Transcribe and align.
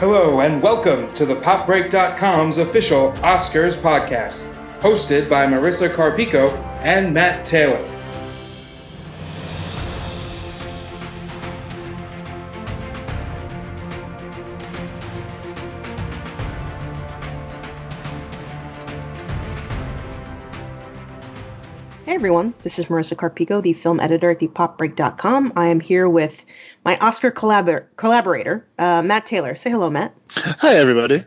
Hello, 0.00 0.40
and 0.40 0.60
welcome 0.60 1.14
to 1.14 1.24
the 1.24 1.36
PopBreak.com's 1.36 2.58
official 2.58 3.12
Oscars 3.12 3.80
podcast, 3.80 4.52
hosted 4.80 5.30
by 5.30 5.46
Marisa 5.46 5.88
Carpico 5.88 6.52
and 6.82 7.14
Matt 7.14 7.44
Taylor. 7.44 7.78
Hey 22.04 22.16
everyone, 22.16 22.54
this 22.64 22.80
is 22.80 22.86
Marisa 22.86 23.14
Carpico, 23.14 23.62
the 23.62 23.72
film 23.72 24.00
editor 24.00 24.32
at 24.32 24.40
thepopbreak.com. 24.40 25.52
I 25.54 25.68
am 25.68 25.78
here 25.78 26.08
with 26.08 26.44
my 26.84 26.98
Oscar 26.98 27.30
collabor- 27.30 27.86
collaborator, 27.96 28.66
uh, 28.78 29.02
Matt 29.02 29.26
Taylor. 29.26 29.54
Say 29.54 29.70
hello, 29.70 29.90
Matt. 29.90 30.14
Hi, 30.36 30.74
everybody. 30.74 31.24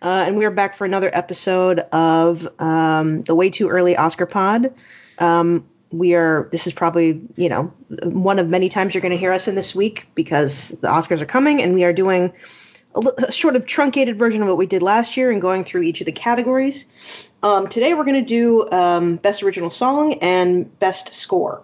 Uh, 0.00 0.24
and 0.26 0.36
we 0.36 0.44
are 0.44 0.50
back 0.50 0.76
for 0.76 0.84
another 0.84 1.10
episode 1.12 1.80
of 1.92 2.48
um, 2.60 3.22
the 3.22 3.34
Way 3.34 3.50
Too 3.50 3.68
Early 3.68 3.96
Oscar 3.96 4.26
Pod. 4.26 4.72
Um, 5.18 5.66
we 5.90 6.14
are. 6.14 6.48
This 6.52 6.66
is 6.66 6.72
probably 6.72 7.20
you 7.36 7.48
know 7.48 7.72
one 8.04 8.38
of 8.38 8.48
many 8.48 8.68
times 8.68 8.94
you're 8.94 9.00
going 9.00 9.12
to 9.12 9.18
hear 9.18 9.32
us 9.32 9.48
in 9.48 9.54
this 9.54 9.74
week 9.74 10.08
because 10.14 10.70
the 10.80 10.88
Oscars 10.88 11.20
are 11.20 11.26
coming, 11.26 11.62
and 11.62 11.72
we 11.72 11.84
are 11.84 11.92
doing 11.92 12.32
a, 12.94 13.32
sort 13.32 13.56
of 13.56 13.66
truncated 13.66 14.18
version 14.18 14.42
of 14.42 14.48
what 14.48 14.58
we 14.58 14.66
did 14.66 14.82
last 14.82 15.16
year 15.16 15.30
and 15.30 15.40
going 15.40 15.64
through 15.64 15.82
each 15.82 16.00
of 16.00 16.06
the 16.06 16.12
categories. 16.12 16.84
Um, 17.42 17.68
today 17.68 17.94
we're 17.94 18.04
going 18.04 18.22
to 18.22 18.28
do 18.28 18.68
um, 18.70 19.16
best 19.16 19.42
original 19.42 19.70
song 19.70 20.14
and 20.14 20.78
best 20.80 21.14
score, 21.14 21.62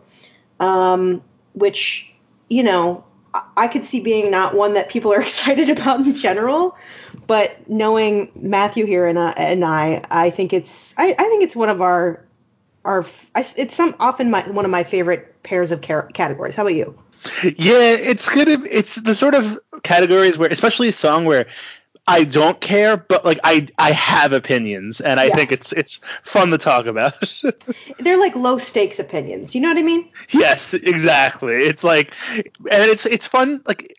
um, 0.60 1.22
which 1.54 2.10
you 2.48 2.62
know 2.62 3.04
I-, 3.56 3.68
could 3.68 3.84
see 3.84 4.00
being 4.00 4.30
not 4.30 4.54
one 4.54 4.74
that 4.74 4.88
people 4.88 5.12
are 5.12 5.20
excited 5.22 5.68
about 5.70 6.00
in 6.00 6.14
general, 6.14 6.76
but 7.26 7.68
knowing 7.68 8.30
Matthew 8.34 8.86
here 8.86 9.06
and, 9.06 9.18
uh, 9.18 9.34
and 9.36 9.64
I, 9.64 10.02
I 10.10 10.30
think 10.30 10.52
it's 10.52 10.94
I, 10.96 11.14
I 11.18 11.28
think 11.28 11.42
it's 11.42 11.56
one 11.56 11.68
of 11.68 11.80
our 11.80 12.24
our 12.84 13.04
it's 13.34 13.74
some 13.74 13.94
often 14.00 14.30
my 14.30 14.48
one 14.50 14.64
of 14.64 14.70
my 14.70 14.82
favorite 14.82 15.42
pairs 15.42 15.70
of 15.70 15.80
categories. 15.82 16.54
How 16.54 16.62
about 16.62 16.74
you? 16.74 16.96
Yeah, 17.44 17.92
it's 17.92 18.28
good. 18.28 18.48
It's 18.48 18.96
the 18.96 19.14
sort 19.14 19.34
of 19.34 19.58
categories 19.82 20.38
where, 20.38 20.48
especially 20.48 20.88
a 20.88 20.92
song 20.92 21.26
where 21.26 21.46
I 22.10 22.24
don't 22.24 22.60
care, 22.60 22.96
but 22.96 23.24
like 23.24 23.38
I 23.44 23.68
I 23.78 23.92
have 23.92 24.32
opinions, 24.32 25.00
and 25.00 25.20
I 25.20 25.28
Yeah. 25.28 25.36
think 25.36 25.52
it's 25.52 25.72
it's 25.72 26.00
fun 26.24 26.50
to 26.50 26.58
talk 26.58 26.86
about. 26.86 27.42
They're 27.98 28.18
like 28.18 28.34
low 28.34 28.58
stakes 28.58 28.98
opinions. 28.98 29.54
You 29.54 29.60
know 29.60 29.68
what 29.68 29.78
I 29.78 29.82
mean? 29.82 30.08
yes, 30.30 30.74
exactly. 30.74 31.54
It's 31.54 31.84
like, 31.84 32.14
and 32.30 32.46
it's 32.90 33.06
it's 33.06 33.26
fun. 33.26 33.62
Like, 33.66 33.94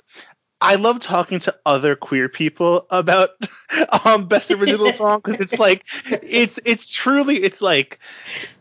I 0.61 0.75
love 0.75 0.99
talking 0.99 1.39
to 1.39 1.55
other 1.65 1.95
queer 1.95 2.27
people 2.29 2.85
about 2.89 3.31
um 4.05 4.27
best 4.27 4.51
original 4.51 4.91
song 4.93 5.21
because 5.23 5.39
it's 5.39 5.59
like 5.59 5.85
it's 6.05 6.59
it's 6.65 6.91
truly 6.91 7.43
it's 7.43 7.61
like. 7.61 7.99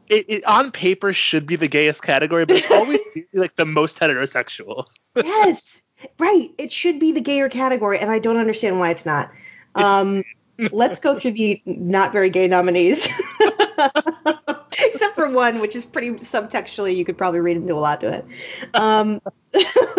It, 0.08 0.26
it 0.28 0.44
on 0.44 0.72
paper 0.72 1.12
should 1.12 1.46
be 1.46 1.54
the 1.54 1.68
gayest 1.68 2.02
category, 2.02 2.44
but 2.44 2.56
it's 2.56 2.66
always 2.68 2.98
like 3.32 3.54
the 3.54 3.64
most 3.64 3.98
heterosexual. 4.00 4.86
yes, 5.20 5.80
right. 6.18 6.50
It 6.58 6.72
should 6.72 6.98
be 6.98 7.12
the 7.12 7.20
gayer 7.20 7.48
category, 7.48 7.98
and 8.00 8.10
I 8.10 8.18
don't 8.18 8.36
understand 8.38 8.78
why 8.80 8.90
it's 8.90 9.06
not. 9.06 9.30
Um, 9.74 10.22
let's 10.72 11.00
go 11.00 11.18
through 11.18 11.32
the 11.32 11.62
not 11.64 12.12
very 12.12 12.30
gay 12.30 12.46
nominees, 12.46 13.08
except 14.78 15.14
for 15.14 15.28
one, 15.30 15.60
which 15.60 15.74
is 15.74 15.84
pretty 15.84 16.12
subtextually. 16.12 16.96
You 16.96 17.04
could 17.04 17.16
probably 17.16 17.40
read 17.40 17.56
into 17.56 17.74
a 17.74 17.80
lot 17.80 18.00
to 18.02 18.12
it. 18.12 18.26
Um, 18.74 19.20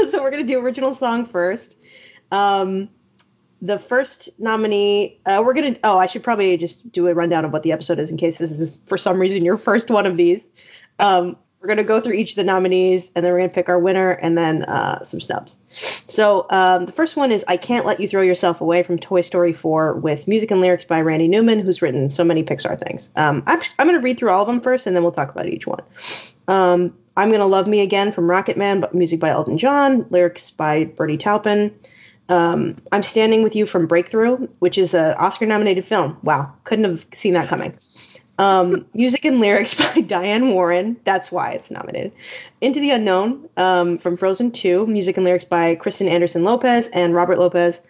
so 0.09 0.21
we're 0.21 0.31
gonna 0.31 0.43
do 0.43 0.59
original 0.59 0.93
song 0.93 1.25
first. 1.25 1.77
Um, 2.31 2.89
the 3.61 3.77
first 3.77 4.29
nominee, 4.39 5.19
uh, 5.25 5.41
we're 5.45 5.53
gonna. 5.53 5.75
Oh, 5.83 5.97
I 5.97 6.07
should 6.07 6.23
probably 6.23 6.57
just 6.57 6.91
do 6.91 7.07
a 7.07 7.13
rundown 7.13 7.45
of 7.45 7.53
what 7.53 7.63
the 7.63 7.71
episode 7.71 7.99
is 7.99 8.09
in 8.09 8.17
case 8.17 8.37
this 8.37 8.51
is 8.51 8.77
for 8.85 8.97
some 8.97 9.19
reason 9.19 9.45
your 9.45 9.57
first 9.57 9.89
one 9.89 10.05
of 10.05 10.17
these. 10.17 10.47
Um, 10.99 11.37
we're 11.61 11.67
gonna 11.67 11.83
go 11.83 12.01
through 12.01 12.13
each 12.13 12.31
of 12.31 12.35
the 12.37 12.43
nominees, 12.43 13.11
and 13.15 13.23
then 13.23 13.31
we're 13.31 13.39
gonna 13.39 13.49
pick 13.49 13.69
our 13.69 13.77
winner, 13.77 14.11
and 14.13 14.35
then 14.37 14.63
uh, 14.63 15.03
some 15.03 15.19
snubs. 15.19 15.57
So 16.07 16.47
um, 16.49 16.87
the 16.87 16.91
first 16.91 17.15
one 17.15 17.31
is 17.31 17.45
"I 17.47 17.55
Can't 17.55 17.85
Let 17.85 17.99
You 17.99 18.07
Throw 18.07 18.21
Yourself 18.21 18.61
Away" 18.61 18.81
from 18.81 18.97
Toy 18.97 19.21
Story 19.21 19.53
4, 19.53 19.93
with 19.93 20.27
music 20.27 20.49
and 20.49 20.59
lyrics 20.59 20.85
by 20.85 20.99
Randy 21.01 21.27
Newman, 21.27 21.59
who's 21.59 21.81
written 21.81 22.09
so 22.09 22.23
many 22.23 22.43
Pixar 22.43 22.79
things. 22.79 23.11
Um, 23.15 23.43
I'm, 23.45 23.61
I'm 23.77 23.87
gonna 23.87 23.99
read 23.99 24.17
through 24.17 24.31
all 24.31 24.41
of 24.41 24.47
them 24.47 24.59
first, 24.59 24.87
and 24.87 24.95
then 24.95 25.03
we'll 25.03 25.11
talk 25.11 25.29
about 25.29 25.47
each 25.47 25.67
one. 25.67 25.83
Um, 26.47 26.95
"I'm 27.15 27.31
Gonna 27.31 27.45
Love 27.45 27.67
Me 27.67 27.81
Again" 27.81 28.11
from 28.11 28.29
Rocket 28.29 28.57
Man, 28.57 28.79
but 28.79 28.95
music 28.95 29.19
by 29.19 29.29
Elton 29.29 29.59
John, 29.59 30.07
lyrics 30.09 30.49
by 30.49 30.85
Bernie 30.85 31.17
Taupin. 31.17 31.71
Um, 32.29 32.77
I'm 32.91 33.03
Standing 33.03 33.43
With 33.43 33.55
You 33.55 33.65
from 33.65 33.85
Breakthrough, 33.85 34.47
which 34.59 34.77
is 34.77 34.93
an 34.93 35.13
Oscar 35.15 35.45
nominated 35.45 35.85
film. 35.85 36.17
Wow, 36.23 36.51
couldn't 36.63 36.85
have 36.85 37.05
seen 37.13 37.33
that 37.33 37.49
coming. 37.49 37.77
Um, 38.41 38.87
music 38.95 39.23
and 39.23 39.39
lyrics 39.39 39.75
by 39.95 40.01
Diane 40.01 40.49
Warren. 40.49 40.97
That's 41.05 41.31
why 41.31 41.51
it's 41.51 41.69
nominated. 41.69 42.11
Into 42.59 42.79
the 42.79 42.89
Unknown 42.89 43.47
um, 43.55 43.99
from 43.99 44.17
Frozen 44.17 44.51
2. 44.51 44.87
Music 44.87 45.15
and 45.15 45.23
lyrics 45.23 45.45
by 45.45 45.75
Kristen 45.75 46.07
Anderson 46.07 46.43
Lopez 46.43 46.89
and 46.91 47.13
Robert 47.13 47.37
Lopez. 47.37 47.81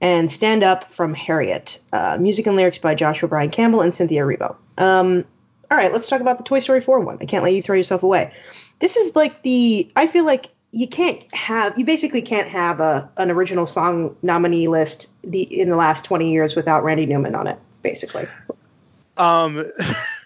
And 0.00 0.30
Stand 0.30 0.62
Up 0.62 0.92
from 0.92 1.12
Harriet. 1.12 1.80
Uh, 1.92 2.18
music 2.20 2.46
and 2.46 2.54
lyrics 2.54 2.78
by 2.78 2.94
Joshuah 2.94 3.28
Brian 3.28 3.50
Campbell 3.50 3.80
and 3.80 3.92
Cynthia 3.92 4.22
Erivo. 4.22 4.54
Um, 4.78 5.24
all 5.72 5.76
right, 5.76 5.92
let's 5.92 6.08
talk 6.08 6.20
about 6.20 6.38
the 6.38 6.44
Toy 6.44 6.60
Story 6.60 6.80
4 6.80 7.00
one. 7.00 7.18
I 7.20 7.24
can't 7.24 7.42
let 7.42 7.54
you 7.54 7.62
throw 7.62 7.74
yourself 7.74 8.04
away. 8.04 8.32
This 8.78 8.96
is 8.96 9.16
like 9.16 9.42
the. 9.42 9.90
I 9.96 10.06
feel 10.06 10.24
like 10.24 10.50
you 10.70 10.86
can't 10.86 11.24
have. 11.34 11.76
You 11.76 11.84
basically 11.84 12.22
can't 12.22 12.48
have 12.48 12.78
a 12.78 13.10
an 13.16 13.32
original 13.32 13.66
song 13.66 14.14
nominee 14.22 14.68
list 14.68 15.10
the 15.24 15.42
in 15.42 15.70
the 15.70 15.76
last 15.76 16.04
20 16.04 16.30
years 16.30 16.54
without 16.54 16.84
Randy 16.84 17.06
Newman 17.06 17.34
on 17.34 17.48
it, 17.48 17.58
basically. 17.82 18.28
Um, 19.16 19.70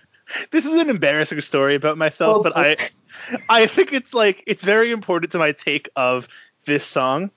this 0.50 0.66
is 0.66 0.74
an 0.74 0.90
embarrassing 0.90 1.40
story 1.40 1.74
about 1.74 1.98
myself, 1.98 2.38
Oh, 2.38 2.42
but 2.42 2.56
I, 2.56 2.76
I 3.48 3.66
think 3.66 3.92
it's 3.92 4.14
like 4.14 4.42
it's 4.46 4.64
very 4.64 4.90
important 4.90 5.32
to 5.32 5.38
my 5.38 5.52
take 5.52 5.88
of 5.96 6.28
this 6.66 6.86
song. 6.86 7.30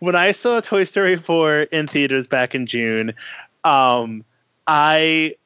When 0.00 0.14
I 0.14 0.32
saw 0.32 0.60
Toy 0.60 0.84
Story 0.84 1.16
4 1.16 1.62
in 1.62 1.88
theaters 1.88 2.26
back 2.26 2.54
in 2.54 2.66
June, 2.66 3.14
um, 3.64 4.24
I 4.66 5.36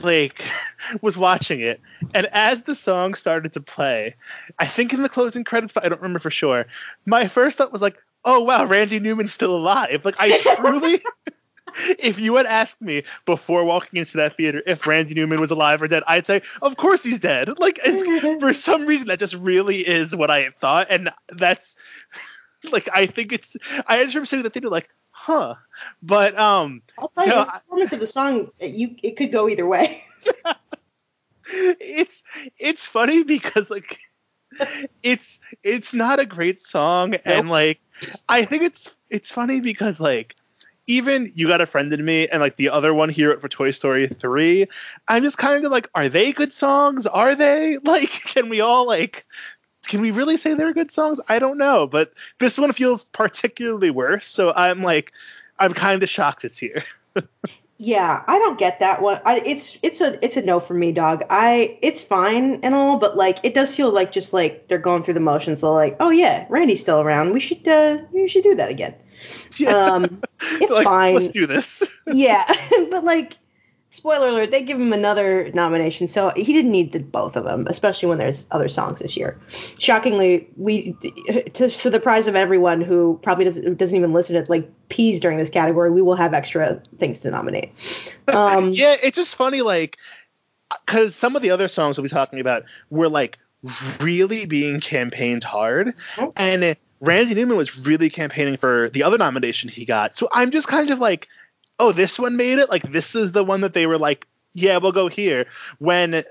like 0.00 0.42
was 1.02 1.16
watching 1.16 1.60
it, 1.60 1.80
and 2.12 2.26
as 2.26 2.62
the 2.62 2.74
song 2.74 3.14
started 3.14 3.52
to 3.54 3.60
play, 3.60 4.14
I 4.58 4.66
think 4.66 4.92
in 4.92 5.02
the 5.02 5.08
closing 5.08 5.44
credits, 5.44 5.72
but 5.72 5.84
I 5.84 5.88
don't 5.88 6.00
remember 6.00 6.18
for 6.18 6.30
sure. 6.30 6.66
My 7.06 7.28
first 7.28 7.58
thought 7.58 7.72
was 7.72 7.82
like, 7.82 7.96
"Oh 8.24 8.40
wow, 8.40 8.64
Randy 8.64 8.98
Newman's 8.98 9.32
still 9.32 9.54
alive!" 9.56 10.04
Like 10.04 10.16
I 10.18 10.38
truly. 10.56 11.02
If 11.98 12.18
you 12.18 12.36
had 12.36 12.46
asked 12.46 12.80
me 12.80 13.02
before 13.26 13.64
walking 13.64 13.98
into 13.98 14.16
that 14.16 14.36
theater 14.36 14.62
if 14.66 14.86
Randy 14.86 15.14
Newman 15.14 15.40
was 15.40 15.50
alive 15.50 15.82
or 15.82 15.88
dead, 15.88 16.02
I'd 16.06 16.26
say, 16.26 16.42
of 16.62 16.76
course 16.76 17.02
he's 17.02 17.18
dead. 17.18 17.58
Like, 17.58 17.80
it's, 17.84 18.40
for 18.40 18.52
some 18.52 18.86
reason, 18.86 19.08
that 19.08 19.18
just 19.18 19.34
really 19.34 19.86
is 19.86 20.14
what 20.14 20.30
I 20.30 20.42
had 20.42 20.58
thought. 20.60 20.86
And 20.90 21.10
that's, 21.28 21.76
like, 22.72 22.88
I 22.92 23.06
think 23.06 23.32
it's, 23.32 23.56
I 23.86 24.02
just 24.02 24.14
remember 24.14 24.26
sitting 24.26 24.40
in 24.40 24.44
the 24.44 24.50
theater 24.50 24.68
like, 24.68 24.88
huh. 25.10 25.54
But, 26.02 26.38
um, 26.38 26.82
I'll 26.98 27.08
tell 27.08 27.24
you, 27.24 27.30
No, 27.30 27.44
the 27.44 27.50
performance 27.50 27.92
of 27.92 28.00
the 28.00 28.06
song, 28.06 28.50
you 28.60 28.96
it 29.02 29.16
could 29.16 29.32
go 29.32 29.48
either 29.48 29.66
way. 29.66 30.04
it's, 31.46 32.22
it's 32.58 32.86
funny 32.86 33.22
because, 33.24 33.70
like, 33.70 33.98
it's, 35.02 35.40
it's 35.62 35.92
not 35.92 36.20
a 36.20 36.26
great 36.26 36.60
song. 36.60 37.14
And, 37.24 37.48
like, 37.48 37.80
I 38.28 38.44
think 38.44 38.62
it's, 38.62 38.90
it's 39.10 39.30
funny 39.30 39.60
because, 39.60 40.00
like, 40.00 40.36
even 40.86 41.32
you 41.34 41.48
got 41.48 41.60
a 41.60 41.66
friend 41.66 41.92
in 41.92 42.04
me 42.04 42.28
and 42.28 42.40
like 42.40 42.56
the 42.56 42.68
other 42.68 42.92
one 42.94 43.08
here 43.08 43.38
for 43.38 43.48
Toy 43.48 43.70
Story 43.70 44.06
3, 44.06 44.66
I'm 45.08 45.22
just 45.22 45.38
kind 45.38 45.64
of 45.64 45.72
like, 45.72 45.88
are 45.94 46.08
they 46.08 46.32
good 46.32 46.52
songs? 46.52 47.06
Are 47.06 47.34
they? 47.34 47.78
Like, 47.84 48.10
can 48.10 48.48
we 48.48 48.60
all 48.60 48.86
like 48.86 49.24
can 49.86 50.00
we 50.00 50.10
really 50.10 50.36
say 50.36 50.54
they're 50.54 50.72
good 50.72 50.90
songs? 50.90 51.20
I 51.28 51.38
don't 51.38 51.58
know, 51.58 51.86
but 51.86 52.12
this 52.40 52.58
one 52.58 52.72
feels 52.72 53.04
particularly 53.04 53.90
worse, 53.90 54.26
so 54.26 54.52
I'm 54.56 54.82
like 54.82 55.12
I'm 55.58 55.74
kind 55.74 56.02
of 56.02 56.08
shocked 56.08 56.44
it's 56.44 56.58
here. 56.58 56.84
Yeah, 57.78 58.22
I 58.28 58.38
don't 58.38 58.56
get 58.56 58.78
that 58.78 59.02
one. 59.02 59.20
I, 59.24 59.40
it's 59.44 59.78
it's 59.82 60.00
a 60.00 60.24
it's 60.24 60.36
a 60.36 60.42
no 60.42 60.60
for 60.60 60.74
me, 60.74 60.92
dog. 60.92 61.24
I 61.28 61.76
it's 61.82 62.04
fine 62.04 62.60
and 62.62 62.72
all, 62.72 62.98
but 62.98 63.16
like 63.16 63.40
it 63.42 63.52
does 63.52 63.74
feel 63.74 63.90
like 63.90 64.12
just 64.12 64.32
like 64.32 64.68
they're 64.68 64.78
going 64.78 65.02
through 65.02 65.14
the 65.14 65.20
motions. 65.20 65.62
Like, 65.62 65.96
oh 65.98 66.10
yeah, 66.10 66.46
Randy's 66.48 66.80
still 66.80 67.00
around. 67.00 67.32
We 67.32 67.40
should 67.40 67.66
uh 67.66 67.98
we 68.12 68.28
should 68.28 68.44
do 68.44 68.54
that 68.54 68.70
again. 68.70 68.94
Um, 69.66 70.22
it's 70.42 70.72
Like, 70.72 70.84
fine. 70.84 71.14
Let's 71.14 71.28
do 71.28 71.46
this. 71.46 71.82
yeah, 72.06 72.44
but 72.90 73.04
like, 73.04 73.34
spoiler 73.90 74.28
alert, 74.28 74.50
they 74.50 74.62
give 74.62 74.80
him 74.80 74.92
another 74.92 75.50
nomination, 75.54 76.08
so 76.08 76.32
he 76.34 76.52
didn't 76.52 76.72
need 76.72 76.92
the 76.92 76.98
both 76.98 77.36
of 77.36 77.44
them, 77.44 77.66
especially 77.68 78.08
when 78.08 78.18
there's 78.18 78.46
other 78.50 78.68
songs 78.68 78.98
this 79.00 79.16
year. 79.16 79.38
Shockingly, 79.78 80.48
we 80.56 80.92
to, 81.54 81.68
to 81.68 81.68
the 81.68 81.92
surprise 81.92 82.26
of 82.26 82.34
everyone 82.34 82.80
who 82.80 83.18
probably 83.22 83.44
doesn't, 83.44 83.78
doesn't 83.78 83.96
even 83.96 84.12
listen 84.12 84.34
to 84.42 84.50
like 84.50 84.68
peas 84.88 85.20
during 85.20 85.38
this 85.38 85.50
category, 85.50 85.90
we 85.90 86.02
will 86.02 86.16
have 86.16 86.34
extra 86.34 86.82
things 86.98 87.20
to 87.20 87.30
nominate. 87.30 87.70
Um, 88.28 88.72
yeah, 88.72 88.96
it's 89.02 89.16
just 89.16 89.36
funny, 89.36 89.62
like, 89.62 89.96
because 90.84 91.14
some 91.14 91.36
of 91.36 91.42
the 91.42 91.50
other 91.50 91.68
songs 91.68 91.96
we'll 91.96 92.02
be 92.02 92.08
talking 92.08 92.40
about 92.40 92.64
were 92.90 93.08
like 93.08 93.38
really 94.00 94.44
being 94.44 94.80
campaigned 94.80 95.44
hard, 95.44 95.94
Mhm. 96.16 96.32
and 96.36 96.76
Randy 97.00 97.34
Newman 97.34 97.56
was 97.56 97.76
really 97.76 98.08
campaigning 98.08 98.56
for 98.56 98.88
the 98.90 99.02
other 99.02 99.18
nomination 99.18 99.68
he 99.68 99.84
got. 99.84 100.16
So 100.16 100.28
I'm 100.32 100.50
just 100.50 100.68
kind 100.68 100.90
of 100.90 100.98
like, 100.98 101.28
oh, 101.78 101.92
this 101.92 102.18
one 102.18 102.36
made 102.36 102.58
it. 102.58 102.70
Like 102.70 102.92
this 102.92 103.14
is 103.14 103.32
the 103.32 103.44
one 103.44 103.60
that 103.60 103.74
they 103.74 103.86
were 103.86 103.98
like, 103.98 104.26
yeah, 104.54 104.78
we'll 104.78 104.92
go 104.92 105.08
here. 105.08 105.46
When 105.78 106.24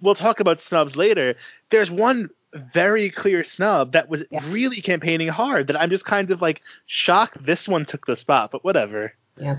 we'll 0.00 0.14
talk 0.14 0.40
about 0.40 0.60
snubs 0.60 0.96
later. 0.96 1.34
There's 1.70 1.90
one 1.90 2.30
very 2.72 3.10
clear 3.10 3.44
snub 3.44 3.92
that 3.92 4.08
was 4.08 4.24
yes. 4.30 4.44
really 4.46 4.80
campaigning 4.80 5.28
hard 5.28 5.66
that 5.66 5.78
I'm 5.78 5.90
just 5.90 6.04
kind 6.04 6.30
of 6.30 6.40
like 6.40 6.62
shocked 6.86 7.44
this 7.44 7.68
one 7.68 7.84
took 7.84 8.06
the 8.06 8.16
spot, 8.16 8.50
but 8.50 8.64
whatever. 8.64 9.12
Yeah. 9.36 9.58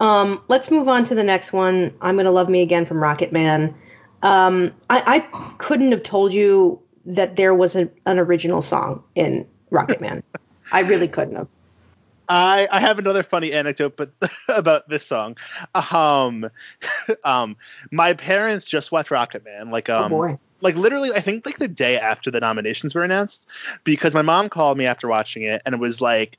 Um, 0.00 0.42
let's 0.48 0.70
move 0.70 0.88
on 0.88 1.04
to 1.04 1.14
the 1.14 1.24
next 1.24 1.52
one. 1.52 1.92
I'm 2.00 2.16
gonna 2.16 2.30
love 2.30 2.48
me 2.48 2.62
again 2.62 2.86
from 2.86 3.02
Rocket 3.02 3.32
Man. 3.32 3.74
Um, 4.22 4.72
I, 4.90 5.02
I 5.06 5.52
couldn't 5.58 5.90
have 5.92 6.02
told 6.02 6.32
you 6.32 6.80
that 7.06 7.36
there 7.36 7.54
was 7.54 7.74
an, 7.74 7.90
an 8.06 8.18
original 8.18 8.62
song 8.62 9.02
in 9.14 9.46
Rocket 9.70 10.00
Man. 10.00 10.22
I 10.72 10.80
really 10.80 11.08
couldn't 11.08 11.36
have. 11.36 11.48
I, 12.28 12.68
I 12.70 12.80
have 12.80 12.98
another 12.98 13.22
funny 13.22 13.52
anecdote, 13.52 13.96
but 13.96 14.10
about 14.48 14.88
this 14.88 15.06
song. 15.06 15.36
Um, 15.74 16.50
um, 17.24 17.56
my 17.90 18.12
parents 18.12 18.66
just 18.66 18.92
watched 18.92 19.10
Rocket 19.10 19.44
Man, 19.44 19.70
like 19.70 19.88
oh, 19.88 19.98
um, 19.98 20.12
oh 20.12 20.38
like 20.60 20.74
literally, 20.74 21.12
I 21.12 21.20
think 21.20 21.46
like 21.46 21.58
the 21.58 21.68
day 21.68 21.98
after 21.98 22.30
the 22.30 22.40
nominations 22.40 22.94
were 22.94 23.04
announced, 23.04 23.48
because 23.84 24.12
my 24.12 24.22
mom 24.22 24.48
called 24.48 24.76
me 24.76 24.86
after 24.86 25.08
watching 25.08 25.44
it, 25.44 25.62
and 25.64 25.74
it 25.74 25.78
was 25.78 26.00
like, 26.00 26.36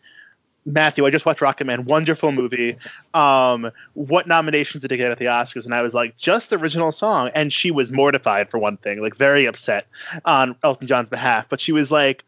Matthew, 0.66 1.06
I 1.06 1.10
just 1.10 1.26
watched 1.26 1.42
Rocket 1.42 1.66
Man, 1.66 1.86
wonderful 1.86 2.32
movie. 2.32 2.78
Um, 3.14 3.72
what 3.94 4.28
nominations 4.28 4.82
did 4.82 4.92
it 4.92 4.98
get 4.98 5.10
at 5.10 5.18
the 5.18 5.26
Oscars? 5.26 5.66
And 5.66 5.74
I 5.74 5.82
was 5.82 5.94
like, 5.94 6.18
just 6.18 6.50
the 6.50 6.58
original 6.58 6.92
song, 6.92 7.32
and 7.34 7.52
she 7.52 7.72
was 7.72 7.92
mortified 7.92 8.50
for 8.52 8.60
one 8.60 8.78
thing, 8.78 9.02
like 9.02 9.16
very 9.16 9.46
upset 9.46 9.88
on 10.26 10.56
Elton 10.64 10.86
John's 10.86 11.10
behalf, 11.10 11.48
but 11.50 11.62
she 11.62 11.72
was 11.72 11.90
like 11.90 12.24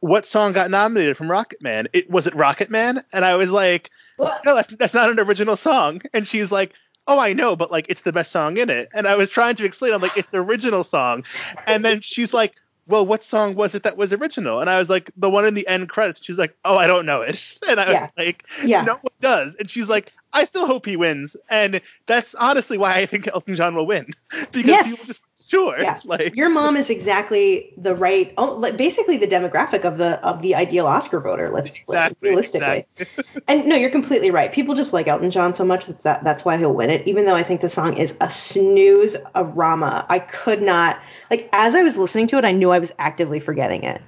what 0.00 0.26
song 0.26 0.52
got 0.52 0.70
nominated 0.70 1.16
from 1.16 1.30
Rocket 1.30 1.62
Man? 1.62 1.88
It 1.92 2.10
was 2.10 2.26
it 2.26 2.34
Rocket 2.34 2.70
Man? 2.70 3.02
And 3.12 3.24
I 3.24 3.34
was 3.36 3.50
like, 3.50 3.90
what? 4.16 4.44
no, 4.44 4.54
that's, 4.54 4.72
that's 4.78 4.94
not 4.94 5.10
an 5.10 5.20
original 5.20 5.56
song. 5.56 6.02
And 6.12 6.26
she's 6.26 6.50
like, 6.50 6.72
oh, 7.06 7.18
I 7.18 7.32
know, 7.32 7.56
but 7.56 7.70
like 7.70 7.86
it's 7.88 8.02
the 8.02 8.12
best 8.12 8.32
song 8.32 8.56
in 8.56 8.70
it. 8.70 8.88
And 8.94 9.06
I 9.06 9.16
was 9.16 9.30
trying 9.30 9.54
to 9.56 9.64
explain, 9.64 9.92
I'm 9.92 10.02
like, 10.02 10.16
it's 10.16 10.34
original 10.34 10.82
song. 10.82 11.24
And 11.66 11.84
then 11.84 12.00
she's 12.00 12.34
like, 12.34 12.54
well, 12.88 13.04
what 13.04 13.24
song 13.24 13.54
was 13.56 13.74
it 13.74 13.82
that 13.82 13.96
was 13.96 14.12
original? 14.12 14.60
And 14.60 14.70
I 14.70 14.78
was 14.78 14.88
like, 14.88 15.10
the 15.16 15.30
one 15.30 15.44
in 15.44 15.54
the 15.54 15.66
end 15.66 15.88
credits. 15.88 16.24
She's 16.24 16.38
like, 16.38 16.56
oh, 16.64 16.76
I 16.76 16.86
don't 16.86 17.06
know 17.06 17.22
it. 17.22 17.58
And 17.68 17.80
I 17.80 17.90
yeah. 17.90 18.00
was 18.02 18.10
like, 18.16 18.44
yeah. 18.64 18.82
no 18.82 18.94
one 18.94 19.12
does. 19.20 19.56
And 19.56 19.68
she's 19.68 19.88
like, 19.88 20.12
I 20.32 20.44
still 20.44 20.66
hope 20.66 20.86
he 20.86 20.96
wins. 20.96 21.36
And 21.50 21.80
that's 22.06 22.34
honestly 22.36 22.78
why 22.78 22.98
I 22.98 23.06
think 23.06 23.26
Elton 23.28 23.56
John 23.56 23.74
will 23.74 23.86
win 23.86 24.14
because 24.52 24.68
yes. 24.68 24.88
people 24.88 25.04
just 25.06 25.22
sure 25.46 25.80
yeah. 25.80 26.00
like 26.04 26.34
your 26.34 26.48
mom 26.48 26.76
is 26.76 26.90
exactly 26.90 27.72
the 27.76 27.94
right 27.94 28.34
oh, 28.36 28.56
like 28.56 28.76
basically 28.76 29.16
the 29.16 29.26
demographic 29.26 29.84
of 29.84 29.98
the 29.98 30.24
of 30.26 30.42
the 30.42 30.54
ideal 30.54 30.86
oscar 30.86 31.20
voter 31.20 31.50
let's 31.50 31.78
exactly, 31.78 32.30
realistically 32.30 32.84
exactly. 32.96 33.42
and 33.48 33.66
no 33.66 33.76
you're 33.76 33.90
completely 33.90 34.30
right 34.30 34.52
people 34.52 34.74
just 34.74 34.92
like 34.92 35.06
elton 35.06 35.30
john 35.30 35.54
so 35.54 35.64
much 35.64 35.86
that, 35.86 36.00
that 36.00 36.24
that's 36.24 36.44
why 36.44 36.56
he'll 36.56 36.74
win 36.74 36.90
it 36.90 37.06
even 37.06 37.26
though 37.26 37.36
i 37.36 37.42
think 37.42 37.60
the 37.60 37.70
song 37.70 37.96
is 37.96 38.16
a 38.20 38.30
snooze 38.30 39.16
a 39.34 39.44
rama 39.44 40.04
i 40.08 40.18
could 40.18 40.62
not 40.62 41.00
like 41.30 41.48
as 41.52 41.74
i 41.74 41.82
was 41.82 41.96
listening 41.96 42.26
to 42.26 42.36
it 42.36 42.44
i 42.44 42.52
knew 42.52 42.70
i 42.70 42.78
was 42.78 42.92
actively 42.98 43.40
forgetting 43.40 43.82
it 43.84 44.02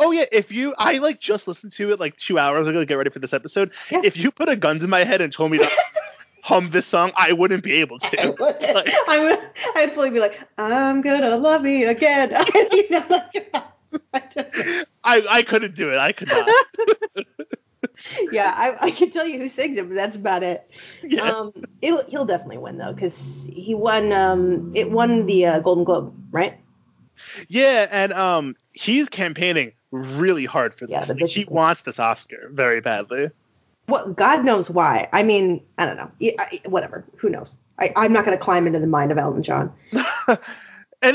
Oh 0.00 0.12
yeah, 0.12 0.24
if 0.32 0.50
you 0.50 0.74
I 0.78 0.98
like 0.98 1.20
just 1.20 1.46
listened 1.46 1.72
to 1.72 1.92
it 1.92 2.00
like 2.00 2.16
two 2.16 2.38
hours 2.38 2.66
ago 2.66 2.80
to 2.80 2.86
get 2.86 2.94
ready 2.94 3.10
for 3.10 3.18
this 3.18 3.34
episode. 3.34 3.72
Yeah. 3.90 4.00
If 4.02 4.16
you 4.16 4.30
put 4.30 4.48
a 4.48 4.56
guns 4.56 4.82
in 4.82 4.90
my 4.90 5.04
head 5.04 5.20
and 5.20 5.32
told 5.32 5.50
me 5.50 5.58
to 5.58 5.70
hum 6.44 6.68
this 6.70 6.86
song, 6.86 7.10
I 7.16 7.32
wouldn't 7.32 7.64
be 7.64 7.72
able 7.72 7.98
to. 7.98 8.20
I 8.22 8.28
would. 8.28 8.74
Like, 8.74 8.94
I 9.08 9.18
would. 9.18 9.38
I'd 9.74 9.92
fully 9.92 10.10
be 10.10 10.20
like, 10.20 10.38
"I'm 10.58 11.00
gonna 11.00 11.36
love 11.36 11.62
me 11.62 11.84
again." 11.84 12.30
you 12.72 12.90
know, 12.90 13.04
like, 13.08 13.54
I 15.04 15.24
I 15.28 15.42
couldn't 15.42 15.74
do 15.74 15.90
it. 15.90 15.96
I 15.96 16.12
could 16.12 16.28
not. 16.28 16.48
yeah, 18.30 18.52
I, 18.54 18.86
I 18.86 18.90
can 18.90 19.10
tell 19.10 19.26
you 19.26 19.38
who 19.38 19.48
sings 19.48 19.78
it, 19.78 19.88
but 19.88 19.94
that's 19.94 20.16
about 20.16 20.42
it. 20.42 20.70
Yeah. 21.02 21.30
Um, 21.30 21.52
it'll 21.80 22.04
he'll 22.04 22.26
definitely 22.26 22.58
win 22.58 22.76
though 22.76 22.92
because 22.92 23.48
he 23.50 23.74
won. 23.74 24.12
Um, 24.12 24.72
it 24.74 24.90
won 24.90 25.26
the 25.26 25.46
uh, 25.46 25.58
Golden 25.60 25.84
Globe, 25.84 26.14
right? 26.30 26.58
Yeah, 27.48 27.88
and 27.90 28.12
um, 28.12 28.56
he's 28.72 29.08
campaigning 29.08 29.72
really 29.92 30.44
hard 30.44 30.74
for 30.74 30.86
this. 30.86 31.08
Yeah, 31.08 31.14
like, 31.18 31.30
he 31.30 31.44
wants 31.44 31.82
this 31.82 31.98
Oscar 31.98 32.50
very 32.52 32.80
badly. 32.80 33.30
Well, 33.88 34.12
God 34.12 34.44
knows 34.44 34.70
why. 34.70 35.08
I 35.12 35.22
mean, 35.22 35.62
I 35.78 35.86
don't 35.86 35.96
know. 35.96 36.10
Whatever. 36.66 37.04
Who 37.16 37.28
knows? 37.28 37.58
I, 37.78 37.92
I'm 37.96 38.12
not 38.12 38.24
going 38.24 38.36
to 38.36 38.42
climb 38.42 38.66
into 38.66 38.78
the 38.78 38.86
mind 38.86 39.12
of 39.12 39.18
Elton 39.18 39.42
John. 39.42 39.72
and 40.28 40.38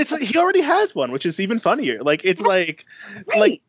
it's 0.02 0.16
he 0.20 0.38
already 0.38 0.62
has 0.62 0.94
one, 0.94 1.12
which 1.12 1.26
is 1.26 1.40
even 1.40 1.60
funnier. 1.60 2.02
Like 2.02 2.24
it's 2.24 2.42
like 2.42 2.86
right. 3.28 3.40
like 3.40 3.62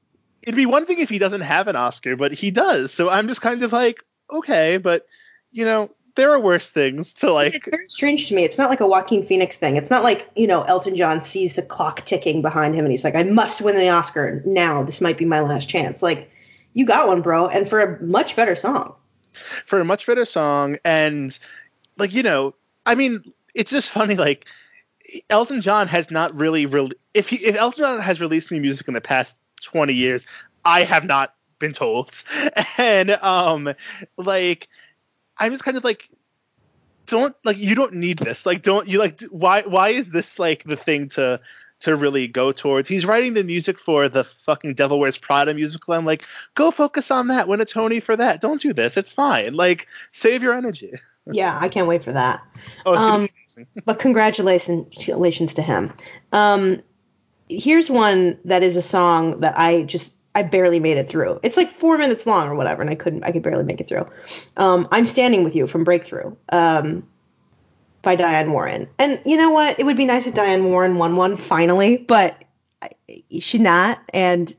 it'd 0.42 0.56
be 0.56 0.66
one 0.66 0.86
thing 0.86 0.98
if 0.98 1.08
he 1.08 1.18
doesn't 1.18 1.40
have 1.40 1.68
an 1.68 1.76
Oscar, 1.76 2.16
but 2.16 2.32
he 2.32 2.50
does. 2.50 2.92
So 2.92 3.08
I'm 3.08 3.28
just 3.28 3.40
kind 3.40 3.62
of 3.62 3.72
like, 3.72 3.98
okay, 4.30 4.76
but 4.76 5.06
you 5.52 5.64
know, 5.64 5.90
there 6.16 6.30
are 6.30 6.40
worse 6.40 6.68
things 6.68 7.12
to 7.14 7.32
like. 7.32 7.54
It's 7.54 7.70
very 7.70 7.88
strange 7.88 8.26
to 8.28 8.34
me. 8.34 8.44
It's 8.44 8.58
not 8.58 8.70
like 8.70 8.80
a 8.80 8.86
Joaquin 8.86 9.24
Phoenix 9.24 9.56
thing. 9.56 9.76
It's 9.76 9.90
not 9.90 10.02
like 10.02 10.28
you 10.36 10.46
know 10.46 10.62
Elton 10.62 10.94
John 10.94 11.22
sees 11.22 11.54
the 11.54 11.62
clock 11.62 12.04
ticking 12.04 12.42
behind 12.42 12.74
him 12.74 12.84
and 12.84 12.92
he's 12.92 13.04
like, 13.04 13.14
I 13.14 13.22
must 13.22 13.62
win 13.62 13.76
the 13.76 13.88
Oscar 13.88 14.42
now. 14.44 14.82
This 14.82 15.00
might 15.00 15.16
be 15.16 15.24
my 15.24 15.40
last 15.40 15.68
chance. 15.68 16.02
Like 16.02 16.30
you 16.74 16.86
got 16.86 17.08
one, 17.08 17.22
bro, 17.22 17.46
and 17.48 17.68
for 17.68 17.80
a 17.80 18.02
much 18.02 18.36
better 18.36 18.54
song. 18.54 18.94
For 19.66 19.80
a 19.80 19.84
much 19.84 20.06
better 20.06 20.24
song, 20.24 20.76
and 20.84 21.38
like 21.98 22.12
you 22.12 22.22
know, 22.22 22.54
I 22.86 22.94
mean, 22.94 23.22
it's 23.54 23.70
just 23.70 23.90
funny. 23.90 24.16
Like 24.16 24.46
Elton 25.30 25.60
John 25.60 25.88
has 25.88 26.10
not 26.10 26.34
really, 26.34 26.66
re- 26.66 26.90
if 27.14 27.28
he, 27.28 27.36
if 27.36 27.56
Elton 27.56 27.84
John 27.84 28.00
has 28.00 28.20
released 28.20 28.50
new 28.50 28.60
music 28.60 28.88
in 28.88 28.94
the 28.94 29.00
past 29.00 29.36
twenty 29.62 29.94
years, 29.94 30.26
I 30.64 30.82
have 30.82 31.04
not 31.04 31.34
been 31.58 31.72
told, 31.72 32.10
and 32.78 33.10
um, 33.10 33.72
like 34.16 34.68
I'm 35.38 35.52
just 35.52 35.64
kind 35.64 35.76
of 35.76 35.84
like 35.84 36.08
don't 37.06 37.34
like 37.44 37.58
you 37.58 37.74
don't 37.74 37.94
need 37.94 38.20
this 38.20 38.46
like 38.46 38.62
don't 38.62 38.86
you 38.86 38.96
like 38.96 39.20
why 39.30 39.62
why 39.62 39.88
is 39.88 40.10
this 40.10 40.38
like 40.38 40.62
the 40.64 40.76
thing 40.76 41.08
to 41.08 41.40
to 41.80 41.96
really 41.96 42.28
go 42.28 42.52
towards. 42.52 42.88
He's 42.88 43.06
writing 43.06 43.34
the 43.34 43.42
music 43.42 43.78
for 43.78 44.08
the 44.08 44.24
fucking 44.24 44.74
Devil 44.74 45.00
Wears 45.00 45.18
Prada 45.18 45.52
musical. 45.54 45.94
I'm 45.94 46.04
like, 46.04 46.24
go 46.54 46.70
focus 46.70 47.10
on 47.10 47.28
that. 47.28 47.48
Win 47.48 47.60
a 47.60 47.64
Tony 47.64 48.00
for 48.00 48.16
that. 48.16 48.40
Don't 48.40 48.60
do 48.60 48.72
this. 48.72 48.96
It's 48.96 49.12
fine. 49.12 49.54
Like, 49.54 49.88
save 50.12 50.42
your 50.42 50.54
energy. 50.54 50.92
Yeah, 51.32 51.56
I 51.60 51.68
can't 51.68 51.86
wait 51.86 52.02
for 52.02 52.12
that. 52.12 52.42
Oh, 52.86 52.94
um, 52.96 53.28
but 53.84 54.00
congratulations 54.00 55.54
to 55.54 55.62
him. 55.62 55.92
Um, 56.32 56.82
here's 57.48 57.90
one 57.90 58.38
that 58.46 58.62
is 58.62 58.74
a 58.74 58.82
song 58.82 59.38
that 59.40 59.56
I 59.56 59.82
just 59.84 60.14
I 60.34 60.42
barely 60.42 60.80
made 60.80 60.96
it 60.96 61.08
through. 61.08 61.38
It's 61.42 61.56
like 61.56 61.70
four 61.70 61.98
minutes 61.98 62.26
long 62.26 62.48
or 62.48 62.54
whatever, 62.54 62.80
and 62.80 62.90
I 62.90 62.94
couldn't 62.94 63.22
I 63.22 63.32
could 63.32 63.42
barely 63.42 63.64
make 63.64 63.80
it 63.80 63.86
through. 63.86 64.08
Um, 64.56 64.88
I'm 64.90 65.06
standing 65.06 65.44
with 65.44 65.54
you 65.54 65.66
from 65.66 65.84
Breakthrough. 65.84 66.34
Um, 66.48 67.06
by 68.02 68.16
Diane 68.16 68.52
Warren. 68.52 68.88
And 68.98 69.20
you 69.24 69.36
know 69.36 69.50
what? 69.50 69.78
It 69.78 69.84
would 69.84 69.96
be 69.96 70.04
nice 70.04 70.26
if 70.26 70.34
Diane 70.34 70.64
Warren 70.64 70.96
won 70.96 71.16
one 71.16 71.36
finally, 71.36 71.98
but 71.98 72.44
she 73.40 73.58
not. 73.58 74.00
And 74.12 74.54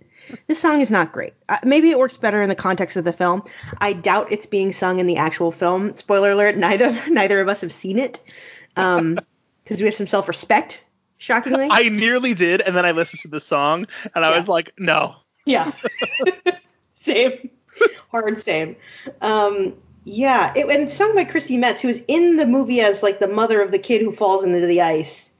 this 0.47 0.59
song 0.59 0.81
is 0.81 0.91
not 0.91 1.11
great. 1.11 1.33
Uh, 1.49 1.57
maybe 1.63 1.89
it 1.89 1.99
works 1.99 2.17
better 2.17 2.41
in 2.41 2.49
the 2.49 2.55
context 2.55 2.95
of 2.95 3.03
the 3.03 3.13
film. 3.13 3.43
I 3.79 3.93
doubt 3.93 4.31
it's 4.31 4.45
being 4.45 4.71
sung 4.71 4.99
in 4.99 5.07
the 5.07 5.17
actual 5.17 5.51
film. 5.51 5.95
Spoiler 5.95 6.31
alert: 6.31 6.57
neither 6.57 6.91
neither 7.09 7.41
of 7.41 7.47
us 7.47 7.61
have 7.61 7.71
seen 7.71 7.99
it 7.99 8.21
because 8.75 8.99
um, 8.99 9.17
we 9.69 9.85
have 9.85 9.95
some 9.95 10.07
self 10.07 10.27
respect. 10.27 10.83
Shockingly, 11.17 11.67
I 11.69 11.89
nearly 11.89 12.33
did, 12.33 12.61
and 12.61 12.75
then 12.75 12.83
I 12.83 12.91
listened 12.91 13.21
to 13.21 13.27
the 13.27 13.41
song, 13.41 13.85
and 14.15 14.25
I 14.25 14.31
yeah. 14.31 14.37
was 14.37 14.47
like, 14.47 14.73
no. 14.79 15.15
Yeah. 15.45 15.71
same. 16.95 17.49
Hard 18.09 18.41
same. 18.41 18.75
Um, 19.21 19.75
yeah, 20.03 20.51
it, 20.55 20.67
and 20.67 20.89
sung 20.89 21.13
by 21.15 21.23
Chrissy 21.23 21.57
Metz, 21.57 21.81
who 21.81 21.87
was 21.87 22.01
in 22.07 22.37
the 22.37 22.47
movie 22.47 22.81
as 22.81 23.03
like 23.03 23.19
the 23.19 23.27
mother 23.27 23.61
of 23.61 23.71
the 23.71 23.79
kid 23.79 24.01
who 24.01 24.11
falls 24.11 24.43
into 24.43 24.65
the 24.65 24.81
ice. 24.81 25.31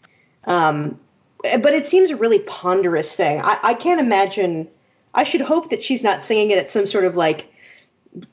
Um, 0.46 1.00
but 1.42 1.74
it 1.74 1.88
seems 1.88 2.12
a 2.12 2.16
really 2.16 2.40
ponderous 2.40 3.16
thing. 3.16 3.42
I, 3.42 3.58
I 3.64 3.74
can't 3.74 4.00
imagine. 4.00 4.68
I 5.14 5.24
should 5.24 5.42
hope 5.42 5.70
that 5.72 5.84
she's 5.84 6.04
not 6.04 6.24
singing 6.24 6.52
it 6.52 6.60
at 6.60 6.72
some 6.72 6.86
sort 6.86 7.06
of 7.06 7.16
like 7.16 7.52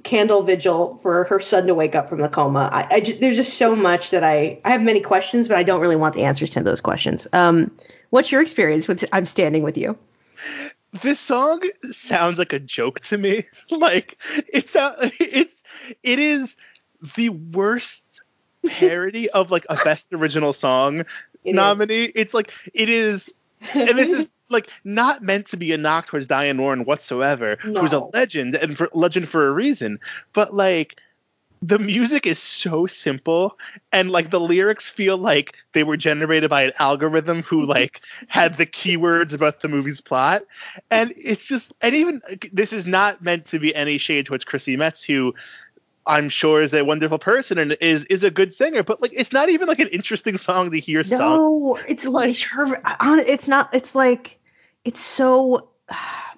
candle 0.02 0.42
vigil 0.42 0.97
for 0.97 1.25
her 1.25 1.40
son 1.40 1.66
to 1.66 1.75
wake 1.75 1.94
up 1.94 2.08
from 2.08 2.20
the 2.20 2.28
coma. 2.28 2.68
I, 2.73 2.97
I 2.97 3.00
just, 3.00 3.20
there's 3.20 3.37
just 3.37 3.54
so 3.54 3.75
much 3.75 4.11
that 4.11 4.25
I 4.25 4.61
I 4.64 4.70
have 4.70 4.82
many 4.82 5.00
questions, 5.00 5.49
but 5.49 5.56
I 5.56 5.62
don't 5.62 5.80
really 5.80 5.97
want 5.97 6.14
the 6.14 6.25
answers 6.25 6.50
to 6.50 6.62
those 6.62 6.80
questions. 6.80 7.26
Um, 7.32 7.70
what's 8.11 8.30
your 8.30 8.42
experience 8.42 8.87
with 8.87 9.04
"I'm 9.12 9.25
Standing 9.25 9.62
with 9.62 9.78
You"? 9.78 9.97
This 11.02 11.21
song 11.21 11.61
sounds 11.90 12.38
like 12.38 12.52
a 12.52 12.59
joke 12.59 13.00
to 13.00 13.19
me. 13.19 13.45
like 13.71 14.19
it's 14.52 14.75
a, 14.75 14.95
it's 15.21 15.62
it 16.02 16.19
is 16.19 16.57
the 17.17 17.31
worst 17.31 18.05
parody 18.67 19.31
of 19.31 19.50
like 19.50 19.64
a 19.69 19.76
best 19.85 20.07
original 20.12 20.52
song 20.52 21.05
it 21.45 21.55
nominee. 21.55 22.05
Is. 22.05 22.12
It's 22.14 22.35
like 22.35 22.52
it 22.75 22.88
is, 22.88 23.31
and 23.75 23.99
this 23.99 24.11
is 24.11 24.28
like 24.50 24.69
not 24.85 25.23
meant 25.23 25.47
to 25.49 25.57
be 25.57 25.73
a 25.73 25.78
knock 25.78 26.07
towards 26.07 26.26
Diane 26.26 26.59
Warren 26.59 26.85
whatsoever, 26.85 27.59
no. 27.64 27.81
who's 27.81 27.93
a 27.93 28.00
legend 28.00 28.55
and 28.55 28.76
for, 28.76 28.88
legend 28.93 29.28
for 29.28 29.47
a 29.47 29.52
reason. 29.52 29.99
But 30.33 30.55
like, 30.55 30.97
the 31.62 31.79
music 31.79 32.27
is 32.27 32.38
so 32.38 32.87
simple 32.87 33.59
and 33.93 34.11
like 34.11 34.31
the 34.31 34.41
lyrics 34.41 34.88
feel 34.91 35.17
like 35.19 35.55
they 35.73 35.83
were 35.85 35.97
generated 35.97 36.50
by 36.50 36.62
an 36.62 36.73
algorithm 36.79 37.43
who 37.43 37.67
Mm-hmm. 37.67 37.67
like 37.67 38.00
had 38.29 38.57
the 38.57 38.67
keywords 38.67 39.35
about 39.35 39.61
the 39.61 39.69
movie's 39.69 40.00
plot 40.00 40.43
and 40.91 41.12
it's 41.17 41.47
just 41.47 41.73
and 41.83 41.95
even 41.95 42.23
this 42.53 42.73
is 42.73 42.87
not 42.87 43.23
meant 43.23 43.47
to 43.47 43.59
be 43.59 43.75
any 43.75 43.99
shade 43.99 44.27
towards 44.27 44.45
Chrissy 44.45 44.77
Metz 44.77 45.03
who 45.03 45.35
I'm 46.07 46.29
sure 46.29 46.61
is 46.62 46.73
a 46.75 46.85
wonderful 46.85 47.19
person 47.19 47.59
and 47.59 47.77
is 47.81 48.05
is 48.07 48.25
a 48.25 48.31
good 48.31 48.53
singer 48.53 48.83
but 48.83 49.03
like 49.03 49.12
it's 49.15 49.33
not 49.33 49.49
even 49.50 49.69
like 49.69 49.81
an 49.81 49.88
interesting 49.88 50.37
song 50.37 50.71
to 50.71 50.81
hear 50.81 51.03
sung 51.03 51.41
No, 51.41 51.79
it's 51.88 52.05
like 52.05 52.38
her. 52.38 52.81
It's 53.27 53.49
not. 53.49 53.75
It's 53.75 53.95
like 53.95 54.38
it's 54.85 55.00
so 55.00 55.69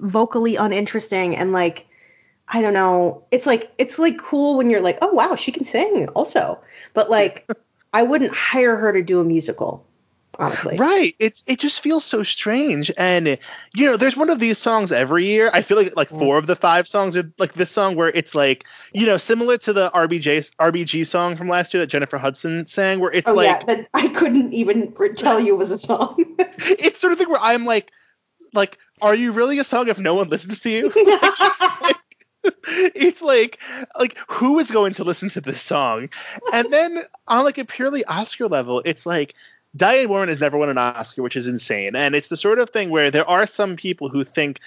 vocally 0.00 0.57
uninteresting 0.57 1.37
and 1.37 1.53
like 1.53 1.87
I 2.52 2.61
don't 2.61 2.75
know. 2.75 3.25
It's 3.30 3.47
like 3.47 3.73
it's 3.78 3.99
like 3.99 4.19
cool 4.19 4.57
when 4.57 4.71
you're 4.71 4.80
like, 4.80 4.99
oh 5.02 5.12
wow, 5.12 5.37
she 5.37 5.52
can 5.52 5.64
sing 5.64 6.09
also. 6.11 6.61
But 6.95 7.09
like, 7.09 7.49
I 7.92 8.02
wouldn't 8.02 8.35
hire 8.35 8.76
her 8.76 8.92
to 8.92 9.02
do 9.02 9.21
a 9.21 9.25
musical. 9.25 9.87
Honestly, 10.38 10.78
Right. 10.78 11.14
It's 11.19 11.45
it 11.47 11.59
just 11.59 11.80
feels 11.80 12.04
so 12.04 12.23
strange. 12.23 12.90
And 12.97 13.38
you 13.75 13.85
know, 13.85 13.97
there's 13.97 14.16
one 14.16 14.30
of 14.30 14.38
these 14.38 14.59
songs 14.59 14.90
every 14.90 15.26
year. 15.26 15.50
I 15.52 15.61
feel 15.61 15.76
like 15.76 15.95
like 15.97 16.09
mm. 16.09 16.19
four 16.19 16.38
of 16.38 16.47
the 16.47 16.57
five 16.57 16.88
songs 16.88 17.16
are 17.16 17.30
like 17.38 17.54
this 17.54 17.71
song 17.71 17.95
where 17.95 18.09
it's 18.09 18.35
like, 18.35 18.64
you 18.92 19.07
know, 19.07 19.19
similar 19.19 19.59
to 19.59 19.73
the 19.73 19.90
RBJ 19.90 20.54
RBG 20.57 21.07
song 21.07 21.37
from 21.37 21.49
last 21.49 21.75
year 21.75 21.83
that 21.83 21.88
Jennifer 21.88 22.16
Hudson 22.16 22.66
sang, 22.66 23.00
where 23.00 23.12
it's 23.12 23.28
Oh 23.28 23.35
like 23.35 23.47
yeah, 23.47 23.62
that 23.64 23.88
I 23.92 24.09
couldn't 24.09 24.54
even 24.54 24.92
tell 25.14 25.40
you 25.40 25.57
was 25.57 25.71
a 25.71 25.78
song. 25.78 26.25
it's 26.38 27.00
sort 27.00 27.12
of 27.12 27.19
thing 27.19 27.28
where 27.28 27.40
I'm 27.40 27.64
like 27.64 27.92
like, 28.54 28.78
are 29.02 29.14
you 29.14 29.33
really 29.33 29.59
a 29.59 29.64
song 29.64 29.88
if 29.88 29.99
no 29.99 30.14
one 30.14 30.28
listens 30.28 30.61
to 30.61 30.71
you? 30.71 30.92
it's 32.66 33.20
like 33.23 33.59
like 33.99 34.16
who 34.28 34.59
is 34.59 34.70
going 34.70 34.94
to 34.94 35.04
listen 35.04 35.28
to 35.30 35.40
this 35.40 35.61
song? 35.61 36.09
And 36.52 36.73
then 36.73 37.02
on 37.28 37.44
like 37.44 37.59
a 37.59 37.64
purely 37.64 38.04
oscar 38.06 38.49
level 38.49 38.82
it's 38.85 39.04
like 39.04 39.35
diane 39.76 40.09
warren 40.09 40.28
has 40.28 40.40
never 40.40 40.59
won 40.59 40.68
an 40.68 40.78
oscar 40.78 41.23
which 41.23 41.37
is 41.37 41.49
insane. 41.49 41.94
And 41.94 42.14
it's 42.14 42.28
the 42.28 42.37
sort 42.37 42.59
of 42.59 42.70
thing 42.70 42.90
where 42.90 43.11
there 43.11 43.28
are 43.28 43.47
some 43.47 43.76
people 43.76 44.09
who 44.09 44.25
think 44.25 44.61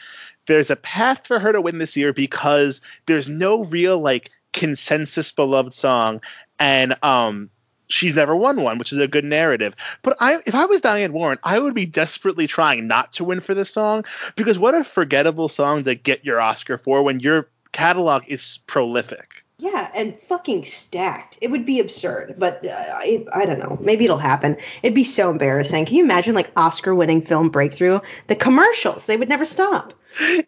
there's 0.46 0.70
a 0.70 0.76
path 0.76 1.26
for 1.26 1.40
her 1.40 1.52
to 1.52 1.62
win 1.62 1.78
this 1.80 1.98
year 1.98 2.14
because 2.14 2.82
there's 3.08 3.28
no 3.28 3.64
real 3.66 4.00
like 4.00 4.30
consensus 4.52 5.32
beloved 5.32 5.74
song. 5.74 6.22
And 6.60 6.96
um 7.04 7.50
she's 7.88 8.16
never 8.16 8.36
won 8.36 8.62
one 8.62 8.78
which 8.78 8.92
is 8.92 8.98
a 8.98 9.08
good 9.08 9.26
narrative. 9.26 9.76
But 10.04 10.16
i 10.20 10.38
if 10.46 10.54
i 10.54 10.66
was 10.66 10.80
diane 10.80 11.12
warren 11.12 11.40
i 11.44 11.58
would 11.58 11.74
be 11.74 11.88
desperately 11.88 12.46
trying 12.46 12.86
not 12.86 13.12
to 13.14 13.24
win 13.24 13.40
for 13.40 13.56
this 13.56 13.72
song 13.72 14.06
because 14.36 14.60
what 14.60 14.76
a 14.76 14.84
forgettable 14.84 15.50
song 15.50 15.84
to 15.86 15.96
get 15.96 16.24
your 16.24 16.40
oscar 16.40 16.78
for 16.78 17.02
when 17.02 17.20
your 17.20 17.50
catalog 17.74 18.24
is 18.28 18.60
prolific 18.68 19.44
Yeah, 19.60 19.90
and 19.94 20.16
fucking 20.18 20.66
stacked. 20.66 21.38
It 21.42 21.52
would 21.52 21.66
be 21.66 21.80
absurd, 21.80 22.36
but 22.38 22.66
uh, 22.66 22.70
I, 22.72 23.26
I 23.34 23.46
don't 23.46 23.60
know. 23.60 23.78
Maybe 23.82 24.06
it'll 24.06 24.18
happen. 24.18 24.58
It'd 24.82 24.96
be 24.96 25.04
so 25.04 25.30
embarrassing. 25.30 25.86
Can 25.86 25.96
you 25.96 26.04
imagine 26.04 26.36
like 26.36 26.52
Oscar-winning 26.58 27.22
film 27.22 27.50
breakthrough? 27.50 28.00
The 28.28 28.36
commercials, 28.36 29.06
they 29.06 29.18
would 29.18 29.30
never 29.30 29.46
stop. 29.46 29.94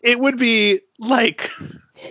it 0.03 0.19
would 0.19 0.37
be 0.37 0.79
like 0.99 1.49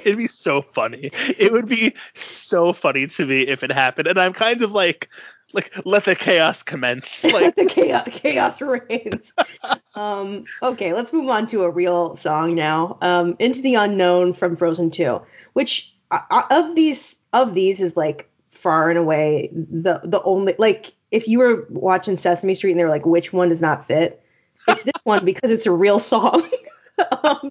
it'd 0.04 0.18
be 0.18 0.26
so 0.26 0.62
funny 0.74 1.10
it 1.38 1.52
would 1.52 1.68
be 1.68 1.94
so 2.14 2.72
funny 2.72 3.06
to 3.06 3.24
me 3.26 3.42
if 3.42 3.62
it 3.62 3.70
happened 3.70 4.08
and 4.08 4.18
i'm 4.18 4.32
kind 4.32 4.60
of 4.62 4.72
like 4.72 5.08
like 5.54 5.72
let 5.86 6.04
the 6.04 6.14
chaos 6.14 6.62
commence 6.62 7.24
like 7.32 7.54
the 7.54 7.64
chaos, 7.64 8.08
chaos 8.10 8.60
reigns. 8.60 9.32
um, 9.94 10.44
okay, 10.62 10.92
let's 10.92 11.12
move 11.12 11.28
on 11.28 11.46
to 11.48 11.62
a 11.62 11.70
real 11.70 12.16
song 12.16 12.54
now. 12.54 12.98
Um, 13.00 13.36
Into 13.38 13.62
the 13.62 13.74
Unknown 13.74 14.34
from 14.34 14.56
Frozen 14.56 14.90
2, 14.90 15.20
which 15.54 15.94
uh, 16.10 16.20
uh, 16.30 16.42
of 16.50 16.74
these 16.74 17.16
of 17.32 17.54
these 17.54 17.80
is 17.80 17.96
like 17.96 18.28
far 18.50 18.90
and 18.90 18.98
away 18.98 19.50
the 19.52 20.00
the 20.04 20.22
only 20.22 20.54
like 20.58 20.92
if 21.10 21.28
you 21.28 21.38
were 21.38 21.66
watching 21.70 22.16
Sesame 22.16 22.54
Street 22.54 22.72
and 22.72 22.80
they 22.80 22.84
were 22.84 22.90
like 22.90 23.06
which 23.06 23.32
one 23.32 23.48
does 23.48 23.60
not 23.60 23.86
fit, 23.86 24.22
it's 24.68 24.82
this 24.82 24.92
one 25.04 25.24
because 25.24 25.50
it's 25.50 25.66
a 25.66 25.72
real 25.72 25.98
song. 25.98 26.48
um, 27.22 27.50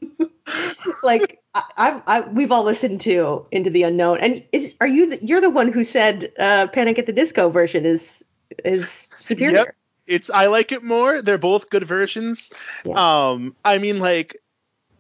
like 1.04 1.40
I, 1.54 1.64
I've, 1.78 2.04
I, 2.08 2.22
we've 2.22 2.52
all 2.52 2.64
listened 2.64 3.02
to 3.02 3.46
Into 3.52 3.70
the 3.70 3.84
Unknown, 3.84 4.18
and 4.20 4.44
is 4.52 4.76
are 4.82 4.88
you 4.88 5.10
the, 5.10 5.26
you're 5.26 5.42
the 5.42 5.50
one 5.50 5.72
who 5.72 5.84
said 5.84 6.32
uh, 6.40 6.68
Panic 6.68 7.00
at 7.00 7.06
the 7.06 7.14
Disco 7.14 7.50
version 7.50 7.86
is 7.86 8.24
is 8.64 8.90
superior? 8.90 9.58
Yep. 9.58 9.76
it's 10.06 10.30
i 10.30 10.46
like 10.48 10.72
it 10.72 10.84
more 10.84 11.22
they're 11.22 11.38
both 11.38 11.70
good 11.70 11.86
versions 11.86 12.52
Yeah. 12.86 13.32
um 13.32 13.56
i 13.66 13.78
mean 13.78 14.00
like 14.00 14.36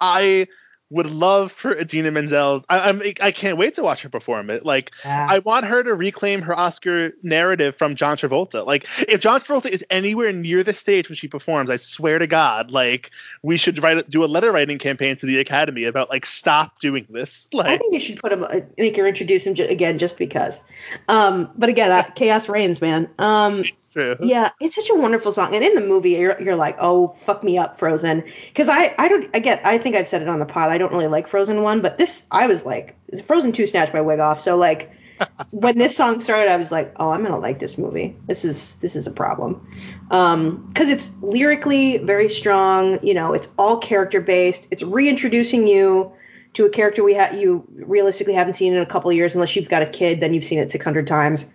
i 0.02 0.48
would 0.94 1.08
love 1.10 1.52
for 1.52 1.74
Idina 1.74 2.12
Menzel. 2.12 2.64
I, 2.70 2.90
I'm 2.90 3.02
I 3.22 3.32
can't 3.32 3.58
wait 3.58 3.74
to 3.76 3.84
watch 3.84 4.02
her 4.04 4.10
perform 4.10 4.50
it. 4.50 4.66
Like 4.66 4.92
Yeah. 5.04 5.28
I 5.30 5.40
want 5.40 5.66
her 5.66 5.84
to 5.84 5.94
reclaim 5.94 6.42
her 6.44 6.58
Oscar 6.58 7.12
narrative 7.24 7.76
from 7.76 7.96
John 7.96 8.16
Travolta. 8.16 8.66
Like 8.66 8.88
if 9.08 9.20
John 9.20 9.42
Travolta 9.42 9.70
is 9.70 9.84
anywhere 9.90 10.32
near 10.32 10.64
the 10.64 10.74
stage 10.74 11.10
when 11.10 11.16
she 11.16 11.28
performs, 11.28 11.70
I 11.70 11.78
swear 11.78 12.20
to 12.20 12.28
God, 12.28 12.72
like 12.72 13.12
we 13.42 13.58
should 13.58 13.82
write 13.82 14.10
do 14.10 14.24
a 14.24 14.26
letter 14.26 14.52
writing 14.52 14.78
campaign 14.78 15.18
to 15.18 15.26
the 15.26 15.40
Academy 15.40 15.84
about 15.84 16.10
like 16.10 16.26
stop 16.26 16.80
doing 16.80 17.08
this. 17.10 17.48
I 17.60 17.78
think 17.78 17.94
you 17.94 18.00
should 18.00 18.20
put 18.20 18.32
him, 18.32 18.44
uh, 18.44 18.62
make 18.78 18.96
her 18.98 19.08
introduce 19.08 19.46
him 19.46 19.56
again, 19.58 19.98
just 19.98 20.18
because. 20.18 20.64
Um, 21.08 21.50
but 21.58 21.70
again, 21.70 21.92
uh, 21.92 22.04
chaos 22.16 22.48
reigns, 22.50 22.82
man. 22.82 23.10
Um, 23.20 23.62
it's 23.62 23.88
true. 23.94 24.16
yeah, 24.22 24.52
it's 24.60 24.76
such 24.76 24.90
a 24.90 24.96
wonderful 24.96 25.32
song, 25.32 25.56
and 25.56 25.64
in 25.64 25.76
the 25.76 25.82
movie, 25.82 26.12
you're, 26.12 26.40
you're 26.42 26.56
like, 26.56 26.76
oh, 26.80 27.10
fuck 27.10 27.44
me 27.44 27.58
up, 27.58 27.78
Frozen, 27.80 28.24
because 28.48 28.70
I, 28.70 28.94
I 28.98 29.08
don't, 29.08 29.30
I 29.34 29.40
get, 29.40 29.66
I 29.66 29.78
think 29.78 29.96
I've 29.96 30.08
said 30.08 30.22
it 30.22 30.28
on 30.28 30.40
the 30.40 30.46
pod. 30.46 30.70
I 30.70 30.78
don't 30.84 30.94
really 30.94 31.08
like 31.08 31.28
Frozen 31.28 31.62
one, 31.62 31.82
but 31.82 31.98
this, 31.98 32.26
I 32.32 32.48
was 32.48 32.66
like, 32.66 32.96
Frozen 33.26 33.54
two 33.54 33.66
snatched 33.66 33.94
my 33.94 34.02
wig 34.02 34.20
off. 34.20 34.40
So 34.40 34.58
like, 34.58 34.92
when 35.52 35.78
this 35.78 35.96
song 35.96 36.22
started, 36.22 36.52
I 36.52 36.58
was 36.58 36.72
like, 36.72 36.92
oh, 36.98 37.12
I'm 37.12 37.24
gonna 37.24 37.40
like 37.40 37.60
this 37.60 37.78
movie. 37.78 38.16
This 38.28 38.44
is, 38.44 38.76
this 38.78 38.96
is 38.96 39.08
a 39.08 39.12
problem, 39.12 39.66
um, 40.12 40.66
because 40.68 40.90
it's 40.90 41.12
lyrically 41.22 42.00
very 42.00 42.30
strong. 42.30 43.00
You 43.06 43.14
know, 43.14 43.34
it's 43.34 43.50
all 43.58 43.78
character 43.78 44.20
based. 44.20 44.68
It's 44.72 44.84
reintroducing 44.84 45.68
you 45.68 46.12
to 46.54 46.66
a 46.66 46.70
character 46.70 47.04
we 47.04 47.16
ha- 47.16 47.32
you 47.34 47.66
realistically 47.74 48.34
haven't 48.34 48.54
seen 48.54 48.74
in 48.74 48.82
a 48.82 48.86
couple 48.86 49.12
years 49.12 49.34
unless 49.34 49.56
you've 49.56 49.70
got 49.70 49.82
a 49.82 49.88
kid 49.88 50.22
then 50.22 50.36
you've 50.36 50.44
seen 50.44 50.60
it 50.60 50.72
600 50.72 51.08
times 51.08 51.48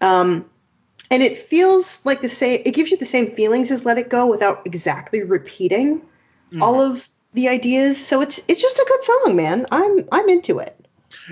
um, 0.00 0.48
and 1.10 1.24
it 1.24 1.36
feels 1.36 2.00
like 2.04 2.20
the 2.20 2.28
same 2.28 2.62
it 2.64 2.70
gives 2.70 2.88
you 2.88 2.96
the 2.96 3.04
same 3.04 3.28
feelings 3.32 3.72
as 3.72 3.84
let 3.84 3.98
it 3.98 4.10
go 4.10 4.26
without 4.26 4.64
exactly 4.64 5.24
repeating 5.24 6.00
all 6.60 6.80
of 6.80 7.08
the 7.34 7.48
ideas 7.48 8.04
so 8.04 8.20
it's 8.20 8.40
it's 8.48 8.62
just 8.62 8.78
a 8.78 8.84
good 8.88 9.04
song 9.04 9.36
man 9.36 9.66
i'm 9.70 9.98
i'm 10.12 10.28
into 10.28 10.58
it 10.58 10.76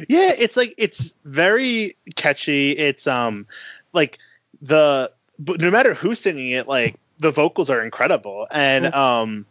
Yeah, 0.09 0.33
it's 0.39 0.57
like 0.57 0.75
it's 0.79 1.13
very 1.25 1.97
catchy. 2.17 2.73
It's 2.73 3.07
um 3.07 3.47
like 3.93 4.19
the 4.61 5.13
but 5.39 5.61
no 5.61 5.71
matter 5.71 5.95
who's 5.95 6.19
singing 6.21 6.51
it, 6.51 6.67
like 6.67 6.97
the 7.19 7.31
vocals 7.31 7.69
are 7.69 7.83
incredible. 7.83 8.47
And 8.51 8.87
um 8.95 9.47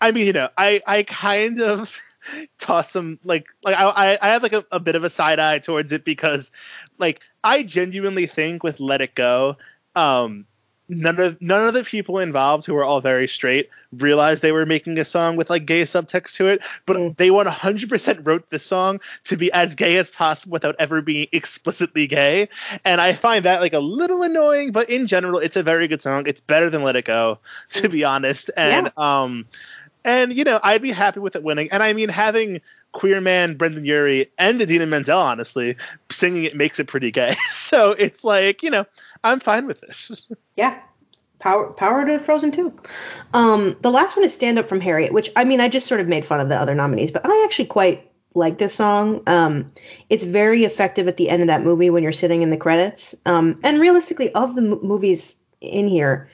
I 0.00 0.10
mean, 0.12 0.26
you 0.26 0.32
know, 0.32 0.48
I 0.56 0.80
I 0.86 1.02
kind 1.04 1.60
of 1.60 1.94
toss 2.58 2.90
some 2.90 3.18
like 3.24 3.46
like 3.62 3.76
I 3.76 3.84
I 3.84 4.18
I 4.22 4.28
have 4.28 4.42
like 4.42 4.54
a, 4.54 4.64
a 4.72 4.80
bit 4.80 4.94
of 4.94 5.04
a 5.04 5.10
side 5.10 5.38
eye 5.38 5.58
towards 5.58 5.92
it 5.92 6.04
because 6.04 6.50
like 6.98 7.20
I 7.44 7.62
genuinely 7.62 8.26
think 8.26 8.62
with 8.62 8.80
Let 8.80 9.00
It 9.02 9.14
Go, 9.14 9.56
um 9.94 10.46
none 10.92 11.18
of 11.18 11.40
none 11.40 11.66
of 11.66 11.74
the 11.74 11.84
people 11.84 12.18
involved 12.18 12.66
who 12.66 12.74
were 12.74 12.84
all 12.84 13.00
very 13.00 13.26
straight 13.26 13.68
realized 13.98 14.42
they 14.42 14.52
were 14.52 14.66
making 14.66 14.98
a 14.98 15.04
song 15.04 15.36
with 15.36 15.48
like 15.50 15.64
gay 15.66 15.82
subtext 15.82 16.34
to 16.34 16.46
it 16.46 16.60
but 16.86 16.96
Mm. 16.96 17.16
they 17.16 17.30
100% 17.30 18.18
wrote 18.26 18.50
this 18.50 18.64
song 18.64 19.00
to 19.24 19.36
be 19.36 19.50
as 19.52 19.74
gay 19.74 19.96
as 19.96 20.10
possible 20.10 20.52
without 20.52 20.76
ever 20.78 21.00
being 21.02 21.26
explicitly 21.32 22.06
gay. 22.06 22.48
And 22.84 23.00
i 23.00 23.12
find 23.12 23.44
that 23.44 23.60
like 23.60 23.72
a 23.72 23.80
little 23.80 24.22
annoying 24.22 24.72
but 24.72 24.88
in 24.90 25.06
general 25.06 25.38
it's 25.38 25.56
a 25.56 25.62
very 25.62 25.88
good 25.88 26.00
song. 26.00 26.24
It's 26.26 26.40
better 26.40 26.68
than 26.70 26.82
let 26.82 26.96
it 26.96 27.04
go 27.06 27.38
to 27.70 27.88
be 27.88 28.04
honest. 28.04 28.50
And 28.56 28.90
um 28.98 29.46
and 30.04 30.32
you 30.36 30.42
know 30.44 30.58
i'd 30.64 30.82
be 30.82 30.92
happy 30.92 31.20
with 31.20 31.36
it 31.36 31.42
winning. 31.42 31.68
And 31.72 31.82
i 31.82 31.92
mean 31.92 32.08
having 32.08 32.60
queer 32.92 33.20
man 33.22 33.56
brendon 33.56 33.86
urie 33.86 34.26
and 34.38 34.60
idina 34.60 34.84
menzel 34.84 35.18
honestly 35.18 35.76
singing 36.10 36.44
it 36.44 36.54
makes 36.56 36.78
it 36.78 36.86
pretty 36.86 37.10
gay. 37.10 37.34
So 37.50 37.92
it's 37.92 38.22
like 38.24 38.62
you 38.62 38.70
know 38.70 38.84
i'm 39.24 39.40
fine 39.40 39.66
with 39.66 39.80
this. 39.80 40.26
yeah. 40.56 40.80
Power 41.38 41.72
power 41.72 42.04
to 42.04 42.20
frozen 42.20 42.52
2 42.52 42.72
um 43.34 43.76
the 43.80 43.90
last 43.90 44.14
one 44.16 44.24
is 44.24 44.32
stand 44.32 44.60
up 44.60 44.68
from 44.68 44.80
harriet 44.80 45.12
which 45.12 45.28
i 45.34 45.42
mean 45.42 45.60
i 45.60 45.68
just 45.68 45.88
sort 45.88 46.00
of 46.00 46.06
made 46.06 46.24
fun 46.24 46.38
of 46.38 46.48
the 46.48 46.54
other 46.54 46.72
nominees 46.72 47.10
but 47.10 47.26
i 47.26 47.42
actually 47.44 47.64
quite 47.64 48.08
like 48.34 48.58
this 48.58 48.74
song. 48.74 49.20
Um 49.26 49.70
it's 50.08 50.24
very 50.24 50.64
effective 50.64 51.08
at 51.08 51.16
the 51.16 51.28
end 51.28 51.42
of 51.42 51.48
that 51.48 51.62
movie 51.62 51.90
when 51.90 52.02
you're 52.02 52.12
sitting 52.12 52.42
in 52.42 52.50
the 52.50 52.56
credits. 52.56 53.14
Um 53.26 53.58
and 53.64 53.80
realistically 53.80 54.32
of 54.34 54.54
the 54.54 54.62
m- 54.62 54.78
movies 54.82 55.34
in 55.60 55.88
here 55.88 56.28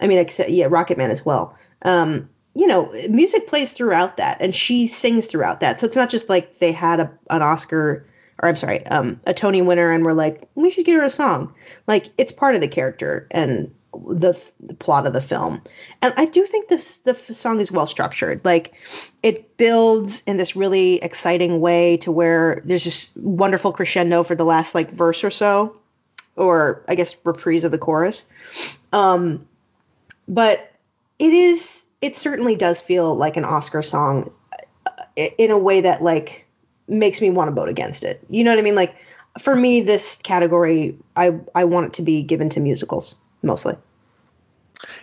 i 0.00 0.06
mean 0.06 0.18
except 0.18 0.50
yeah 0.50 0.66
rocket 0.68 0.98
man 0.98 1.10
as 1.10 1.24
well 1.24 1.56
um 1.82 2.28
you 2.54 2.66
know 2.66 2.90
music 3.08 3.46
plays 3.46 3.72
throughout 3.72 4.16
that 4.16 4.38
and 4.40 4.54
she 4.56 4.86
sings 4.88 5.26
throughout 5.26 5.60
that. 5.60 5.78
So 5.78 5.86
it's 5.86 5.96
not 5.96 6.10
just 6.10 6.28
like 6.28 6.58
they 6.58 6.72
had 6.72 7.00
a, 7.00 7.10
an 7.30 7.42
oscar 7.42 8.06
or 8.42 8.48
i'm 8.48 8.56
sorry 8.56 8.84
um 8.86 9.20
a 9.26 9.34
tony 9.34 9.62
winner 9.62 9.92
and 9.92 10.04
we're 10.04 10.12
like 10.12 10.48
we 10.54 10.70
should 10.70 10.86
give 10.86 10.96
her 10.96 11.04
a 11.04 11.10
song 11.10 11.52
like 11.86 12.10
it's 12.18 12.32
part 12.32 12.54
of 12.54 12.60
the 12.60 12.68
character 12.68 13.26
and 13.30 13.72
the, 14.08 14.40
the 14.60 14.74
plot 14.74 15.06
of 15.06 15.12
the 15.12 15.20
film. 15.20 15.62
And 16.02 16.12
I 16.16 16.26
do 16.26 16.44
think 16.44 16.68
the 16.68 16.84
the 17.04 17.34
song 17.34 17.60
is 17.60 17.70
well 17.70 17.86
structured. 17.86 18.44
Like 18.44 18.74
it 19.22 19.56
builds 19.56 20.22
in 20.26 20.36
this 20.36 20.56
really 20.56 21.02
exciting 21.02 21.60
way 21.60 21.96
to 21.98 22.10
where 22.10 22.62
there's 22.64 22.84
just 22.84 23.16
wonderful 23.16 23.72
crescendo 23.72 24.22
for 24.22 24.34
the 24.34 24.44
last 24.44 24.74
like 24.74 24.92
verse 24.92 25.22
or 25.22 25.30
so, 25.30 25.76
or 26.36 26.84
I 26.88 26.94
guess 26.94 27.14
reprise 27.24 27.64
of 27.64 27.72
the 27.72 27.78
chorus. 27.78 28.24
Um, 28.92 29.46
but 30.28 30.72
it 31.18 31.32
is 31.32 31.84
it 32.00 32.16
certainly 32.16 32.56
does 32.56 32.82
feel 32.82 33.14
like 33.14 33.36
an 33.36 33.44
Oscar 33.44 33.82
song 33.82 34.30
uh, 34.86 35.26
in 35.38 35.50
a 35.50 35.58
way 35.58 35.80
that 35.80 36.02
like 36.02 36.44
makes 36.88 37.20
me 37.20 37.30
want 37.30 37.48
to 37.48 37.54
vote 37.54 37.68
against 37.68 38.04
it. 38.04 38.22
You 38.28 38.44
know 38.44 38.50
what 38.50 38.58
I 38.58 38.62
mean? 38.62 38.74
Like 38.74 38.94
for 39.38 39.56
me, 39.56 39.80
this 39.80 40.16
category, 40.22 40.96
I 41.16 41.38
I 41.54 41.64
want 41.64 41.86
it 41.86 41.92
to 41.94 42.02
be 42.02 42.22
given 42.22 42.48
to 42.50 42.60
musicals 42.60 43.14
mostly. 43.42 43.76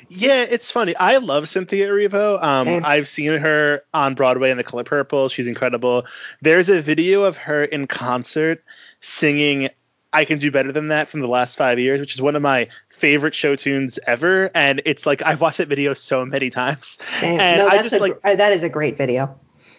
Yeah, 0.10 0.46
it's 0.50 0.70
funny. 0.70 0.96
I 0.98 1.18
love 1.18 1.48
Cynthia 1.48 1.88
Erivo. 1.88 2.42
Um, 2.44 2.82
I've 2.84 3.08
seen 3.08 3.38
her 3.38 3.82
on 3.94 4.14
Broadway 4.14 4.52
in 4.52 4.58
The 4.58 4.64
Color 4.64 4.84
Purple. 4.84 5.30
She's 5.30 5.48
incredible. 5.48 6.06
There's 6.42 6.70
a 6.70 6.82
video 6.82 7.24
of 7.24 7.38
her 7.38 7.64
in 7.64 7.88
concert 7.88 8.64
singing 9.00 9.70
I 10.14 10.26
Can 10.26 10.38
Do 10.38 10.52
Better 10.52 10.72
Than 10.72 10.90
That 10.90 11.08
from 11.08 11.22
the 11.22 11.28
last 11.28 11.58
five 11.58 11.80
years, 11.80 12.02
which 12.02 12.14
is 12.14 12.22
one 12.22 12.36
of 12.36 12.42
my 12.42 12.68
favorite 12.90 13.34
show 13.34 13.56
tunes 13.56 13.98
ever. 14.06 14.52
And 14.54 14.82
it's 14.86 15.06
like, 15.06 15.22
I've 15.24 15.40
watched 15.40 15.60
that 15.60 15.70
video 15.70 15.94
so 15.94 16.26
many 16.26 16.50
times. 16.50 16.98
Damn. 17.22 17.40
And 17.40 17.60
no, 17.60 17.68
I 17.68 17.82
just 17.82 17.96
a, 17.96 18.00
like, 18.00 18.20
uh, 18.24 18.36
that 18.36 18.52
is 18.52 18.64
a 18.64 18.70
great 18.70 18.98
video. 18.98 19.34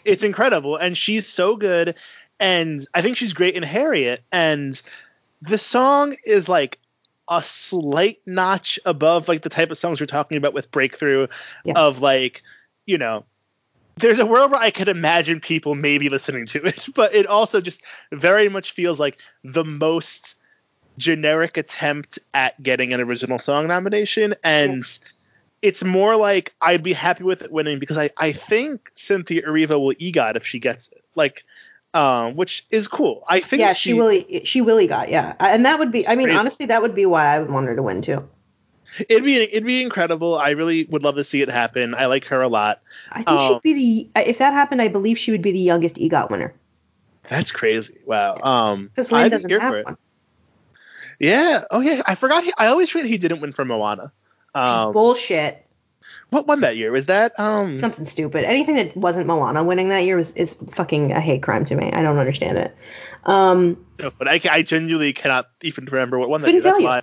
It's 0.05 0.23
incredible. 0.23 0.77
And 0.77 0.97
she's 0.97 1.29
so 1.29 1.55
good. 1.55 1.95
And 2.43 2.87
I 2.95 3.01
think 3.03 3.17
she's 3.17 3.33
great 3.33 3.55
in 3.55 3.63
Harriet. 3.63 4.23
And 4.33 4.81
the 5.41 5.59
song 5.59 6.15
is 6.25 6.49
like 6.49 6.79
a 7.29 7.43
slight 7.43 8.21
notch 8.27 8.79
above 8.85 9.29
like 9.29 9.43
the 9.43 9.49
type 9.49 9.71
of 9.71 9.79
songs 9.79 10.01
we're 10.01 10.07
talking 10.07 10.37
about 10.37 10.53
with 10.53 10.71
breakthrough 10.73 11.29
yeah. 11.65 11.73
of 11.77 12.01
like 12.01 12.43
you 12.85 12.99
know 12.99 13.25
there's 13.97 14.19
a 14.19 14.27
world 14.27 14.51
where 14.51 14.61
I 14.61 14.71
could 14.71 14.89
imagine 14.89 15.39
people 15.39 15.75
maybe 15.75 16.09
listening 16.09 16.47
to 16.47 16.63
it, 16.65 16.87
but 16.95 17.15
it 17.15 17.27
also 17.27 17.61
just 17.61 17.83
very 18.11 18.49
much 18.49 18.73
feels 18.73 18.99
like 18.99 19.19
the 19.45 19.65
most 19.65 20.35
generic 20.99 21.57
attempt 21.57 22.19
at 22.35 22.61
getting 22.63 22.93
an 22.93 23.01
original 23.01 23.39
song 23.39 23.67
nomination. 23.67 24.35
And 24.43 24.79
yeah. 24.79 25.09
it's 25.63 25.85
more 25.85 26.17
like 26.17 26.55
I'd 26.61 26.83
be 26.83 26.93
happy 26.93 27.25
with 27.25 27.43
it 27.43 27.53
winning 27.53 27.79
because 27.79 27.99
I, 27.99 28.11
I 28.17 28.33
think 28.33 28.91
Cynthia 28.95 29.43
Erivo 29.43 29.79
will 29.81 29.95
EGOT 29.95 30.37
if 30.37 30.47
she 30.47 30.59
gets 30.59 30.89
it. 30.89 31.05
Like, 31.15 31.45
um, 31.95 32.37
which 32.37 32.67
is 32.71 32.89
cool. 32.89 33.25
I 33.29 33.41
think 33.41 33.61
yeah, 33.61 33.73
she, 33.73 33.91
she 33.91 33.95
will. 33.95 34.23
She 34.45 34.61
will 34.61 34.87
got 34.87 35.09
yeah, 35.09 35.35
and 35.41 35.65
that 35.67 35.79
would 35.79 35.93
be. 35.93 36.07
I 36.07 36.17
mean, 36.17 36.29
crazy. 36.29 36.39
honestly, 36.39 36.67
that 36.67 36.83
would 36.83 36.95
be 36.95 37.07
why 37.07 37.27
I 37.27 37.39
would 37.39 37.51
want 37.51 37.67
her 37.67 37.77
to 37.77 37.83
win 37.83 38.03
too. 38.03 38.29
It'd 39.09 39.25
be 39.25 39.37
it'd 39.37 39.65
be 39.65 39.83
incredible. 39.83 40.37
I 40.37 40.51
really 40.51 40.85
would 40.85 41.03
love 41.03 41.17
to 41.17 41.25
see 41.25 41.41
it 41.43 41.51
happen. 41.51 41.95
I 41.95 42.07
like 42.07 42.25
her 42.27 42.43
a 42.43 42.49
lot. 42.49 42.81
I 43.11 43.23
think 43.23 43.29
um, 43.29 43.55
she'd 43.55 43.63
be 43.63 44.11
the 44.15 44.21
if 44.23 44.39
that 44.39 44.53
happened. 44.53 44.83
I 44.83 44.89
believe 44.89 45.19
she 45.19 45.31
would 45.31 45.43
be 45.43 45.53
the 45.53 45.59
youngest 45.59 45.97
EGOT 45.97 46.31
winner. 46.31 46.55
That's 47.29 47.51
crazy. 47.51 47.99
Wow. 48.05 48.37
Um, 48.43 48.89
because 48.89 49.13
Lin 49.13 49.31
doesn't 49.31 49.51
have 49.51 49.85
one. 49.85 49.97
Yeah. 51.19 51.63
Oh 51.71 51.81
yeah. 51.81 52.03
I 52.07 52.15
forgot. 52.15 52.45
He, 52.45 52.53
I 52.59 52.67
always 52.67 52.91
forget 52.91 53.07
he 53.07 53.19
didn't 53.19 53.41
win 53.41 53.53
for 53.53 53.65
Moana. 53.65 54.13
Um, 54.55 54.93
Bullshit. 54.93 55.67
What 56.33 56.47
won 56.47 56.63
that 56.63 56.79
year? 56.79 56.91
Was 56.91 57.05
that 57.07 57.39
um 57.39 57.77
something 57.77 58.07
stupid? 58.07 58.45
Anything 58.45 58.77
that 58.77 58.97
wasn't 58.97 59.27
Moana 59.27 59.63
winning 59.63 59.91
that 59.91 60.07
year 60.07 60.17
was 60.17 60.33
is 60.33 60.57
fucking 60.71 61.13
a 61.13 61.21
hate 61.21 61.43
crime 61.43 61.67
to 61.67 61.75
me. 61.75 61.93
I 61.93 62.01
don't 62.01 62.17
understand 62.17 62.57
it. 62.57 62.75
Um, 63.25 63.85
no, 63.99 64.11
but 64.19 64.29
I, 64.29 64.41
I 64.51 64.63
genuinely 64.63 65.13
cannot 65.13 65.51
even 65.61 65.85
remember 65.85 66.19
what 66.19 66.31
won 66.31 66.41
that 66.41 66.51
year. 66.51 66.63
That's 66.63 66.79
you. 66.79 66.87
why. 66.87 67.03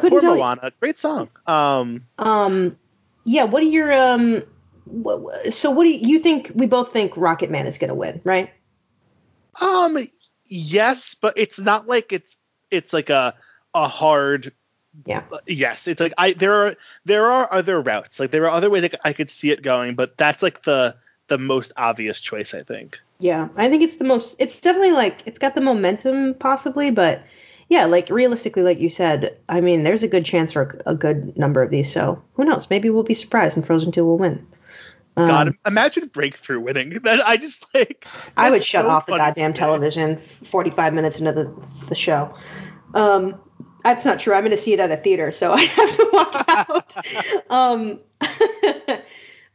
Poor 0.08 0.22
Moana, 0.22 0.72
great 0.80 0.98
song. 0.98 1.28
Um, 1.46 2.06
um, 2.18 2.78
yeah. 3.24 3.44
What 3.44 3.62
are 3.62 3.66
your 3.66 3.92
um? 3.92 4.42
So 5.50 5.70
what 5.70 5.84
do 5.84 5.90
you, 5.90 6.14
you 6.14 6.18
think? 6.18 6.50
We 6.54 6.66
both 6.66 6.94
think 6.94 7.14
Rocket 7.14 7.50
Man 7.50 7.66
is 7.66 7.76
going 7.76 7.88
to 7.88 7.94
win, 7.94 8.22
right? 8.24 8.50
Um, 9.60 9.98
yes, 10.46 11.14
but 11.14 11.36
it's 11.36 11.58
not 11.58 11.88
like 11.88 12.10
it's 12.10 12.38
it's 12.70 12.94
like 12.94 13.10
a 13.10 13.34
a 13.74 13.86
hard. 13.86 14.54
Yeah. 15.06 15.22
Yes, 15.46 15.88
it's 15.88 16.00
like 16.00 16.12
I 16.18 16.32
there 16.34 16.52
are 16.52 16.74
there 17.04 17.26
are 17.26 17.52
other 17.52 17.80
routes. 17.80 18.20
Like 18.20 18.30
there 18.30 18.44
are 18.44 18.50
other 18.50 18.70
ways 18.70 18.88
I 19.04 19.12
could 19.12 19.30
see 19.30 19.50
it 19.50 19.62
going, 19.62 19.94
but 19.94 20.16
that's 20.18 20.42
like 20.42 20.64
the 20.64 20.94
the 21.28 21.38
most 21.38 21.72
obvious 21.76 22.20
choice, 22.20 22.52
I 22.52 22.60
think. 22.60 23.00
Yeah, 23.18 23.48
I 23.56 23.68
think 23.68 23.82
it's 23.82 23.96
the 23.96 24.04
most. 24.04 24.36
It's 24.38 24.60
definitely 24.60 24.92
like 24.92 25.22
it's 25.26 25.38
got 25.38 25.54
the 25.54 25.60
momentum, 25.60 26.34
possibly, 26.34 26.90
but 26.90 27.22
yeah, 27.68 27.86
like 27.86 28.10
realistically, 28.10 28.62
like 28.62 28.80
you 28.80 28.90
said, 28.90 29.36
I 29.48 29.62
mean, 29.62 29.82
there's 29.82 30.02
a 30.02 30.08
good 30.08 30.26
chance 30.26 30.52
for 30.52 30.82
a, 30.86 30.90
a 30.90 30.94
good 30.94 31.36
number 31.38 31.62
of 31.62 31.70
these. 31.70 31.90
So 31.90 32.22
who 32.34 32.44
knows? 32.44 32.68
Maybe 32.68 32.90
we'll 32.90 33.02
be 33.02 33.14
surprised 33.14 33.56
and 33.56 33.66
Frozen 33.66 33.92
Two 33.92 34.04
will 34.04 34.18
win. 34.18 34.46
Um, 35.16 35.28
God, 35.28 35.56
imagine 35.66 36.08
Breakthrough 36.08 36.60
winning. 36.60 36.98
That 37.02 37.26
I 37.26 37.36
just 37.36 37.64
like. 37.74 38.06
I 38.36 38.50
would 38.50 38.62
shut 38.62 38.84
so 38.84 38.90
off 38.90 39.06
the 39.06 39.16
goddamn 39.16 39.54
television 39.54 40.16
45 40.18 40.92
minutes 40.92 41.18
into 41.18 41.32
the 41.32 41.54
the 41.88 41.94
show. 41.94 42.34
Um, 42.94 43.40
that's 43.82 44.04
not 44.04 44.18
true. 44.18 44.34
I'm 44.34 44.42
going 44.42 44.56
to 44.56 44.62
see 44.62 44.72
it 44.72 44.80
at 44.80 44.90
a 44.90 44.96
theater, 44.96 45.30
so 45.30 45.52
I 45.52 45.62
have 45.62 45.96
to 45.96 46.10
walk 46.12 46.44
out. 46.48 46.96
um, 47.50 48.00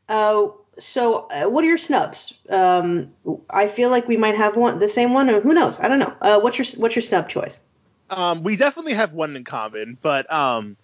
uh, 0.10 0.48
so 0.80 1.28
uh, 1.28 1.46
what 1.50 1.64
are 1.64 1.68
your 1.68 1.78
snubs? 1.78 2.34
Um, 2.50 3.12
I 3.50 3.68
feel 3.68 3.90
like 3.90 4.08
we 4.08 4.18
might 4.18 4.36
have 4.36 4.56
one, 4.56 4.80
the 4.80 4.90
same 4.90 5.14
one, 5.14 5.30
or 5.30 5.42
who 5.42 5.54
knows? 5.54 5.80
I 5.80 5.88
don't 5.88 6.00
know. 6.00 6.14
Uh, 6.22 6.40
what's 6.40 6.58
your 6.58 6.66
what's 6.82 6.96
your 6.96 7.04
snub 7.04 7.30
choice? 7.30 7.62
Um, 8.10 8.44
we 8.44 8.56
definitely 8.56 8.94
have 8.94 9.14
one 9.14 9.36
in 9.36 9.44
common, 9.44 9.98
but 10.02 10.32
um, 10.32 10.78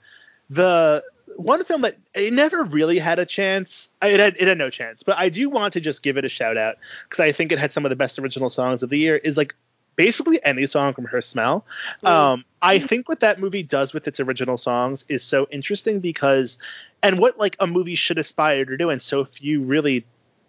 the 0.50 1.04
one 1.38 1.64
film 1.64 1.82
that 1.82 1.98
it 2.16 2.34
never 2.34 2.64
really 2.64 3.00
had 3.00 3.20
a 3.20 3.26
chance. 3.26 3.90
It 4.02 4.20
had 4.20 4.36
it 4.40 4.48
had 4.48 4.58
no 4.58 4.70
chance, 4.70 5.04
but 5.04 5.18
I 5.18 5.30
do 5.30 5.50
want 5.50 5.74
to 5.74 5.80
just 5.80 6.04
give 6.04 6.18
it 6.18 6.26
a 6.26 6.30
shout 6.30 6.58
out 6.58 6.78
because 7.08 7.20
I 7.20 7.32
think 7.32 7.52
it 7.52 7.60
had 7.60 7.72
some 7.72 7.86
of 7.86 7.90
the 7.90 7.96
best 7.96 8.20
original 8.20 8.50
songs 8.50 8.84
of 8.84 8.90
the 8.90 8.98
year. 8.98 9.18
Is 9.18 9.38
like 9.38 9.54
basically 9.96 10.44
any 10.44 10.66
song 10.66 10.94
from 10.94 11.06
Her 11.06 11.22
Smell. 11.22 11.66
Mm. 12.04 12.10
Um, 12.10 12.46
I 12.64 12.80
think 12.80 13.10
what 13.10 13.20
that 13.20 13.40
movie 13.40 13.62
does 13.62 13.94
with 13.94 14.08
its 14.08 14.20
original 14.20 14.56
songs 14.56 15.06
is 15.10 15.24
so 15.24 15.48
interesting 15.52 16.00
because, 16.00 16.58
and 17.04 17.20
what 17.20 17.38
like 17.38 17.58
a 17.60 17.68
movie 17.68 17.96
should 17.96 18.18
aspire 18.18 18.64
to 18.66 18.78
do, 18.78 18.90
and 18.90 19.02
so 19.02 19.26
few 19.26 19.62
really 19.62 20.06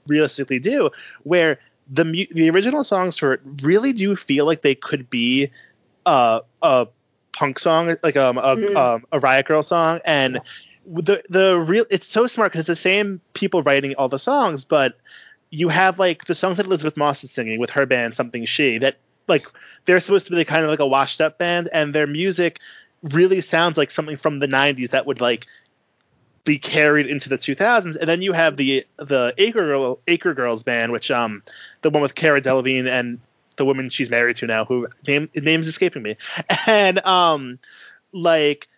realistically 0.06 0.60
do, 0.60 0.90
where 1.24 1.58
the 1.90 2.28
the 2.30 2.48
original 2.48 2.84
songs 2.84 3.18
for 3.18 3.34
it 3.34 3.40
really 3.62 3.92
do 3.92 4.14
feel 4.14 4.46
like 4.46 4.62
they 4.62 4.76
could 4.76 5.10
be 5.10 5.50
uh, 6.06 6.40
a 6.62 6.86
punk 7.32 7.58
song, 7.58 7.96
like 8.02 8.16
um, 8.16 8.38
a, 8.38 8.56
mm. 8.56 8.76
um, 8.76 9.04
a 9.10 9.18
Riot 9.18 9.48
Grrrl 9.48 9.64
song, 9.64 10.00
and 10.04 10.40
the 10.86 11.22
the 11.28 11.58
real 11.58 11.84
it's 11.90 12.06
so 12.06 12.28
smart 12.28 12.52
because 12.52 12.66
the 12.66 12.76
same 12.76 13.20
people 13.34 13.62
writing 13.62 13.94
all 13.96 14.08
the 14.08 14.20
songs, 14.20 14.64
but 14.64 14.98
you 15.50 15.68
have 15.68 15.98
like 15.98 16.26
the 16.26 16.34
songs 16.34 16.58
that 16.58 16.66
Elisabeth 16.66 16.96
Moss 16.96 17.24
is 17.24 17.30
singing 17.32 17.58
with 17.58 17.70
her 17.70 17.86
band 17.86 18.14
Something 18.14 18.44
She 18.44 18.78
that 18.78 18.96
like 19.28 19.46
they're 19.84 20.00
supposed 20.00 20.26
to 20.26 20.34
be 20.34 20.44
kind 20.44 20.64
of 20.64 20.70
like 20.70 20.80
a 20.80 20.86
washed 20.86 21.20
up 21.20 21.38
band, 21.38 21.68
and 21.72 21.94
their 21.94 22.06
music 22.06 22.60
really 23.02 23.40
sounds 23.40 23.76
like 23.76 23.90
something 23.90 24.16
from 24.16 24.38
the 24.38 24.48
90s 24.48 24.90
that 24.90 25.06
would 25.06 25.20
like 25.20 25.46
be 26.44 26.58
carried 26.58 27.06
into 27.06 27.28
the 27.28 27.38
2000s 27.38 27.96
and 27.96 28.08
then 28.08 28.20
you 28.20 28.32
have 28.32 28.56
the 28.56 28.84
the 28.96 29.34
acre 29.38 29.64
Girl, 29.64 29.98
Akergirls 30.06 30.64
band 30.64 30.92
which 30.92 31.10
um 31.10 31.42
the 31.82 31.90
one 31.90 32.02
with 32.02 32.14
cara 32.14 32.40
delevingne 32.40 32.86
and 32.86 33.18
the 33.56 33.64
woman 33.64 33.88
she's 33.90 34.10
married 34.10 34.36
to 34.36 34.46
now, 34.46 34.64
who 34.64 34.86
name 35.06 35.28
name's 35.34 35.68
escaping 35.68 36.02
me, 36.02 36.16
and 36.66 37.04
um, 37.06 37.58
like 38.12 38.68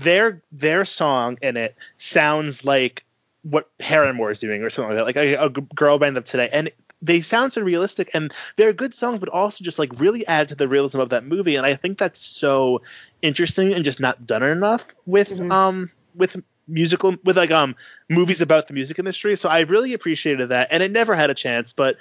their 0.00 0.42
their 0.52 0.84
song 0.84 1.38
in 1.42 1.56
it 1.56 1.74
sounds 1.96 2.64
like 2.64 3.04
what 3.42 3.70
Paramore 3.78 4.30
is 4.32 4.40
doing 4.40 4.62
or 4.62 4.70
something 4.70 4.96
like 4.96 5.14
that, 5.14 5.20
like 5.20 5.38
a, 5.38 5.44
a 5.44 5.48
girl 5.48 5.98
band 5.98 6.16
of 6.16 6.24
today, 6.24 6.48
and 6.52 6.70
they 7.02 7.20
sound 7.20 7.52
so 7.52 7.60
realistic 7.60 8.10
and 8.14 8.32
they're 8.56 8.72
good 8.72 8.94
songs, 8.94 9.20
but 9.20 9.28
also 9.28 9.62
just 9.62 9.78
like 9.78 9.90
really 9.98 10.26
add 10.26 10.48
to 10.48 10.54
the 10.54 10.68
realism 10.68 11.00
of 11.00 11.10
that 11.10 11.24
movie. 11.24 11.56
And 11.56 11.66
I 11.66 11.74
think 11.74 11.98
that's 11.98 12.20
so 12.20 12.82
interesting 13.22 13.72
and 13.72 13.84
just 13.84 14.00
not 14.00 14.26
done 14.26 14.42
enough 14.42 14.84
with 15.06 15.30
mm-hmm. 15.30 15.52
um 15.52 15.90
with 16.14 16.36
musical 16.68 17.16
with 17.24 17.36
like 17.36 17.50
um 17.50 17.74
movies 18.08 18.40
about 18.40 18.68
the 18.68 18.74
music 18.74 18.98
industry. 18.98 19.36
So 19.36 19.48
I 19.48 19.60
really 19.60 19.92
appreciated 19.92 20.48
that, 20.48 20.68
and 20.70 20.82
it 20.82 20.90
never 20.90 21.14
had 21.14 21.30
a 21.30 21.34
chance, 21.34 21.72
but 21.72 21.96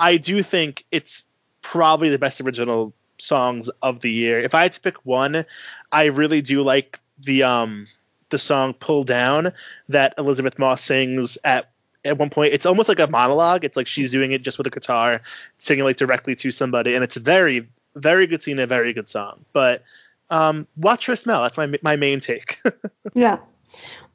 I 0.00 0.16
do 0.16 0.42
think 0.42 0.84
it's 0.90 1.24
probably 1.62 2.08
the 2.08 2.18
best 2.18 2.40
original 2.40 2.92
songs 3.18 3.68
of 3.82 4.00
the 4.00 4.10
year. 4.10 4.40
If 4.40 4.54
I 4.54 4.62
had 4.62 4.72
to 4.72 4.80
pick 4.80 5.04
one, 5.04 5.44
I 5.92 6.04
really 6.04 6.40
do 6.40 6.62
like 6.62 7.00
the 7.18 7.42
um 7.42 7.86
the 8.30 8.38
song 8.38 8.74
"Pull 8.74 9.04
Down" 9.04 9.52
that 9.88 10.14
Elisabeth 10.18 10.58
Moss 10.58 10.82
sings 10.82 11.36
at 11.44 11.70
at 12.08 12.18
one 12.18 12.30
point. 12.30 12.52
It's 12.52 12.66
almost 12.66 12.88
like 12.88 12.98
a 12.98 13.06
monologue. 13.06 13.64
It's 13.64 13.76
like 13.76 13.86
she's 13.86 14.10
doing 14.10 14.32
it 14.32 14.42
just 14.42 14.58
with 14.58 14.66
a 14.66 14.70
guitar, 14.70 15.20
singing 15.58 15.84
like 15.84 15.96
directly 15.96 16.34
to 16.36 16.50
somebody, 16.50 16.94
and 16.94 17.04
it's 17.04 17.16
very 17.16 17.66
very 17.96 18.26
good 18.26 18.42
scene, 18.42 18.58
a 18.58 18.66
very 18.66 18.92
good 18.92 19.08
song. 19.08 19.44
But 19.52 19.82
um, 20.30 20.66
watch 20.76 21.06
her 21.06 21.16
smell. 21.16 21.42
That's 21.42 21.56
my 21.56 21.78
my 21.82 21.96
main 21.96 22.20
take. 22.20 22.60
yeah. 23.14 23.38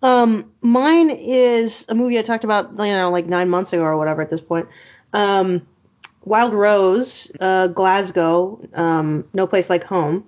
Um, 0.01 0.51
mine 0.61 1.11
is 1.11 1.85
a 1.87 1.95
movie 1.95 2.19
I 2.19 2.23
talked 2.23 2.43
about, 2.43 2.71
you 2.71 2.91
know, 2.91 3.09
like 3.09 3.27
nine 3.27 3.49
months 3.49 3.71
ago 3.71 3.83
or 3.83 3.97
whatever. 3.97 4.21
At 4.21 4.29
this 4.29 4.41
point, 4.41 4.67
um, 5.13 5.65
Wild 6.25 6.53
Rose, 6.53 7.31
uh, 7.39 7.67
Glasgow, 7.67 8.59
um, 8.73 9.25
No 9.33 9.47
Place 9.47 9.69
Like 9.69 9.85
Home. 9.85 10.25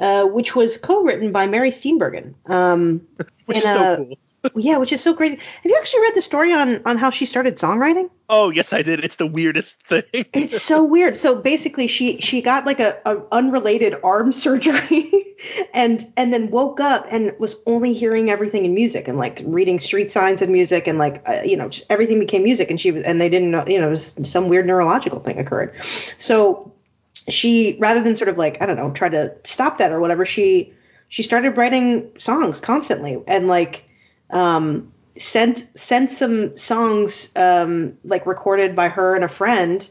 uh, 0.00 0.24
which 0.24 0.54
was 0.54 0.76
co-written 0.76 1.32
by 1.32 1.46
Mary 1.46 1.70
Steenburgen. 1.70 2.34
Um, 2.46 3.06
which 3.46 3.56
and, 3.56 3.64
is 3.64 3.70
so 3.70 3.80
uh, 3.80 3.96
cool. 3.96 4.18
Yeah, 4.54 4.76
which 4.76 4.92
is 4.92 5.00
so 5.00 5.14
crazy. 5.14 5.36
Have 5.36 5.70
you 5.70 5.76
actually 5.76 6.00
read 6.02 6.14
the 6.14 6.22
story 6.22 6.52
on 6.52 6.80
on 6.84 6.96
how 6.96 7.10
she 7.10 7.24
started 7.24 7.56
songwriting? 7.56 8.08
Oh 8.28 8.50
yes, 8.50 8.72
I 8.72 8.82
did. 8.82 9.04
It's 9.04 9.16
the 9.16 9.26
weirdest 9.26 9.82
thing. 9.84 10.02
It's 10.12 10.62
so 10.62 10.84
weird. 10.84 11.16
So 11.16 11.34
basically, 11.36 11.86
she 11.88 12.18
she 12.18 12.40
got 12.40 12.64
like 12.66 12.80
a, 12.80 12.98
a 13.04 13.18
unrelated 13.32 13.96
arm 14.04 14.32
surgery, 14.44 15.36
and 15.74 16.10
and 16.16 16.32
then 16.32 16.50
woke 16.50 16.80
up 16.80 17.06
and 17.10 17.32
was 17.38 17.56
only 17.66 17.92
hearing 17.92 18.30
everything 18.30 18.64
in 18.64 18.74
music 18.74 19.08
and 19.08 19.18
like 19.18 19.42
reading 19.44 19.78
street 19.78 20.12
signs 20.12 20.40
and 20.40 20.52
music 20.52 20.86
and 20.86 20.98
like 20.98 21.26
uh, 21.28 21.40
you 21.44 21.56
know 21.56 21.68
just 21.68 21.86
everything 21.90 22.20
became 22.20 22.44
music 22.44 22.70
and 22.70 22.80
she 22.80 22.92
was 22.92 23.02
and 23.02 23.20
they 23.20 23.28
didn't 23.28 23.50
know 23.50 23.64
you 23.66 23.80
know 23.80 23.96
some 23.96 24.48
weird 24.48 24.66
neurological 24.66 25.20
thing 25.20 25.38
occurred. 25.38 25.74
So 26.16 26.72
she 27.28 27.76
rather 27.80 28.02
than 28.02 28.14
sort 28.14 28.28
of 28.28 28.38
like 28.38 28.60
I 28.62 28.66
don't 28.66 28.76
know 28.76 28.92
try 28.92 29.08
to 29.08 29.34
stop 29.44 29.78
that 29.78 29.90
or 29.90 30.00
whatever 30.00 30.24
she 30.24 30.72
she 31.08 31.22
started 31.22 31.56
writing 31.56 32.08
songs 32.18 32.60
constantly 32.60 33.22
and 33.26 33.48
like 33.48 33.87
um 34.30 34.92
sent 35.16 35.68
sent 35.76 36.10
some 36.10 36.56
songs 36.56 37.30
um 37.36 37.96
like 38.04 38.26
recorded 38.26 38.76
by 38.76 38.88
her 38.88 39.14
and 39.14 39.24
a 39.24 39.28
friend 39.28 39.90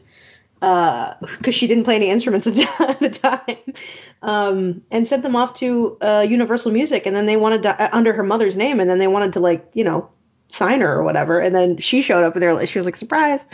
uh 0.62 1.14
because 1.38 1.54
she 1.54 1.66
didn't 1.66 1.84
play 1.84 1.96
any 1.96 2.08
instruments 2.08 2.46
at 2.46 2.54
the, 3.00 3.10
time 3.10 3.74
um 4.22 4.82
and 4.90 5.06
sent 5.06 5.22
them 5.22 5.36
off 5.36 5.54
to 5.54 5.96
uh 6.00 6.24
universal 6.28 6.72
music. 6.72 7.06
And 7.06 7.14
then 7.14 7.26
they 7.26 7.36
wanted 7.36 7.62
to 7.64 7.80
uh, 7.80 7.90
under 7.92 8.12
her 8.12 8.22
mother's 8.22 8.56
name 8.56 8.80
and 8.80 8.88
then 8.88 8.98
they 8.98 9.08
wanted 9.08 9.32
to 9.34 9.40
like 9.40 9.68
you 9.74 9.84
know 9.84 10.08
sign 10.48 10.80
her 10.80 10.92
or 10.92 11.02
whatever. 11.04 11.38
And 11.38 11.54
then 11.54 11.76
she 11.76 12.00
showed 12.02 12.24
up 12.24 12.34
and 12.34 12.42
they're 12.42 12.54
like 12.54 12.68
she 12.68 12.78
was 12.78 12.86
like 12.86 12.96
surprise. 12.96 13.46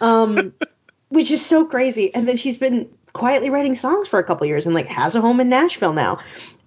Um 0.00 0.52
which 1.12 1.30
is 1.30 1.44
so 1.44 1.64
crazy. 1.64 2.12
And 2.14 2.26
then 2.26 2.38
she's 2.38 2.56
been 2.56 2.88
quietly 3.12 3.50
writing 3.50 3.74
songs 3.74 4.08
for 4.08 4.18
a 4.18 4.24
couple 4.24 4.46
years 4.46 4.64
and 4.64 4.74
like 4.74 4.86
has 4.86 5.14
a 5.14 5.20
home 5.20 5.40
in 5.40 5.48
Nashville 5.50 5.92
now. 5.92 6.18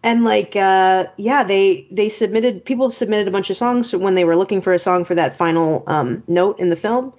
And 0.05 0.23
like 0.25 0.55
uh 0.55 1.07
yeah, 1.17 1.43
they 1.43 1.87
they 1.91 2.09
submitted 2.09 2.65
people 2.65 2.91
submitted 2.93 3.27
a 3.27 3.31
bunch 3.31 3.49
of 3.51 3.57
songs 3.57 3.93
when 3.95 4.15
they 4.15 4.25
were 4.25 4.37
looking 4.37 4.61
for 4.61 4.73
a 4.73 4.79
song 4.79 5.03
for 5.05 5.15
that 5.15 5.35
final 5.37 5.83
um 5.87 6.23
note 6.29 6.59
in 6.59 6.69
the 6.71 6.77
film. 6.77 7.13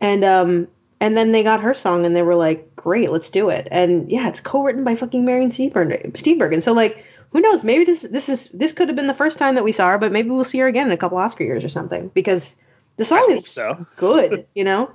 And 0.00 0.24
um 0.24 0.68
and 1.00 1.16
then 1.16 1.32
they 1.32 1.42
got 1.42 1.60
her 1.60 1.74
song 1.74 2.06
and 2.06 2.16
they 2.16 2.22
were 2.22 2.34
like, 2.36 2.74
"Great, 2.76 3.10
let's 3.12 3.30
do 3.30 3.50
it." 3.50 3.68
And 3.70 4.10
yeah, 4.10 4.28
it's 4.28 4.40
co-written 4.40 4.84
by 4.84 4.96
fucking 4.96 5.24
Marion 5.24 5.50
Steenburgen. 5.50 6.12
Steenburgen. 6.12 6.62
So 6.62 6.72
like 6.74 7.04
who 7.30 7.40
knows? 7.40 7.64
Maybe 7.64 7.84
this 7.84 8.02
this 8.02 8.28
is 8.28 8.48
this 8.54 8.72
could 8.72 8.88
have 8.88 8.96
been 8.96 9.08
the 9.08 9.14
first 9.14 9.38
time 9.38 9.54
that 9.56 9.64
we 9.64 9.72
saw 9.72 9.90
her, 9.90 9.98
but 9.98 10.12
maybe 10.12 10.30
we'll 10.30 10.44
see 10.44 10.58
her 10.60 10.68
again 10.68 10.88
in 10.88 10.92
a 10.92 10.98
couple 10.98 11.18
Oscar 11.18 11.44
years 11.44 11.64
or 11.64 11.70
something 11.70 12.10
because 12.14 12.56
the 12.98 13.04
song 13.04 13.26
is 13.30 13.46
so. 13.46 13.86
good, 13.96 14.46
you 14.54 14.64
know? 14.64 14.90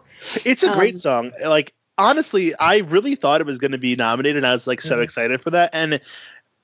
It's 0.45 0.63
a 0.63 0.69
great 0.69 0.95
Um, 0.95 0.97
song. 0.97 1.31
Like 1.45 1.73
honestly, 1.97 2.55
I 2.55 2.79
really 2.79 3.15
thought 3.15 3.41
it 3.41 3.47
was 3.47 3.59
going 3.59 3.71
to 3.71 3.77
be 3.77 3.95
nominated, 3.95 4.37
and 4.37 4.47
I 4.47 4.53
was 4.53 4.67
like 4.67 4.81
so 4.81 4.99
Mhm. 4.99 5.03
excited 5.03 5.41
for 5.41 5.51
that. 5.51 5.69
And 5.73 6.01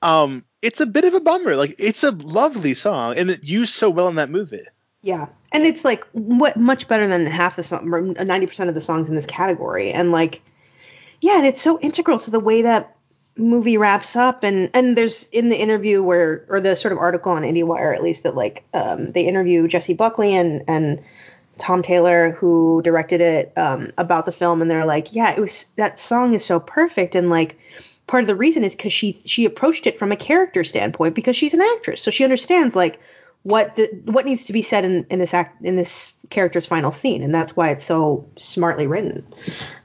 um, 0.02 0.44
it's 0.62 0.80
a 0.80 0.86
bit 0.86 1.04
of 1.04 1.14
a 1.14 1.20
bummer. 1.20 1.56
Like 1.56 1.74
it's 1.78 2.02
a 2.02 2.12
lovely 2.12 2.74
song, 2.74 3.16
and 3.16 3.30
it 3.30 3.44
used 3.44 3.74
so 3.74 3.90
well 3.90 4.08
in 4.08 4.16
that 4.16 4.30
movie. 4.30 4.64
Yeah, 5.02 5.26
and 5.52 5.64
it's 5.64 5.84
like 5.84 6.04
what 6.12 6.56
much 6.56 6.88
better 6.88 7.06
than 7.06 7.26
half 7.26 7.56
the 7.56 7.62
song, 7.62 8.14
ninety 8.14 8.46
percent 8.46 8.68
of 8.68 8.74
the 8.74 8.80
songs 8.80 9.08
in 9.08 9.14
this 9.14 9.26
category, 9.26 9.92
and 9.92 10.12
like, 10.12 10.42
yeah, 11.20 11.38
and 11.38 11.46
it's 11.46 11.62
so 11.62 11.78
integral 11.80 12.18
to 12.18 12.30
the 12.30 12.40
way 12.40 12.62
that 12.62 12.96
movie 13.36 13.78
wraps 13.78 14.16
up. 14.16 14.42
And 14.42 14.70
and 14.74 14.96
there's 14.96 15.28
in 15.30 15.48
the 15.48 15.56
interview 15.56 16.02
where, 16.02 16.44
or 16.48 16.60
the 16.60 16.74
sort 16.74 16.92
of 16.92 16.98
article 16.98 17.32
on 17.32 17.42
IndieWire 17.42 17.94
at 17.94 18.02
least 18.02 18.24
that 18.24 18.34
like 18.34 18.64
um, 18.74 19.12
they 19.12 19.26
interview 19.26 19.68
Jessie 19.68 19.94
Buckley 19.94 20.34
and 20.34 20.62
and 20.66 21.00
Tom 21.58 21.82
Taylor 21.82 22.32
who 22.32 22.82
directed 22.82 23.20
it 23.20 23.52
um, 23.56 23.92
about 23.98 24.26
the 24.26 24.32
film, 24.32 24.60
and 24.60 24.70
they're 24.70 24.86
like, 24.86 25.14
yeah, 25.14 25.30
it 25.30 25.40
was 25.40 25.66
that 25.76 26.00
song 26.00 26.34
is 26.34 26.44
so 26.44 26.58
perfect, 26.60 27.14
and 27.14 27.30
like 27.30 27.56
part 28.08 28.24
of 28.24 28.26
the 28.26 28.34
reason 28.34 28.64
is 28.64 28.72
because 28.74 28.92
she 28.92 29.20
she 29.24 29.44
approached 29.44 29.86
it 29.86 29.96
from 29.96 30.10
a 30.10 30.16
character 30.16 30.64
standpoint 30.64 31.14
because 31.14 31.36
she's 31.36 31.54
an 31.54 31.60
actress, 31.60 32.02
so 32.02 32.10
she 32.10 32.24
understands 32.24 32.74
like 32.74 32.98
what 33.44 33.76
the, 33.76 33.86
what 34.06 34.26
needs 34.26 34.44
to 34.46 34.52
be 34.52 34.62
said 34.62 34.84
in, 34.84 35.06
in 35.10 35.20
this 35.20 35.32
act 35.32 35.62
in 35.64 35.76
this 35.76 36.12
character's 36.30 36.66
final 36.66 36.90
scene, 36.90 37.22
and 37.22 37.32
that's 37.32 37.54
why 37.54 37.70
it's 37.70 37.84
so 37.84 38.28
smartly 38.36 38.86
written. 38.86 39.24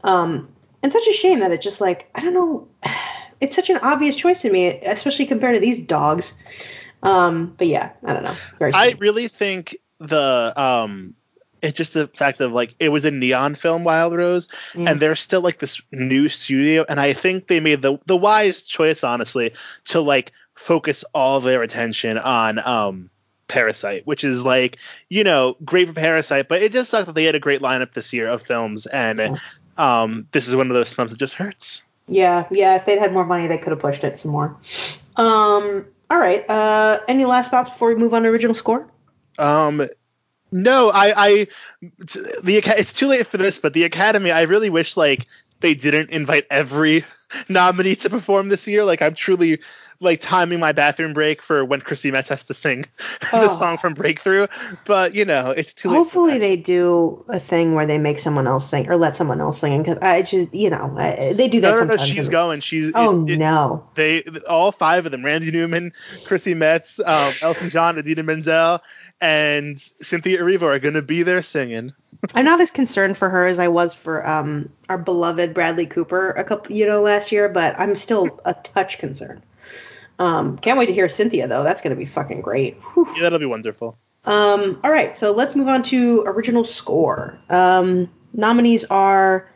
Um, 0.04 0.48
and 0.82 0.92
such 0.92 1.08
a 1.08 1.14
shame 1.14 1.40
that 1.40 1.52
it 1.52 1.62
just 1.62 1.80
like 1.80 2.10
I 2.16 2.22
don't 2.22 2.34
know, 2.34 2.68
it's 3.42 3.56
such 3.56 3.70
an 3.70 3.78
obvious 3.84 4.16
choice 4.16 4.42
to 4.42 4.52
me, 4.52 4.80
especially 4.80 5.26
compared 5.26 5.56
to 5.56 5.62
these 5.62 5.80
dogs. 5.80 6.34
Um, 7.04 7.54
but 7.58 7.68
yeah, 7.68 7.92
I 8.06 8.14
don't 8.14 8.24
know. 8.24 8.36
Very 8.58 8.74
I 8.74 8.96
really 9.00 9.28
think 9.28 9.78
the 10.00 10.54
um, 10.56 11.14
it's 11.64 11.78
just 11.78 11.94
the 11.96 12.08
fact 12.10 12.42
of 12.42 12.52
like 12.52 12.76
it 12.80 12.90
was 12.90 13.06
a 13.06 13.12
neon 13.12 13.56
film, 13.56 13.84
Wild 13.84 14.14
Rose, 14.14 14.48
Yeah. 14.76 14.92
and 14.92 15.00
they're 15.02 15.16
still 15.16 15.42
like 15.42 15.60
this 15.60 15.82
new 15.92 16.30
studio, 16.30 16.86
and 16.90 17.00
I 17.00 17.14
think 17.14 17.48
they 17.48 17.60
made 17.60 17.82
the 17.82 17.98
the 18.06 18.18
wise 18.18 18.64
choice, 18.64 19.04
honestly, 19.04 19.54
to 19.86 20.02
like 20.02 20.32
focus 20.56 21.04
all 21.16 21.40
their 21.40 21.62
attention 21.64 22.18
on 22.20 22.60
um 22.60 23.10
Parasite, 23.48 24.06
which 24.06 24.24
is 24.24 24.46
like 24.46 24.78
you 25.10 25.24
know 25.24 25.58
great 25.66 25.88
for 25.88 25.94
Parasite, 25.94 26.48
but 26.48 26.62
it 26.62 26.72
just 26.72 26.90
sucked 26.92 27.08
that 27.08 27.16
they 27.16 27.24
had 27.26 27.36
a 27.36 27.40
great 27.40 27.62
lineup 27.62 27.94
this 27.94 28.14
year 28.14 28.28
of 28.28 28.42
films, 28.42 28.86
and 28.88 29.20
Yeah. 29.20 29.36
um 29.78 30.28
this 30.32 30.48
is 30.48 30.56
one 30.56 30.68
of 30.70 30.74
those 30.76 30.90
slumps 30.90 31.12
that 31.14 31.20
just 31.20 31.34
hurts. 31.36 31.84
Yeah, 32.08 32.46
yeah. 32.52 32.76
If 32.76 32.86
they'd 32.86 33.00
had 33.00 33.14
more 33.14 33.26
money, 33.26 33.48
they 33.48 33.58
could 33.58 33.72
have 33.72 33.80
pushed 33.80 34.04
it 34.04 34.20
some 34.20 34.32
more. 34.32 34.56
Um, 35.16 35.86
all 36.10 36.18
right. 36.20 36.48
Uh, 36.50 37.00
any 37.08 37.24
last 37.26 37.50
thoughts 37.50 37.70
before 37.70 37.88
we 37.90 37.96
move 37.96 38.14
on 38.14 38.24
to 38.24 38.30
original 38.30 38.54
score? 38.54 38.86
Um, 39.40 39.88
no, 40.54 40.92
I, 40.92 41.14
I, 41.18 41.48
the 42.44 42.62
it's 42.78 42.94
too 42.94 43.08
late 43.08 43.28
for 43.28 43.38
this, 43.38 43.60
but 43.60 43.74
the 43.74 43.84
Academy, 43.84 44.32
I 44.32 44.44
really 44.44 44.70
wish 44.70 44.96
like 44.96 45.28
they 45.60 45.74
didn't 45.74 46.12
invite 46.12 46.46
every 46.52 47.04
nominee 47.50 47.96
to 47.96 48.10
perform 48.10 48.50
this 48.50 48.68
year. 48.68 48.84
Like 48.86 49.02
I'm 49.02 49.16
truly 49.16 49.60
like 50.00 50.20
timing 50.20 50.60
my 50.60 50.74
bathroom 50.74 51.14
break 51.14 51.42
for 51.42 51.64
when 51.64 51.80
Chrissy 51.80 52.12
Metz 52.12 52.28
has 52.30 52.44
to 52.44 52.54
sing 52.54 52.86
Oh. 53.34 53.42
the 53.42 53.48
song 53.48 53.78
from 53.78 53.94
Breakthrough, 53.94 54.48
but 54.86 55.16
you 55.16 55.24
know 55.26 55.52
it's 55.52 55.74
too 55.74 55.90
Hopefully, 55.90 56.38
they 56.38 56.58
do 56.58 57.24
a 57.30 57.40
thing 57.40 57.74
where 57.74 57.86
they 57.86 57.98
make 57.98 58.20
someone 58.20 58.46
else 58.46 58.70
sing 58.70 58.88
or 58.90 58.98
let 58.98 59.16
someone 59.18 59.40
else 59.40 59.60
sing. 59.62 59.82
Because 59.82 59.98
I 60.00 60.22
just, 60.22 60.54
you 60.54 60.70
know, 60.70 60.94
I, 60.98 61.34
they 61.34 61.48
do 61.48 61.62
that. 61.62 61.72
No, 61.72 61.80
no, 61.86 61.96
no, 61.96 61.98
she's 61.98 62.30
going. 62.30 62.60
She's 62.60 62.92
Oh 62.94 63.26
it- 63.28 63.38
no! 63.38 63.88
they 63.96 64.24
all 64.50 64.72
five 64.72 65.06
of 65.06 65.12
them: 65.12 65.24
Randy 65.26 65.52
Newman, 65.52 65.94
Chrissy 66.26 66.54
Metz, 66.54 67.00
um, 67.00 67.34
Elton 67.42 67.70
John, 67.70 67.98
Idina 67.98 68.24
Menzel, 68.24 68.82
and 69.24 69.80
Cynthia 70.02 70.42
Erivo 70.42 70.64
are 70.64 70.80
going 70.80 70.96
to 70.96 71.02
be 71.02 71.24
there 71.24 71.42
singing. 71.42 71.94
I'm 72.36 72.44
not 72.44 72.60
as 72.60 72.70
concerned 72.70 73.18
for 73.18 73.30
her 73.30 73.48
as 73.48 73.58
I 73.58 73.70
was 73.70 73.94
for 73.94 74.28
um, 74.28 74.70
our 74.90 74.98
beloved 74.98 75.54
Bradley 75.54 75.86
Cooper 75.86 76.32
a 76.32 76.44
couple, 76.44 76.76
you 76.76 76.86
know, 76.86 77.02
last 77.02 77.32
year. 77.32 77.48
But 77.48 77.80
I'm 77.80 77.96
still 77.96 78.40
a 78.44 78.54
touch 78.54 78.98
concerned. 78.98 79.42
Um, 80.20 80.58
can't 80.58 80.78
wait 80.78 80.88
to 80.88 80.94
hear 80.94 81.08
Cynthia 81.08 81.48
though. 81.48 81.64
That's 81.64 81.82
gonna 81.82 81.96
be 81.96 82.06
fucking 82.06 82.42
great. 82.42 82.76
Whew. 82.94 83.08
Yeah, 83.16 83.24
that'll 83.24 83.40
be 83.40 83.46
wonderful. 83.46 83.98
Um, 84.26 84.80
all 84.84 84.92
right, 84.92 85.18
so 85.18 85.32
let's 85.32 85.56
move 85.56 85.68
on 85.68 85.84
to 85.84 86.24
original 86.26 86.64
score. 86.64 87.38
Um, 87.50 88.10
nominees 88.34 88.86
are, 88.86 89.50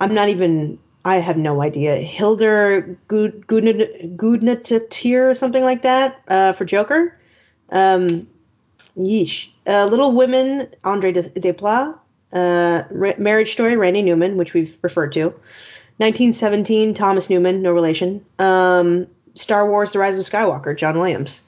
I'm 0.00 0.14
not 0.14 0.28
even, 0.30 0.78
I 1.04 1.16
have 1.16 1.36
no 1.36 1.60
idea. 1.60 1.96
Hildur 1.96 2.98
Gud- 3.08 3.46
Gudn- 3.46 4.16
Gudnadottir 4.16 5.30
or 5.30 5.34
something 5.34 5.64
like 5.64 5.82
that 5.82 6.22
uh, 6.28 6.52
for 6.52 6.64
Joker. 6.64 7.18
Um, 7.70 8.26
yeesh. 9.00 9.48
Uh, 9.66 9.86
Little 9.86 10.12
Women, 10.12 10.68
Andre 10.84 11.12
Des- 11.12 11.30
Desplat. 11.30 11.96
Uh, 12.32 12.84
Marriage 13.18 13.52
Story, 13.52 13.76
Randy 13.76 14.02
Newman, 14.02 14.36
which 14.36 14.54
we've 14.54 14.78
referred 14.82 15.12
to. 15.12 15.26
1917, 15.96 16.94
Thomas 16.94 17.28
Newman, 17.28 17.60
no 17.60 17.72
relation. 17.72 18.24
Um, 18.38 19.06
Star 19.34 19.68
Wars: 19.68 19.92
The 19.92 19.98
Rise 19.98 20.18
of 20.18 20.24
Skywalker, 20.24 20.76
John 20.76 20.96
Williams. 20.98 21.42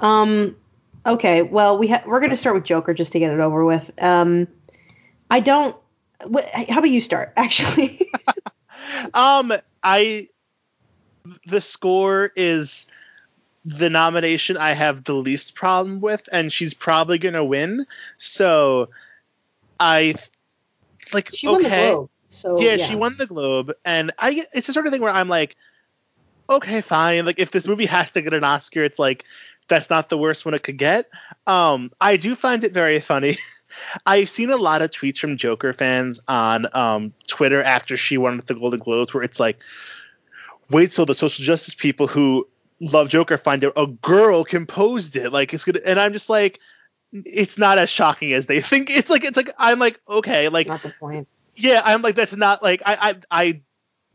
Um, 0.00 0.56
okay, 1.06 1.42
well 1.42 1.78
we 1.78 1.88
ha- 1.88 2.02
we're 2.06 2.20
going 2.20 2.30
to 2.30 2.36
start 2.36 2.54
with 2.56 2.64
Joker 2.64 2.92
just 2.92 3.12
to 3.12 3.18
get 3.18 3.30
it 3.30 3.40
over 3.40 3.64
with. 3.64 3.90
Um, 4.02 4.48
I 5.30 5.40
don't. 5.40 5.76
Wh- 6.32 6.68
how 6.68 6.78
about 6.78 6.90
you 6.90 7.00
start? 7.00 7.32
Actually, 7.36 8.10
Um, 9.14 9.52
I 9.82 10.28
the 11.46 11.60
score 11.60 12.32
is 12.36 12.86
the 13.66 13.90
nomination 13.90 14.56
I 14.56 14.72
have 14.72 15.04
the 15.04 15.14
least 15.14 15.56
problem 15.56 16.00
with, 16.00 16.28
and 16.30 16.52
she's 16.52 16.72
probably 16.72 17.18
gonna 17.18 17.44
win. 17.44 17.84
So 18.16 18.88
I 19.80 20.14
like 21.12 21.34
she 21.34 21.48
won 21.48 21.62
the 21.62 21.68
okay, 21.68 21.90
Globe, 21.90 22.10
so 22.30 22.60
yeah, 22.60 22.76
she 22.76 22.94
won 22.94 23.16
the 23.18 23.26
Globe, 23.26 23.72
and 23.84 24.12
I 24.20 24.46
it's 24.54 24.68
the 24.68 24.72
sort 24.72 24.86
of 24.86 24.92
thing 24.92 25.02
where 25.02 25.12
I'm 25.12 25.28
like, 25.28 25.56
okay, 26.48 26.80
fine. 26.80 27.26
Like 27.26 27.40
if 27.40 27.50
this 27.50 27.66
movie 27.66 27.86
has 27.86 28.08
to 28.12 28.22
get 28.22 28.32
an 28.32 28.44
Oscar, 28.44 28.84
it's 28.84 29.00
like 29.00 29.24
that's 29.66 29.90
not 29.90 30.10
the 30.10 30.18
worst 30.18 30.44
one 30.44 30.54
it 30.54 30.62
could 30.62 30.78
get. 30.78 31.10
Um, 31.48 31.90
I 32.00 32.16
do 32.16 32.36
find 32.36 32.62
it 32.62 32.72
very 32.72 33.00
funny. 33.00 33.36
I've 34.06 34.28
seen 34.28 34.50
a 34.50 34.56
lot 34.56 34.80
of 34.80 34.90
tweets 34.92 35.18
from 35.18 35.36
Joker 35.36 35.72
fans 35.72 36.20
on 36.28 36.66
um, 36.74 37.12
Twitter 37.26 37.62
after 37.64 37.96
she 37.96 38.16
won 38.16 38.40
the 38.46 38.54
Golden 38.54 38.78
Globes, 38.78 39.12
where 39.12 39.24
it's 39.24 39.40
like, 39.40 39.58
wait 40.70 40.92
till 40.92 41.04
the 41.04 41.14
social 41.14 41.44
justice 41.44 41.74
people 41.74 42.06
who 42.06 42.46
love 42.80 43.08
Joker 43.08 43.36
find 43.36 43.64
out 43.64 43.72
a 43.76 43.86
girl 43.86 44.44
composed 44.44 45.16
it. 45.16 45.30
Like 45.32 45.52
it's 45.54 45.64
gonna, 45.64 45.80
and 45.84 45.98
I'm 46.00 46.12
just 46.12 46.28
like, 46.30 46.60
it's 47.12 47.56
not 47.58 47.78
as 47.78 47.88
shocking 47.90 48.32
as 48.32 48.46
they 48.46 48.60
think. 48.62 48.90
It's 48.90 49.10
like 49.10 49.24
it's 49.24 49.36
like 49.36 49.50
I'm 49.58 49.78
like 49.78 50.00
okay, 50.08 50.48
like 50.48 50.66
Not 50.66 50.82
the 50.82 50.90
point. 50.90 51.28
yeah, 51.54 51.82
I'm 51.84 52.02
like 52.02 52.14
that's 52.14 52.36
not 52.36 52.62
like 52.62 52.82
I 52.84 52.96
I 53.30 53.44
I 53.44 53.60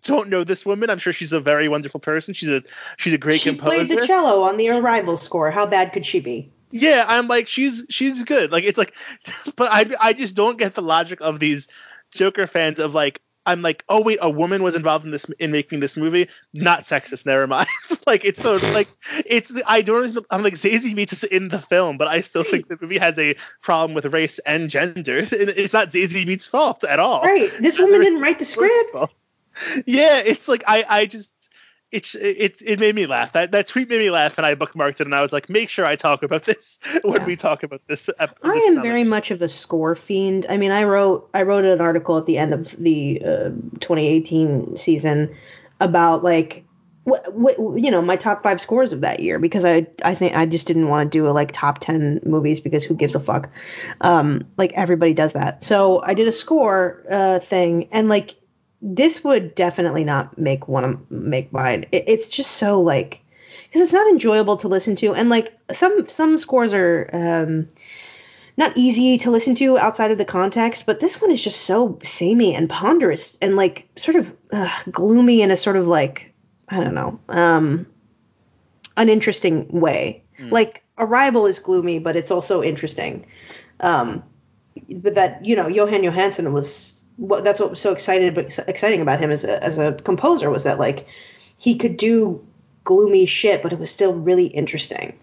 don't 0.04 0.30
know 0.30 0.44
this 0.44 0.66
woman. 0.66 0.90
I'm 0.90 0.98
sure 1.00 1.14
she's 1.14 1.34
a 1.34 1.40
very 1.40 1.68
wonderful 1.68 2.00
person. 2.00 2.34
She's 2.34 2.50
a 2.50 2.64
she's 2.98 3.14
a 3.14 3.18
great 3.18 3.42
she 3.42 3.50
composer. 3.50 3.86
played 3.86 4.00
the 4.00 4.08
cello 4.08 4.42
on 4.42 4.58
the 4.58 4.70
Arrival 4.70 5.18
score. 5.18 5.52
How 5.52 5.66
bad 5.66 5.94
could 5.94 6.06
she 6.06 6.20
be? 6.20 6.52
Yeah, 6.72 7.06
I'm 7.08 7.28
like 7.28 7.48
she's 7.48 7.86
she's 7.90 8.24
good. 8.24 8.52
Like 8.52 8.64
it's 8.64 8.78
like, 8.78 8.94
but 9.56 9.70
I 9.72 9.86
I 10.00 10.14
just 10.14 10.36
don't 10.36 10.58
get 10.58 10.74
the 10.76 10.82
logic 10.82 11.20
of 11.22 11.40
these 11.40 11.68
Joker 12.14 12.48
fans 12.48 12.80
of 12.80 12.94
like 12.94 13.22
I'm 13.46 13.62
like 13.62 13.84
oh 13.90 14.02
wait 14.02 14.20
a 14.22 14.30
woman 14.30 14.64
was 14.64 14.76
involved 14.76 15.06
in 15.06 15.12
this 15.12 15.26
in 15.40 15.52
making 15.52 15.80
this 15.80 15.98
movie? 15.98 16.28
Not 16.54 16.84
sexist 16.84 17.26
never 17.26 17.48
mind. 17.48 17.68
Like 18.08 18.26
it's 18.26 18.42
so 18.42 18.56
like 18.74 18.90
it's 19.26 19.54
I 19.68 19.82
don't 19.82 20.18
I'm 20.32 20.44
like 20.44 20.56
Zazie 20.56 20.94
Beetz 20.94 21.14
is 21.14 21.24
in 21.26 21.48
the 21.50 21.60
film 21.60 21.98
but 21.98 22.08
I 22.08 22.20
still 22.20 22.44
think 22.44 22.68
the 22.68 22.78
movie 22.82 22.98
has 22.98 23.18
a 23.18 23.36
problem 23.62 23.94
with 23.94 24.06
race 24.06 24.40
and 24.40 24.70
gender. 24.70 25.20
And 25.32 25.50
it's 25.50 25.74
not 25.74 25.90
Zazie 25.90 26.26
Beetz's 26.26 26.48
fault 26.48 26.84
at 26.84 27.00
all. 27.00 27.22
Right. 27.22 27.52
This 27.60 27.80
woman 27.80 28.02
didn't 28.02 28.22
write 28.22 28.40
the 28.40 28.46
script. 28.46 28.96
yeah 29.86 30.18
it's 30.18 30.48
like 30.48 30.64
I 30.68 30.84
I 30.90 31.06
just 31.06 31.32
it's 31.92 32.16
it 32.16 32.62
it 32.62 32.80
made 32.80 32.96
me 32.96 33.06
laugh. 33.06 33.34
That 33.34 33.52
that 33.52 33.68
tweet 33.68 33.90
made 33.90 34.00
me 34.00 34.10
laugh, 34.10 34.38
and 34.38 34.46
I 34.46 34.56
bookmarked 34.56 35.02
it, 35.02 35.02
and 35.02 35.16
I 35.16 35.22
was 35.22 35.34
like, 35.34 35.50
make 35.50 35.70
sure 35.70 35.86
I 35.86 35.96
talk 35.96 36.24
about 36.24 36.44
this 36.44 36.80
when 37.04 37.22
yeah. 37.22 37.26
we 37.26 37.36
talk 37.36 37.64
about 37.64 37.82
this. 37.88 38.10
Uh, 38.20 38.28
I 38.44 38.56
am 38.68 38.82
very 38.82 39.04
much 39.04 39.32
of 39.32 39.42
a 39.42 39.50
score 39.50 39.96
fiend. 39.96 40.46
I 40.50 40.58
mean, 40.58 40.72
I 40.72 40.84
wrote 40.84 41.30
I 41.34 41.44
wrote 41.44 41.66
an 41.66 41.82
article 41.82 42.18
at 42.18 42.26
the 42.26 42.38
end 42.38 42.54
of 42.54 42.72
the 42.78 43.22
uh, 43.26 43.50
2018 43.80 44.78
season 44.78 45.36
about 45.80 46.24
like 46.24 46.64
what, 47.04 47.34
what 47.34 47.58
you 47.82 47.90
know 47.92 48.02
my 48.02 48.16
top 48.16 48.44
five 48.44 48.62
scores 48.62 48.94
of 48.94 49.02
that 49.02 49.20
year 49.20 49.40
because 49.40 49.66
I 49.66 49.88
I 50.04 50.16
think 50.16 50.36
I 50.36 50.46
just 50.46 50.68
didn't 50.68 50.88
want 50.88 51.12
to 51.12 51.18
do 51.18 51.28
a 51.28 51.32
like 51.32 51.52
top 51.52 51.80
ten 51.80 52.20
movies 52.24 52.60
because 52.60 52.84
who 52.84 52.94
gives 52.94 53.16
a 53.16 53.20
fuck, 53.20 53.50
um 54.02 54.46
like 54.58 54.72
everybody 54.74 55.14
does 55.14 55.34
that. 55.34 55.64
So 55.64 56.02
I 56.04 56.14
did 56.14 56.28
a 56.28 56.32
score 56.32 57.04
uh 57.10 57.40
thing 57.40 57.90
and 57.92 58.08
like 58.08 58.36
this 58.82 59.24
would 59.24 59.54
definitely 59.56 60.04
not 60.04 60.38
make 60.38 60.68
one 60.68 60.84
of 60.84 61.12
make 61.12 61.52
mine. 61.54 61.86
It, 61.92 62.04
it's 62.08 62.30
just 62.30 62.52
so 62.54 62.82
like 62.82 63.22
because 63.68 63.82
it's 63.82 63.94
not 63.94 64.08
enjoyable 64.08 64.58
to 64.58 64.68
listen 64.68 64.96
to, 64.98 65.14
and 65.14 65.30
like 65.30 65.54
some 65.72 66.08
some 66.08 66.38
scores 66.38 66.74
are 66.74 67.10
um, 67.14 67.68
not 68.58 68.74
easy 68.76 69.18
to 69.20 69.32
listen 69.32 69.56
to 69.56 69.78
outside 69.78 70.12
of 70.12 70.18
the 70.18 70.26
context. 70.26 70.86
But 70.86 71.00
this 71.00 71.22
one 71.22 71.32
is 71.32 71.44
just 71.44 71.62
so 71.62 71.98
samey 72.04 72.56
and 72.56 72.70
ponderous 72.70 73.38
and 73.42 73.56
like 73.56 73.88
sort 73.96 74.18
of 74.18 74.36
uh, 74.52 74.72
gloomy 74.90 75.42
in 75.42 75.52
a 75.52 75.58
sort 75.58 75.78
of 75.78 75.88
like 75.88 76.34
I 76.70 76.84
don't 76.84 76.96
know 76.96 77.20
um, 77.30 77.86
uninteresting 78.98 79.68
way. 79.68 80.24
Mm. 80.40 80.52
Like 80.52 80.84
Arrival 80.98 81.46
is 81.46 81.60
gloomy, 81.60 82.00
but 82.00 82.16
it's 82.16 82.32
also 82.32 82.62
interesting. 82.64 83.26
Um, 83.82 84.24
but 84.98 85.16
that 85.16 85.44
you 85.46 85.56
know 85.56 85.66
Jóhann 85.66 86.04
Jóhannsson 86.04 86.52
was 86.52 87.01
what 87.22 87.44
that's 87.44 87.60
what 87.60 87.70
was 87.70 87.80
so 87.80 87.92
excited 87.92 88.34
but 88.34 88.58
exciting 88.68 89.00
about 89.00 89.20
him 89.20 89.30
as 89.30 89.44
a, 89.44 89.64
as 89.64 89.78
a 89.78 89.94
composer 89.94 90.50
was 90.50 90.64
that 90.64 90.80
like 90.80 91.08
he 91.60 91.78
could 91.78 91.96
do 91.96 92.44
gloomy 92.84 93.28
shit, 93.28 93.62
but 93.62 93.72
it 93.72 93.78
was 93.78 93.92
still 93.92 94.16
really 94.16 94.48
interesting. 94.48 95.18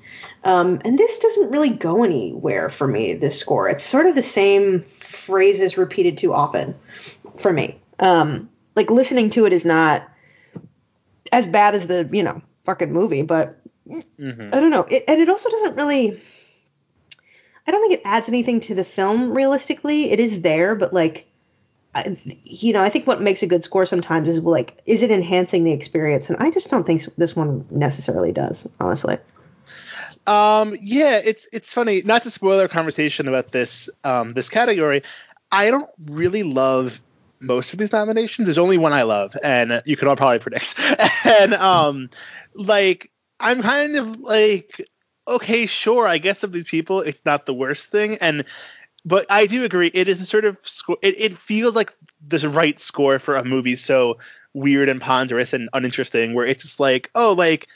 Um, 0.44 0.80
and 0.84 0.96
this 0.96 1.18
doesn't 1.18 1.50
really 1.50 1.70
go 1.70 2.04
anywhere 2.04 2.68
for 2.68 2.86
me. 2.86 3.14
This 3.14 3.36
score, 3.36 3.68
it's 3.68 3.82
sort 3.82 4.06
of 4.06 4.14
the 4.14 4.22
same 4.22 4.84
phrases 4.84 5.76
repeated 5.76 6.16
too 6.16 6.32
often 6.32 6.72
for 7.38 7.52
me. 7.52 7.80
Um, 7.98 8.48
like 8.76 8.90
listening 8.90 9.28
to 9.30 9.44
it 9.44 9.52
is 9.52 9.64
not 9.64 10.08
as 11.32 11.48
bad 11.48 11.74
as 11.74 11.88
the 11.88 12.08
you 12.12 12.22
know 12.22 12.40
fucking 12.64 12.92
movie, 12.92 13.22
but 13.22 13.60
mm-hmm. 13.88 14.54
I 14.54 14.60
don't 14.60 14.70
know. 14.70 14.82
It, 14.84 15.02
and 15.08 15.20
it 15.20 15.28
also 15.28 15.50
doesn't 15.50 15.74
really. 15.74 16.22
I 17.66 17.72
don't 17.72 17.82
think 17.82 17.94
it 17.94 18.02
adds 18.04 18.28
anything 18.28 18.60
to 18.60 18.74
the 18.76 18.84
film. 18.84 19.32
Realistically, 19.32 20.12
it 20.12 20.20
is 20.20 20.42
there, 20.42 20.76
but 20.76 20.94
like 20.94 21.26
you 22.44 22.72
know, 22.72 22.82
I 22.82 22.90
think 22.90 23.06
what 23.06 23.22
makes 23.22 23.42
a 23.42 23.46
good 23.46 23.64
score 23.64 23.86
sometimes 23.86 24.28
is 24.28 24.40
like, 24.40 24.80
is 24.86 25.02
it 25.02 25.10
enhancing 25.10 25.64
the 25.64 25.72
experience? 25.72 26.28
And 26.28 26.36
I 26.38 26.50
just 26.50 26.70
don't 26.70 26.86
think 26.86 27.02
this 27.16 27.34
one 27.34 27.66
necessarily 27.70 28.32
does, 28.32 28.68
honestly. 28.80 29.18
Um, 30.26 30.76
yeah, 30.82 31.20
it's 31.24 31.48
it's 31.52 31.72
funny. 31.72 32.02
Not 32.04 32.22
to 32.24 32.30
spoil 32.30 32.60
our 32.60 32.68
conversation 32.68 33.28
about 33.28 33.52
this 33.52 33.88
um, 34.04 34.34
this 34.34 34.48
category, 34.48 35.02
I 35.52 35.70
don't 35.70 35.88
really 36.06 36.42
love 36.42 37.00
most 37.40 37.72
of 37.72 37.78
these 37.78 37.92
nominations. 37.92 38.46
There's 38.46 38.58
only 38.58 38.78
one 38.78 38.92
I 38.92 39.02
love, 39.02 39.34
and 39.42 39.80
you 39.86 39.96
can 39.96 40.08
all 40.08 40.16
probably 40.16 40.38
predict. 40.38 40.74
and 41.24 41.54
um, 41.54 42.10
like, 42.54 43.10
I'm 43.40 43.62
kind 43.62 43.96
of 43.96 44.20
like, 44.20 44.84
okay, 45.26 45.66
sure, 45.66 46.06
I 46.06 46.18
guess 46.18 46.42
of 46.42 46.52
these 46.52 46.64
people, 46.64 47.00
it's 47.00 47.20
not 47.24 47.46
the 47.46 47.54
worst 47.54 47.86
thing, 47.86 48.16
and 48.16 48.44
but 49.04 49.26
I 49.30 49.46
do 49.46 49.64
agree. 49.64 49.90
It 49.94 50.08
is 50.08 50.20
a 50.20 50.26
sort 50.26 50.44
of 50.44 50.56
score. 50.62 50.98
It, 51.02 51.18
it 51.20 51.38
feels 51.38 51.76
like 51.76 51.94
the 52.26 52.48
right 52.48 52.78
score 52.78 53.18
for 53.18 53.36
a 53.36 53.44
movie 53.44 53.76
so 53.76 54.18
weird 54.54 54.88
and 54.88 55.00
ponderous 55.00 55.52
and 55.52 55.68
uninteresting, 55.72 56.34
where 56.34 56.46
it's 56.46 56.62
just 56.62 56.80
like, 56.80 57.10
oh, 57.14 57.32
like 57.32 57.68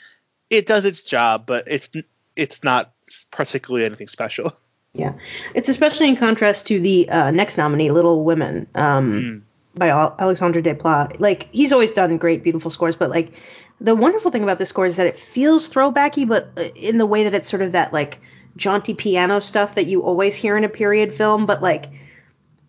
it 0.49 0.65
does 0.65 0.85
its 0.85 1.03
job, 1.03 1.45
but 1.45 1.67
it's 1.67 1.89
it's 2.35 2.63
not 2.63 2.93
particularly 3.31 3.85
anything 3.85 4.07
special. 4.07 4.53
Yeah, 4.95 5.13
it's 5.55 5.69
especially 5.69 6.07
in 6.07 6.15
contrast 6.15 6.67
to 6.67 6.79
the 6.79 7.09
uh, 7.09 7.31
next 7.31 7.57
nominee, 7.57 7.89
Little 7.89 8.23
Women, 8.23 8.67
um, 8.75 9.11
mm. 9.11 9.41
by 9.73 9.89
Alexandre 9.89 10.61
Desplat. 10.61 11.19
Like 11.19 11.49
he's 11.51 11.73
always 11.73 11.91
done 11.91 12.15
great, 12.17 12.43
beautiful 12.43 12.69
scores, 12.69 12.95
but 12.95 13.09
like 13.09 13.33
the 13.81 13.95
wonderful 13.95 14.29
thing 14.29 14.43
about 14.43 14.59
this 14.59 14.69
score 14.69 14.85
is 14.85 14.95
that 14.97 15.07
it 15.07 15.19
feels 15.19 15.67
throwbacky, 15.67 16.27
but 16.27 16.51
uh, 16.57 16.65
in 16.75 16.99
the 16.99 17.07
way 17.07 17.23
that 17.23 17.33
it's 17.33 17.49
sort 17.49 17.63
of 17.63 17.71
that 17.71 17.91
like 17.91 18.21
jaunty 18.57 18.93
piano 18.93 19.39
stuff 19.39 19.75
that 19.75 19.85
you 19.85 20.03
always 20.03 20.35
hear 20.35 20.57
in 20.57 20.63
a 20.63 20.69
period 20.69 21.13
film, 21.13 21.45
but 21.45 21.61
like 21.61 21.89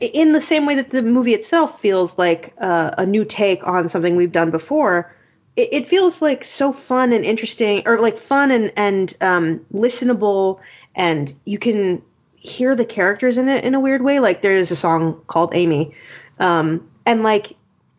in 0.01 0.33
the 0.33 0.41
same 0.41 0.67
way 0.67 0.75
that 0.75 0.91
the 0.91 1.03
movie 1.03 1.35
itself 1.35 1.81
feels 1.81 2.17
like 2.19 2.53
uh, 2.59 2.91
a 2.99 3.07
new 3.07 3.25
take 3.25 3.67
on 3.67 3.89
something 3.89 4.17
we've 4.17 4.33
done 4.33 4.51
before. 4.51 5.15
It, 5.57 5.69
it, 5.73 5.87
feels 5.87 6.21
like 6.21 6.45
so 6.45 6.73
fun 6.73 7.13
and 7.13 7.25
interesting, 7.25 7.83
or 7.87 8.01
like 8.01 8.19
fun 8.19 8.51
and 8.51 8.73
and 8.77 9.15
um, 9.21 9.65
listenable, 9.73 10.59
and 10.97 11.33
you 11.45 11.59
can 11.59 12.03
hear 12.35 12.75
the 12.75 12.85
characters 12.85 13.39
in 13.39 13.49
it 13.49 13.65
in 13.65 13.75
a 13.75 13.81
weird 13.81 14.03
way. 14.03 14.19
Like 14.19 14.43
there 14.43 14.57
is 14.57 14.71
a 14.71 14.77
song 14.77 15.21
called 15.29 15.55
Amy, 15.55 15.95
um, 16.41 16.87
and 17.07 17.23
like 17.23 17.53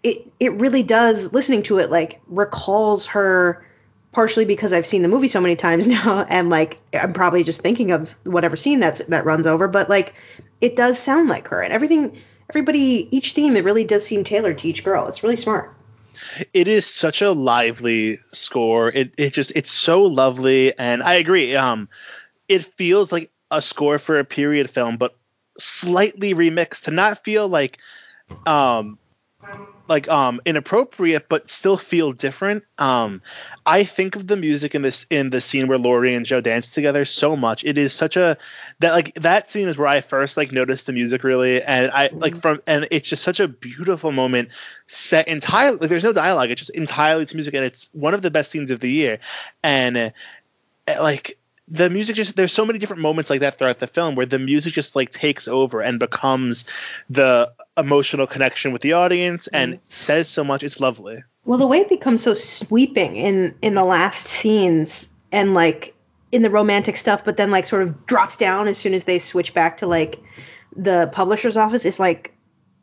it 0.04 0.30
it 0.42 0.52
really 0.54 0.84
does. 0.84 1.32
Listening 1.32 1.64
to 1.64 1.78
it 1.78 1.90
like 1.90 2.20
recalls 2.28 3.06
her 3.06 3.66
partially 4.16 4.46
because 4.46 4.72
I've 4.72 4.86
seen 4.86 5.02
the 5.02 5.10
movie 5.10 5.28
so 5.28 5.42
many 5.42 5.58
times 5.58 5.86
now, 5.98 6.26
and 6.30 6.50
like 6.50 6.80
I'm 6.94 7.12
probably 7.12 7.44
just 7.44 7.62
thinking 7.62 7.92
of 7.92 8.16
whatever 8.24 8.56
scene 8.56 8.80
that's 8.80 9.04
that 9.06 9.26
runs 9.26 9.46
over. 9.46 9.68
But 9.68 9.90
like, 9.90 10.14
it 10.62 10.78
does 10.78 10.98
sound 10.98 11.28
like 11.28 11.48
her, 11.50 11.62
and 11.62 11.74
everything, 11.74 12.18
everybody, 12.50 13.10
each 13.12 13.34
theme, 13.34 13.58
it 13.58 13.66
really 13.66 13.84
does 13.84 14.06
seem 14.06 14.24
tailored 14.24 14.58
to 14.60 14.70
each 14.70 14.84
girl. 14.86 15.06
It's 15.08 15.22
really 15.22 15.36
smart. 15.36 15.76
It 16.54 16.70
is 16.70 16.86
such 16.86 17.22
a 17.22 17.32
lively 17.32 18.18
score. 18.32 18.88
It 18.90 19.14
it 19.18 19.34
just 19.34 19.52
it's 19.54 19.72
so 19.72 20.02
lovely, 20.02 20.76
and 20.80 21.04
I 21.04 21.16
agree. 21.16 21.54
Um, 21.54 21.90
it 22.48 22.64
feels 22.64 23.12
like 23.12 23.30
a 23.52 23.62
score 23.62 24.00
for 24.00 24.18
a 24.18 24.24
period 24.24 24.70
film, 24.70 24.96
but 24.96 25.18
slightly 25.58 26.34
remixed 26.34 26.84
to 26.84 26.92
not 26.92 27.24
feel 27.24 27.50
like 27.50 27.80
um 28.46 28.98
like 29.88 30.08
um 30.10 30.42
inappropriate 30.46 31.28
but 31.30 31.50
still 31.50 31.78
feel 31.78 32.12
different. 32.12 32.64
Um 32.78 33.22
i 33.66 33.84
think 33.84 34.16
of 34.16 34.28
the 34.28 34.38
music 34.38 34.76
in 34.76 34.82
this 34.82 35.06
in 35.10 35.30
the 35.30 35.42
scene 35.42 35.68
where 35.68 35.78
Laurie 35.78 36.16
and 36.16 36.26
jo 36.26 36.42
dance 36.42 36.70
together 36.70 37.06
so 37.06 37.36
much. 37.36 37.64
It 37.64 37.78
is 37.78 37.94
such 37.94 38.18
a 38.18 38.38
that 38.80 38.92
like 38.92 39.14
that 39.16 39.50
scene 39.50 39.68
is 39.68 39.78
where 39.78 39.88
i 39.88 40.02
first 40.02 40.38
like 40.38 40.52
noticed 40.52 40.86
the 40.86 40.94
music 40.94 41.24
really. 41.24 41.62
And 41.64 41.92
i 41.92 42.10
like 42.14 42.34
mm-hmm. 42.34 42.40
from 42.40 42.62
and 42.68 42.88
it's 42.92 43.10
just 43.10 43.24
such 43.24 43.40
a 43.40 43.48
beautiful 43.48 44.12
moment 44.12 44.50
set 44.88 45.28
entirely 45.28 45.78
like 45.78 45.90
there's 45.90 46.04
no 46.04 46.14
dialogue. 46.14 46.52
It's 46.52 46.62
just 46.62 46.72
entirely 46.72 47.26
to 47.26 47.36
music 47.36 47.54
and 47.54 47.66
it's 47.66 47.90
one 47.94 48.14
of 48.14 48.22
the 48.22 48.32
best 48.32 48.52
scenes 48.52 48.72
of 48.72 48.80
the 48.80 48.92
year. 48.92 49.20
And 49.64 49.98
uh, 49.98 50.10
like 51.02 51.38
the 51.68 51.90
music 51.90 52.16
just 52.16 52.36
there's 52.36 52.54
so 52.54 52.66
many 52.66 52.78
different 52.78 53.02
moments 53.02 53.30
like 53.30 53.40
that 53.40 53.58
throughout 53.58 53.80
the 53.80 53.88
film 53.88 54.16
where 54.16 54.26
the 54.26 54.40
music 54.40 54.74
just 54.74 54.96
like 54.96 55.10
takes 55.10 55.48
over 55.48 55.82
and 55.82 56.00
becomes 56.00 56.66
the 57.10 57.52
emotional 57.78 58.28
connection 58.28 58.72
with 58.72 58.82
the 58.82 58.94
audience 58.94 59.48
and 59.48 59.76
mm. 59.76 59.80
says 59.84 60.30
so 60.30 60.44
much 60.44 60.64
it's 60.64 60.80
lovely 60.80 61.18
well 61.46 61.58
the 61.58 61.68
way 61.68 61.80
it 61.80 61.90
becomes 61.90 62.24
so 62.24 62.34
sweeping 62.34 63.16
in 63.18 63.54
in 63.62 63.76
the 63.76 63.84
last 63.84 64.28
scenes 64.28 65.10
and 65.32 65.54
like 65.54 65.94
in 66.32 66.42
the 66.42 66.50
romantic 66.50 66.96
stuff 66.96 67.24
but 67.26 67.38
then 67.38 67.52
like 67.52 67.66
sort 67.66 67.82
of 67.82 68.06
drops 68.06 68.38
down 68.38 68.68
as 68.68 68.78
soon 68.78 68.94
as 68.94 69.04
they 69.04 69.20
switch 69.20 69.54
back 69.54 69.78
to 69.78 69.88
like 69.88 70.22
the 70.76 71.10
publisher's 71.12 71.58
office 71.58 71.86
is 71.86 72.00
like 72.00 72.34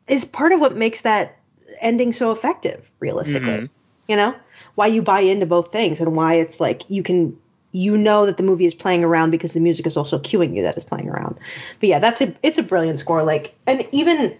is 0.07 0.25
part 0.25 0.51
of 0.51 0.59
what 0.59 0.75
makes 0.75 1.01
that 1.01 1.39
ending 1.81 2.13
so 2.13 2.31
effective 2.31 2.89
realistically 2.99 3.49
mm-hmm. 3.49 3.65
you 4.07 4.15
know 4.15 4.35
why 4.75 4.85
you 4.85 5.01
buy 5.01 5.19
into 5.19 5.45
both 5.45 5.71
things 5.71 5.99
and 5.99 6.15
why 6.15 6.35
it's 6.35 6.59
like 6.59 6.87
you 6.89 7.01
can 7.01 7.35
you 7.73 7.97
know 7.97 8.25
that 8.25 8.37
the 8.37 8.43
movie 8.43 8.65
is 8.65 8.73
playing 8.73 9.03
around 9.03 9.31
because 9.31 9.53
the 9.53 9.59
music 9.59 9.85
is 9.85 9.97
also 9.97 10.19
cueing 10.19 10.55
you 10.55 10.61
that 10.61 10.77
it's 10.77 10.85
playing 10.85 11.09
around. 11.09 11.37
But 11.79 11.89
yeah, 11.89 11.99
that's 11.99 12.21
a 12.21 12.33
it's 12.43 12.59
a 12.59 12.63
brilliant 12.63 12.99
score. 12.99 13.23
Like, 13.23 13.53
and 13.67 13.85
even 13.91 14.37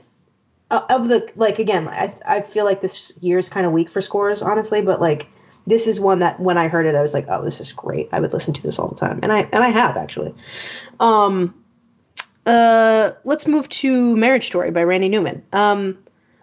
of 0.90 1.10
the 1.10 1.32
like 1.36 1.60
again, 1.60 1.88
I 1.88 2.16
I 2.26 2.42
feel 2.42 2.66
like 2.66 2.82
this 2.82 3.12
year 3.22 3.40
is 3.40 3.50
kind 3.50 3.66
of 3.66 3.72
weak 3.72 3.90
for 3.90 4.02
scores, 4.02 4.42
honestly. 4.42 4.82
But 4.82 5.02
like, 5.02 5.28
this 5.68 5.88
is 5.88 6.00
one 6.00 6.20
that 6.20 6.40
when 6.40 6.58
I 6.58 6.68
heard 6.68 6.86
it, 6.86 6.96
I 6.96 7.02
was 7.02 7.14
like, 7.14 7.26
oh, 7.30 7.44
this 7.44 7.60
is 7.60 7.72
great. 7.72 8.10
I 8.12 8.20
would 8.20 8.34
listen 8.34 8.54
to 8.54 8.62
this 8.62 8.80
all 8.80 8.88
the 8.88 8.96
time, 8.96 9.20
and 9.24 9.32
I 9.32 9.42
and 9.52 9.64
I 9.64 9.70
have 9.70 9.98
actually. 9.98 10.34
Um, 11.00 11.54
uh, 12.46 13.12
let's 13.24 13.48
move 13.48 13.70
to 13.70 14.16
Marriage 14.18 14.48
Story 14.48 14.72
by 14.72 14.84
Randy 14.84 15.10
Newman. 15.10 15.44
Um, 15.54 15.98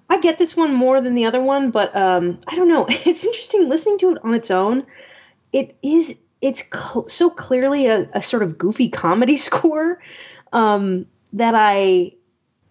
I 0.08 0.18
get 0.18 0.38
this 0.38 0.56
one 0.56 0.72
more 0.72 1.00
than 1.00 1.14
the 1.14 1.24
other 1.24 1.42
one, 1.42 1.70
but 1.70 1.94
um, 1.94 2.40
I 2.48 2.56
don't 2.56 2.68
know. 2.68 2.86
It's 3.06 3.24
interesting 3.24 3.68
listening 3.68 3.98
to 3.98 4.12
it 4.12 4.18
on 4.24 4.34
its 4.34 4.50
own. 4.50 4.86
It 5.52 5.76
is 5.82 6.16
it's 6.40 6.62
cl- 6.72 7.08
so 7.08 7.28
clearly 7.28 7.86
a, 7.86 8.08
a, 8.14 8.22
sort 8.22 8.42
of 8.42 8.56
goofy 8.56 8.88
comedy 8.88 9.36
score 9.48 10.00
um, 10.52 11.06
that 11.32 11.54
I 11.54 12.14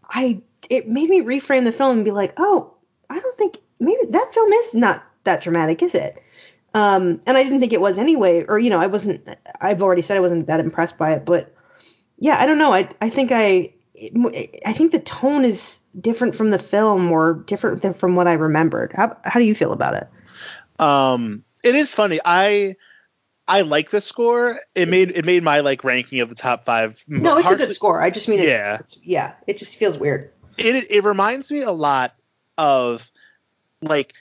I 0.09 0.41
it 0.69 0.87
made 0.87 1.09
me 1.09 1.21
reframe 1.21 1.65
the 1.65 1.71
film 1.71 1.97
and 1.97 2.05
be 2.05 2.11
like, 2.11 2.33
oh, 2.37 2.73
I 3.09 3.19
don't 3.19 3.37
think 3.37 3.57
maybe 3.79 4.01
that 4.09 4.33
film 4.33 4.51
is 4.51 4.73
not 4.73 5.03
that 5.23 5.41
dramatic, 5.41 5.81
is 5.81 5.95
it? 5.95 6.23
Um, 6.73 7.19
and 7.25 7.35
I 7.35 7.43
didn't 7.43 7.59
think 7.59 7.73
it 7.73 7.81
was 7.81 7.97
anyway, 7.97 8.45
or 8.47 8.59
you 8.59 8.69
know, 8.69 8.79
I 8.79 8.87
wasn't. 8.87 9.27
I've 9.61 9.81
already 9.81 10.03
said 10.03 10.17
I 10.17 10.21
wasn't 10.21 10.47
that 10.47 10.59
impressed 10.59 10.97
by 10.97 11.13
it, 11.13 11.25
but 11.25 11.53
yeah, 12.19 12.37
I 12.39 12.45
don't 12.45 12.59
know. 12.59 12.73
I 12.73 12.87
I 13.01 13.09
think 13.09 13.31
I 13.31 13.73
I 14.65 14.73
think 14.73 14.91
the 14.91 14.99
tone 14.99 15.45
is 15.45 15.79
different 15.99 16.35
from 16.35 16.51
the 16.51 16.59
film 16.59 17.11
or 17.11 17.43
different 17.47 17.81
than 17.81 17.93
from 17.93 18.15
what 18.15 18.27
I 18.27 18.33
remembered. 18.33 18.91
How 18.93 19.17
how 19.23 19.39
do 19.39 19.45
you 19.45 19.55
feel 19.55 19.73
about 19.73 19.95
it? 19.95 20.07
Um, 20.79 21.43
it 21.63 21.73
is 21.73 21.93
funny. 21.93 22.19
I 22.23 22.75
I 23.47 23.61
like 23.61 23.89
the 23.89 23.99
score. 23.99 24.59
It 24.75 24.87
made 24.87 25.09
it 25.09 25.25
made 25.25 25.43
my 25.43 25.61
like 25.61 25.83
ranking 25.83 26.19
of 26.19 26.29
the 26.29 26.35
top 26.35 26.65
five. 26.65 27.03
No, 27.07 27.37
it's 27.37 27.49
a 27.49 27.55
good 27.55 27.73
score. 27.73 27.99
I 27.99 28.11
just 28.11 28.27
mean, 28.27 28.39
it's, 28.39 28.47
yeah, 28.47 28.77
it's, 28.79 28.99
yeah. 29.01 29.33
It 29.47 29.57
just 29.57 29.77
feels 29.77 29.97
weird. 29.97 30.31
It 30.59 30.89
it 30.89 31.03
reminds 31.03 31.51
me 31.51 31.61
a 31.61 31.71
lot 31.71 32.15
of 32.57 33.11
like 33.81 34.13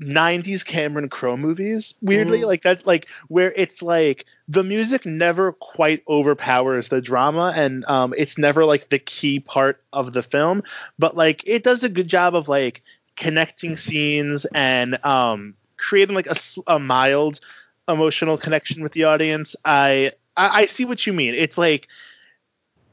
90s 0.00 0.64
Cameron 0.64 1.08
Crowe 1.08 1.36
movies, 1.36 1.94
weirdly, 2.02 2.40
mm. 2.40 2.46
like 2.46 2.62
that, 2.62 2.86
like 2.86 3.06
where 3.28 3.52
it's 3.56 3.80
like 3.80 4.26
the 4.48 4.64
music 4.64 5.06
never 5.06 5.52
quite 5.52 6.02
overpowers 6.08 6.88
the 6.88 7.00
drama, 7.00 7.52
and 7.56 7.84
um, 7.86 8.12
it's 8.16 8.36
never 8.36 8.64
like 8.64 8.88
the 8.88 8.98
key 8.98 9.40
part 9.40 9.82
of 9.92 10.12
the 10.12 10.22
film, 10.22 10.62
but 10.98 11.16
like 11.16 11.46
it 11.46 11.62
does 11.62 11.84
a 11.84 11.88
good 11.88 12.08
job 12.08 12.34
of 12.34 12.48
like 12.48 12.82
connecting 13.16 13.76
scenes 13.76 14.44
and 14.46 15.02
um, 15.04 15.54
creating 15.76 16.14
like 16.14 16.26
a, 16.26 16.36
a 16.66 16.78
mild 16.78 17.40
emotional 17.88 18.36
connection 18.36 18.82
with 18.82 18.92
the 18.92 19.04
audience. 19.04 19.54
I, 19.64 20.12
I, 20.36 20.62
I 20.62 20.66
see 20.66 20.84
what 20.84 21.06
you 21.06 21.12
mean. 21.12 21.34
It's 21.34 21.58
like 21.58 21.88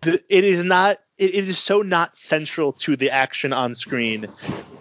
the, 0.02 0.22
it 0.30 0.44
is 0.44 0.64
not 0.64 1.00
it, 1.22 1.36
it 1.36 1.48
is 1.48 1.60
so 1.60 1.84
not 1.84 2.18
central 2.18 2.74
to 2.74 2.96
the 2.96 3.12
action 3.12 3.54
on 3.54 3.76
screen 3.76 4.28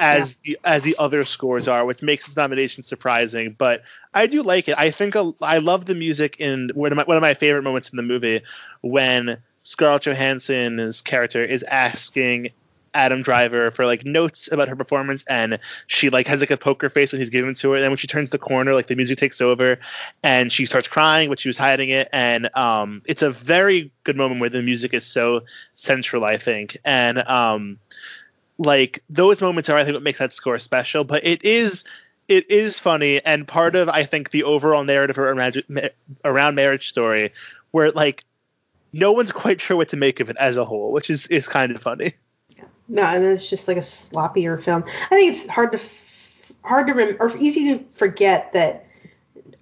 as 0.00 0.38
yeah. 0.42 0.54
the 0.62 0.68
as 0.68 0.82
the 0.82 0.96
other 0.98 1.24
scores 1.24 1.68
are, 1.68 1.84
which 1.84 2.02
makes 2.02 2.24
this 2.24 2.36
nomination 2.36 2.82
surprising. 2.82 3.54
But 3.58 3.82
I 4.14 4.26
do 4.26 4.42
like 4.42 4.66
it. 4.68 4.74
I 4.78 4.90
think 4.90 5.14
a, 5.14 5.32
I 5.42 5.58
love 5.58 5.84
the 5.84 5.94
music 5.94 6.40
in 6.40 6.70
one 6.74 6.90
of 6.90 6.96
my 6.96 7.04
one 7.04 7.18
of 7.18 7.20
my 7.20 7.34
favorite 7.34 7.62
moments 7.62 7.90
in 7.90 7.98
the 7.98 8.02
movie 8.02 8.40
when 8.80 9.36
Scarlett 9.62 10.02
Johansson's 10.02 11.02
character 11.02 11.44
is 11.44 11.62
asking 11.64 12.48
Adam 12.94 13.22
Driver 13.22 13.70
for 13.70 13.86
like 13.86 14.04
notes 14.04 14.50
about 14.50 14.68
her 14.68 14.76
performance, 14.76 15.24
and 15.28 15.58
she 15.86 16.10
like 16.10 16.26
has 16.26 16.40
like 16.40 16.50
a 16.50 16.56
poker 16.56 16.88
face 16.88 17.12
when 17.12 17.20
he's 17.20 17.30
giving 17.30 17.50
it 17.50 17.56
to 17.58 17.70
her. 17.70 17.76
And 17.76 17.82
then 17.84 17.90
when 17.90 17.98
she 17.98 18.06
turns 18.06 18.30
the 18.30 18.38
corner, 18.38 18.74
like 18.74 18.86
the 18.86 18.96
music 18.96 19.18
takes 19.18 19.40
over, 19.40 19.78
and 20.22 20.52
she 20.52 20.66
starts 20.66 20.88
crying, 20.88 21.28
but 21.28 21.38
she 21.38 21.48
was 21.48 21.56
hiding 21.58 21.90
it. 21.90 22.08
And 22.12 22.54
um, 22.56 23.02
it's 23.06 23.22
a 23.22 23.30
very 23.30 23.90
good 24.04 24.16
moment 24.16 24.40
where 24.40 24.50
the 24.50 24.62
music 24.62 24.94
is 24.94 25.04
so 25.04 25.42
central, 25.74 26.24
I 26.24 26.36
think, 26.36 26.76
and 26.84 27.18
um, 27.28 27.78
like 28.58 29.02
those 29.08 29.40
moments 29.40 29.68
are 29.68 29.78
I 29.78 29.84
think 29.84 29.94
what 29.94 30.02
makes 30.02 30.18
that 30.18 30.32
score 30.32 30.58
special. 30.58 31.04
But 31.04 31.24
it 31.24 31.44
is 31.44 31.84
it 32.28 32.48
is 32.50 32.78
funny, 32.78 33.24
and 33.24 33.46
part 33.46 33.74
of 33.74 33.88
I 33.88 34.04
think 34.04 34.30
the 34.30 34.44
overall 34.44 34.84
narrative 34.84 35.18
around 35.18 35.62
around 36.24 36.54
Marriage 36.54 36.88
Story, 36.88 37.32
where 37.72 37.90
like 37.90 38.24
no 38.92 39.12
one's 39.12 39.32
quite 39.32 39.60
sure 39.60 39.76
what 39.76 39.88
to 39.90 39.96
make 39.96 40.20
of 40.20 40.30
it 40.30 40.36
as 40.38 40.56
a 40.56 40.64
whole, 40.64 40.92
which 40.92 41.10
is 41.10 41.26
is 41.28 41.48
kind 41.48 41.72
of 41.72 41.82
funny. 41.82 42.12
No, 42.90 43.02
I 43.04 43.18
mean 43.18 43.30
it's 43.30 43.48
just 43.48 43.68
like 43.68 43.76
a 43.76 43.80
sloppier 43.80 44.60
film. 44.60 44.84
I 44.86 45.08
think 45.14 45.34
it's 45.36 45.46
hard 45.48 45.70
to 45.72 45.78
f- 45.78 46.52
hard 46.64 46.88
to 46.88 46.92
rem- 46.92 47.16
or 47.20 47.30
easy 47.38 47.72
to 47.72 47.78
forget 47.84 48.52
that. 48.52 48.86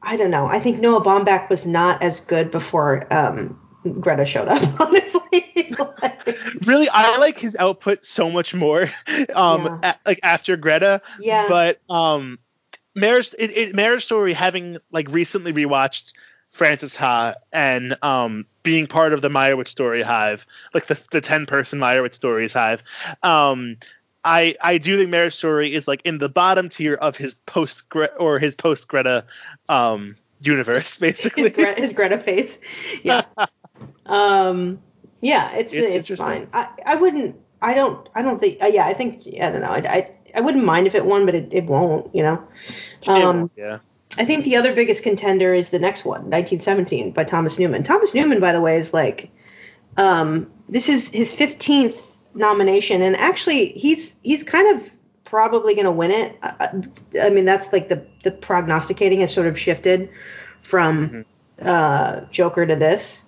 I 0.02 0.16
don't 0.16 0.30
know. 0.30 0.46
I 0.46 0.60
think 0.60 0.80
Noah 0.80 1.02
Baumbach 1.02 1.50
was 1.50 1.66
not 1.66 2.00
as 2.02 2.20
good 2.20 2.50
before 2.50 3.12
um, 3.12 3.60
Greta 4.00 4.24
showed 4.24 4.48
up. 4.48 4.62
Honestly, 4.80 5.46
really, 6.64 6.88
I 6.92 7.18
like 7.18 7.38
his 7.38 7.56
output 7.56 8.04
so 8.04 8.30
much 8.30 8.54
more. 8.54 8.90
Um, 9.34 9.64
yeah. 9.64 9.78
a- 9.82 10.08
like 10.08 10.20
after 10.22 10.56
Greta. 10.56 11.02
Yeah. 11.20 11.46
But 11.48 11.80
um, 11.90 12.38
Marriage 12.94 13.34
it, 13.38 13.56
it, 13.56 13.74
Marriage 13.74 14.04
Story 14.04 14.32
having 14.32 14.78
like 14.90 15.10
recently 15.10 15.52
rewatched 15.52 16.12
Frances 16.52 16.96
Ha 16.96 17.34
and 17.52 17.96
um, 18.02 18.44
being 18.62 18.86
part 18.86 19.12
of 19.12 19.22
the 19.22 19.28
Meyerowitz 19.28 19.68
Story 19.68 20.02
Hive, 20.02 20.46
like 20.74 20.86
the 20.86 21.00
the 21.12 21.20
ten 21.20 21.46
person 21.46 21.78
Meyerowitz 21.78 22.14
Stories 22.14 22.52
Hive. 22.52 22.82
Um, 23.22 23.76
I 24.24 24.54
I 24.62 24.78
do 24.78 24.96
think 24.96 25.10
Marriage 25.10 25.34
Story 25.34 25.72
is 25.72 25.86
like 25.86 26.02
in 26.04 26.18
the 26.18 26.28
bottom 26.28 26.68
tier 26.68 26.94
of 26.94 27.16
his 27.16 27.34
post 27.34 27.84
or 28.18 28.38
his 28.38 28.54
post 28.54 28.88
Greta 28.88 29.24
um, 29.68 30.16
universe, 30.40 30.98
basically. 31.00 31.44
his, 31.44 31.52
Gre- 31.52 31.80
his 31.80 31.92
Greta 31.94 32.18
face, 32.18 32.58
yeah. 33.02 33.22
um, 34.06 34.80
yeah, 35.20 35.52
it's 35.52 35.72
it's, 35.72 36.10
it's 36.10 36.20
fine. 36.20 36.48
I, 36.52 36.68
I 36.86 36.94
wouldn't. 36.96 37.36
I 37.62 37.74
don't. 37.74 38.08
I 38.14 38.22
don't 38.22 38.38
think. 38.38 38.62
Uh, 38.62 38.66
yeah, 38.66 38.86
I 38.86 38.94
think. 38.94 39.22
I 39.40 39.50
don't 39.50 39.62
know. 39.62 39.68
I, 39.68 39.78
I 39.78 40.16
I 40.36 40.40
wouldn't 40.40 40.64
mind 40.64 40.86
if 40.86 40.94
it 40.94 41.06
won, 41.06 41.26
but 41.26 41.34
it, 41.34 41.48
it 41.50 41.64
won't. 41.64 42.14
You 42.14 42.22
know. 42.22 42.42
Um, 43.06 43.50
yeah. 43.56 43.78
I 44.18 44.24
think 44.24 44.44
the 44.44 44.56
other 44.56 44.74
biggest 44.74 45.04
contender 45.04 45.54
is 45.54 45.70
the 45.70 45.78
next 45.78 46.04
one, 46.04 46.22
1917 46.22 47.12
by 47.12 47.22
Thomas 47.22 47.58
Newman. 47.58 47.84
Thomas 47.84 48.12
Newman, 48.14 48.40
by 48.40 48.52
the 48.52 48.60
way, 48.60 48.76
is 48.76 48.92
like, 48.92 49.30
um, 49.96 50.50
this 50.68 50.88
is 50.88 51.08
his 51.10 51.34
15th 51.36 51.96
nomination, 52.34 53.00
and 53.00 53.16
actually, 53.16 53.70
he's 53.70 54.16
he's 54.22 54.42
kind 54.42 54.76
of 54.76 54.90
probably 55.24 55.74
going 55.74 55.84
to 55.84 55.92
win 55.92 56.10
it. 56.10 56.36
I, 56.42 56.82
I, 57.22 57.30
mean, 57.30 57.44
that's 57.44 57.72
like 57.72 57.88
the 57.88 58.04
the 58.24 58.32
prognosticating 58.32 59.20
has 59.20 59.32
sort 59.32 59.46
of 59.46 59.58
shifted 59.58 60.10
from 60.62 61.08
mm-hmm. 61.08 61.68
uh, 61.68 62.20
Joker 62.32 62.66
to 62.66 62.74
this, 62.74 63.24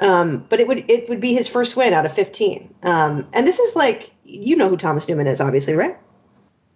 um, 0.00 0.44
but 0.48 0.58
it 0.58 0.66
would 0.66 0.90
it 0.90 1.08
would 1.08 1.20
be 1.20 1.32
his 1.32 1.48
first 1.48 1.76
win 1.76 1.92
out 1.92 2.04
of 2.04 2.12
15. 2.12 2.74
Um, 2.82 3.28
and 3.32 3.46
this 3.46 3.58
is 3.58 3.76
like 3.76 4.12
you 4.24 4.56
know 4.56 4.68
who 4.68 4.76
Thomas 4.76 5.08
Newman 5.08 5.28
is, 5.28 5.40
obviously, 5.40 5.74
right? 5.74 5.96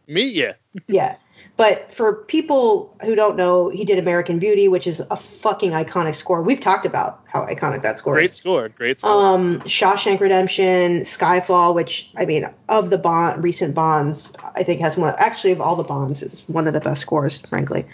Me, 0.06 0.24
yeah. 0.24 0.52
yeah. 0.86 1.16
But 1.56 1.90
for 1.90 2.12
people 2.12 2.94
who 3.02 3.14
don't 3.14 3.34
know, 3.34 3.70
he 3.70 3.84
did 3.84 3.98
American 3.98 4.38
Beauty, 4.38 4.68
which 4.68 4.86
is 4.86 5.00
a 5.10 5.16
fucking 5.16 5.70
iconic 5.70 6.14
score. 6.14 6.42
We've 6.42 6.60
talked 6.60 6.84
about 6.84 7.22
how 7.26 7.46
iconic 7.46 7.80
that 7.80 7.98
score 7.98 8.14
great 8.14 8.26
is. 8.30 8.36
Score, 8.36 8.68
great 8.68 9.00
score. 9.00 9.10
Um, 9.10 9.60
Shawshank 9.62 10.20
Redemption, 10.20 11.00
Skyfall, 11.00 11.74
which 11.74 12.10
I 12.16 12.26
mean, 12.26 12.46
of 12.68 12.90
the 12.90 12.98
Bond 12.98 13.42
recent 13.42 13.74
Bonds, 13.74 14.34
I 14.54 14.62
think 14.62 14.82
has 14.82 14.98
one. 14.98 15.14
Actually, 15.16 15.52
of 15.52 15.62
all 15.62 15.76
the 15.76 15.84
Bonds, 15.84 16.22
is 16.22 16.42
one 16.46 16.66
of 16.66 16.74
the 16.74 16.80
best 16.80 17.00
scores, 17.00 17.38
frankly. 17.38 17.86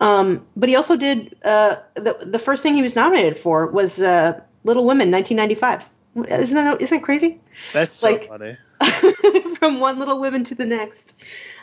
Um, 0.00 0.44
but 0.56 0.70
he 0.70 0.76
also 0.76 0.96
did 0.96 1.36
uh, 1.44 1.76
the 1.94 2.16
the 2.20 2.38
first 2.38 2.62
thing 2.62 2.74
he 2.74 2.82
was 2.82 2.96
nominated 2.96 3.38
for 3.38 3.66
was 3.66 4.00
uh, 4.00 4.40
Little 4.64 4.86
Women, 4.86 5.10
1995. 5.10 5.88
Isn't 6.30 6.54
that 6.54 6.80
isn't 6.80 6.96
that 6.96 7.04
crazy? 7.04 7.40
That's 7.74 7.92
so 7.92 8.08
like, 8.08 8.28
funny. 8.28 8.56
from 9.56 9.80
one 9.80 9.98
Little 9.98 10.18
Women 10.18 10.44
to 10.44 10.54
the 10.54 10.66
next. 10.66 11.22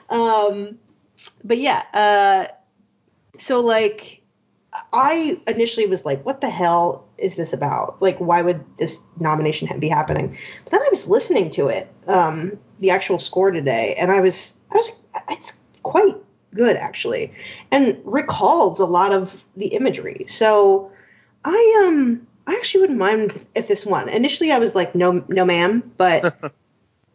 Um, 0.10 0.78
but 1.44 1.58
yeah, 1.58 1.84
uh, 1.94 2.48
so 3.38 3.60
like 3.62 4.22
I 4.94 5.40
initially 5.48 5.88
was 5.88 6.06
like, 6.06 6.26
what 6.26 6.42
the 6.42 6.50
hell 6.50 7.08
is 7.18 7.36
this 7.36 7.54
about? 7.54 8.02
Like, 8.02 8.18
why 8.20 8.42
would 8.42 8.64
this 8.78 9.00
nomination 9.20 9.68
be 9.80 9.90
happening? 9.90 10.38
But 10.64 10.72
then 10.72 10.82
I 10.82 10.90
was 10.92 11.08
listening 11.08 11.52
to 11.52 11.68
it, 11.68 11.92
um, 12.08 12.58
the 12.80 12.92
actual 12.92 13.20
score 13.20 13.52
today, 13.52 13.96
and 13.96 14.12
I 14.12 14.20
was, 14.20 14.54
I 14.72 14.76
was, 14.76 14.92
it's 15.30 15.54
quite 15.84 16.16
good 16.54 16.76
actually, 16.76 17.32
and 17.72 17.98
recalls 18.04 18.80
a 18.80 18.86
lot 18.86 19.12
of 19.12 19.44
the 19.56 19.68
imagery. 19.68 20.26
So 20.28 20.92
I 21.46 21.84
um, 21.86 22.26
I 22.48 22.54
actually 22.54 22.82
wouldn't 22.82 23.00
mind 23.00 23.46
if 23.56 23.68
this 23.68 23.86
won. 23.86 24.10
Initially, 24.10 24.52
I 24.52 24.60
was 24.60 24.76
like, 24.76 24.96
no, 24.96 25.24
no, 25.28 25.46
ma'am, 25.46 25.92
but 25.98 26.54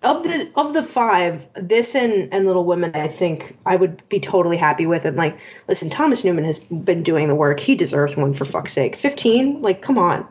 of 0.05 0.23
the 0.23 0.51
of 0.57 0.75
the 0.75 0.83
five, 0.83 1.47
this 1.55 1.95
and 1.95 2.33
and 2.33 2.47
Little 2.47 2.65
Women, 2.65 2.93
I 2.95 3.09
think 3.09 3.57
I 3.67 3.77
would 3.77 4.07
be 4.09 4.21
totally 4.21 4.57
happy 4.57 4.87
with. 4.87 5.05
And 5.05 5.17
like, 5.17 5.39
listen, 5.69 5.91
Thomas 5.91 6.25
Newman 6.25 6.45
has 6.45 6.61
been 6.61 7.03
doing 7.03 7.29
the 7.29 7.35
work; 7.35 7.61
he 7.61 7.75
deserves 7.75 8.17
one 8.17 8.35
for 8.35 8.45
fuck's 8.45 8.73
sake. 8.73 8.97
Fifteen, 8.97 9.61
like, 9.63 9.83
come 9.83 9.99
on. 9.99 10.27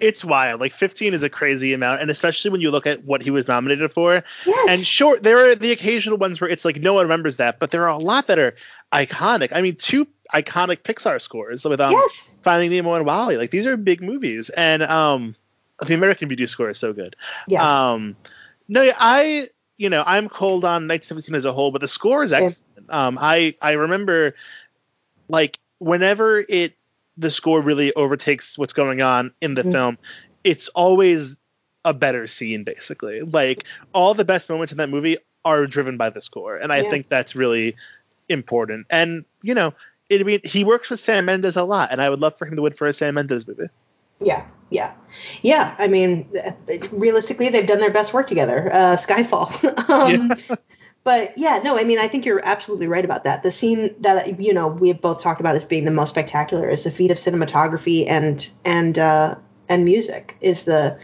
It's 0.00 0.24
wild. 0.24 0.60
Like 0.60 0.72
15 0.72 1.12
is 1.12 1.22
a 1.22 1.28
crazy 1.28 1.72
amount, 1.72 2.00
and 2.00 2.10
especially 2.10 2.50
when 2.50 2.60
you 2.60 2.70
look 2.70 2.86
at 2.86 3.04
what 3.04 3.22
he 3.22 3.30
was 3.30 3.48
nominated 3.48 3.92
for. 3.92 4.22
Yes. 4.46 4.66
And 4.68 4.86
sure, 4.86 5.18
there 5.18 5.38
are 5.38 5.54
the 5.54 5.72
occasional 5.72 6.18
ones 6.18 6.40
where 6.40 6.48
it's 6.48 6.64
like 6.64 6.76
no 6.76 6.94
one 6.94 7.04
remembers 7.04 7.36
that, 7.36 7.58
but 7.58 7.72
there 7.72 7.82
are 7.82 7.88
a 7.88 7.98
lot 7.98 8.26
that 8.28 8.38
are 8.38 8.54
iconic. 8.92 9.48
I 9.52 9.60
mean, 9.60 9.76
two 9.76 10.06
iconic 10.32 10.78
Pixar 10.82 11.20
scores 11.20 11.64
with 11.64 11.80
um, 11.80 11.90
yes. 11.90 12.36
Finding 12.42 12.70
Nemo 12.70 12.94
and 12.94 13.06
WALL-E. 13.06 13.36
Like 13.36 13.50
these 13.50 13.66
are 13.66 13.76
big 13.76 14.02
movies, 14.02 14.50
and 14.50 14.82
um, 14.84 15.34
the 15.86 15.94
American 15.94 16.28
Beauty 16.28 16.46
score 16.46 16.68
is 16.68 16.78
so 16.78 16.92
good. 16.92 17.16
Yeah. 17.48 17.90
Um, 17.92 18.16
no, 18.68 18.90
I 18.98 19.46
you 19.78 19.88
know 19.88 20.04
I'm 20.06 20.28
cold 20.28 20.64
on 20.64 20.88
1917 20.88 21.34
as 21.34 21.44
a 21.44 21.52
whole, 21.52 21.70
but 21.70 21.80
the 21.80 21.88
score 21.88 22.22
is 22.22 22.32
excellent. 22.32 22.90
Um, 22.90 23.18
I 23.20 23.54
I 23.62 23.72
remember 23.72 24.34
like 25.28 25.58
whenever 25.78 26.44
it 26.48 26.74
the 27.16 27.30
score 27.30 27.60
really 27.60 27.92
overtakes 27.94 28.56
what's 28.56 28.72
going 28.72 29.02
on 29.02 29.32
in 29.40 29.54
the 29.54 29.62
mm-hmm. 29.62 29.72
film, 29.72 29.98
it's 30.44 30.68
always 30.68 31.36
a 31.84 31.92
better 31.92 32.26
scene 32.26 32.64
basically. 32.64 33.20
Like 33.20 33.64
all 33.92 34.14
the 34.14 34.24
best 34.24 34.48
moments 34.48 34.72
in 34.72 34.78
that 34.78 34.88
movie 34.88 35.18
are 35.44 35.66
driven 35.66 35.96
by 35.96 36.10
the 36.10 36.20
score, 36.20 36.56
and 36.56 36.72
I 36.72 36.78
Yeah. 36.78 36.90
think 36.90 37.08
that's 37.08 37.34
really 37.34 37.74
important. 38.28 38.86
And 38.90 39.24
you 39.42 39.54
know, 39.54 39.74
it, 40.08 40.20
I 40.20 40.24
mean, 40.24 40.40
he 40.44 40.64
works 40.64 40.90
with 40.90 41.00
Sam 41.00 41.24
Mendes 41.24 41.56
a 41.56 41.64
lot, 41.64 41.90
and 41.90 42.00
I 42.00 42.08
would 42.10 42.20
love 42.20 42.36
for 42.38 42.46
him 42.46 42.56
to 42.56 42.62
win 42.62 42.72
for 42.74 42.86
a 42.86 42.92
Sam 42.92 43.14
Mendes 43.14 43.46
movie. 43.46 43.68
Yeah, 44.20 44.44
yeah, 44.70 44.92
yeah. 45.42 45.74
I 45.78 45.88
mean, 45.88 46.28
realistically, 46.90 47.48
they've 47.48 47.66
done 47.66 47.80
their 47.80 47.90
best 47.90 48.12
work 48.12 48.26
together. 48.26 48.70
Uh, 48.72 48.96
Skyfall. 48.96 49.88
um, 49.90 50.34
But 51.04 51.36
yeah, 51.36 51.58
no, 51.64 51.76
I 51.78 51.84
mean, 51.84 51.98
I 51.98 52.06
think 52.06 52.24
you're 52.24 52.44
absolutely 52.44 52.86
right 52.86 53.04
about 53.04 53.24
that. 53.24 53.42
The 53.42 53.50
scene 53.50 53.94
that 54.00 54.40
you 54.40 54.54
know 54.54 54.68
we 54.68 54.88
have 54.88 55.00
both 55.00 55.20
talked 55.20 55.40
about 55.40 55.56
as 55.56 55.64
being 55.64 55.84
the 55.84 55.90
most 55.90 56.10
spectacular 56.10 56.68
is 56.68 56.84
the 56.84 56.92
feat 56.92 57.10
of 57.10 57.18
cinematography 57.18 58.06
and 58.08 58.48
and 58.64 58.98
uh, 58.98 59.34
and 59.68 59.84
music 59.84 60.36
is 60.40 60.64
the 60.64 60.96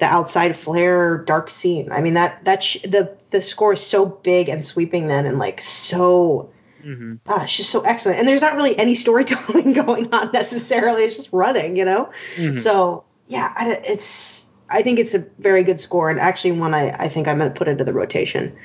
the 0.00 0.06
outside 0.06 0.56
flare 0.56 1.18
dark 1.18 1.50
scene. 1.50 1.90
I 1.92 2.00
mean 2.00 2.14
that 2.14 2.44
that 2.44 2.62
sh- 2.64 2.82
the 2.82 3.16
the 3.30 3.40
score 3.40 3.74
is 3.74 3.80
so 3.80 4.06
big 4.06 4.48
and 4.48 4.66
sweeping 4.66 5.08
then 5.08 5.26
and 5.26 5.38
like 5.38 5.60
so 5.62 6.50
hmm 6.82 7.14
ah, 7.28 7.44
it's 7.44 7.56
just 7.56 7.70
so 7.70 7.82
excellent. 7.82 8.18
And 8.18 8.28
there's 8.28 8.40
not 8.42 8.56
really 8.56 8.78
any 8.78 8.94
storytelling 8.94 9.72
going 9.84 10.12
on 10.14 10.32
necessarily. 10.32 11.04
It's 11.04 11.16
just 11.16 11.32
running, 11.32 11.76
you 11.76 11.84
know. 11.84 12.10
Mhm. 12.36 12.58
So 12.58 13.04
yeah, 13.26 13.52
I, 13.56 13.80
it's 13.84 14.46
I 14.68 14.82
think 14.82 14.98
it's 14.98 15.14
a 15.14 15.24
very 15.38 15.62
good 15.62 15.80
score 15.80 16.10
and 16.10 16.18
actually 16.18 16.52
one 16.52 16.74
I, 16.74 16.90
I 16.90 17.08
think 17.08 17.28
I'm 17.28 17.38
going 17.38 17.52
to 17.52 17.56
put 17.56 17.68
into 17.68 17.84
the 17.84 17.92
rotation. 17.92 18.56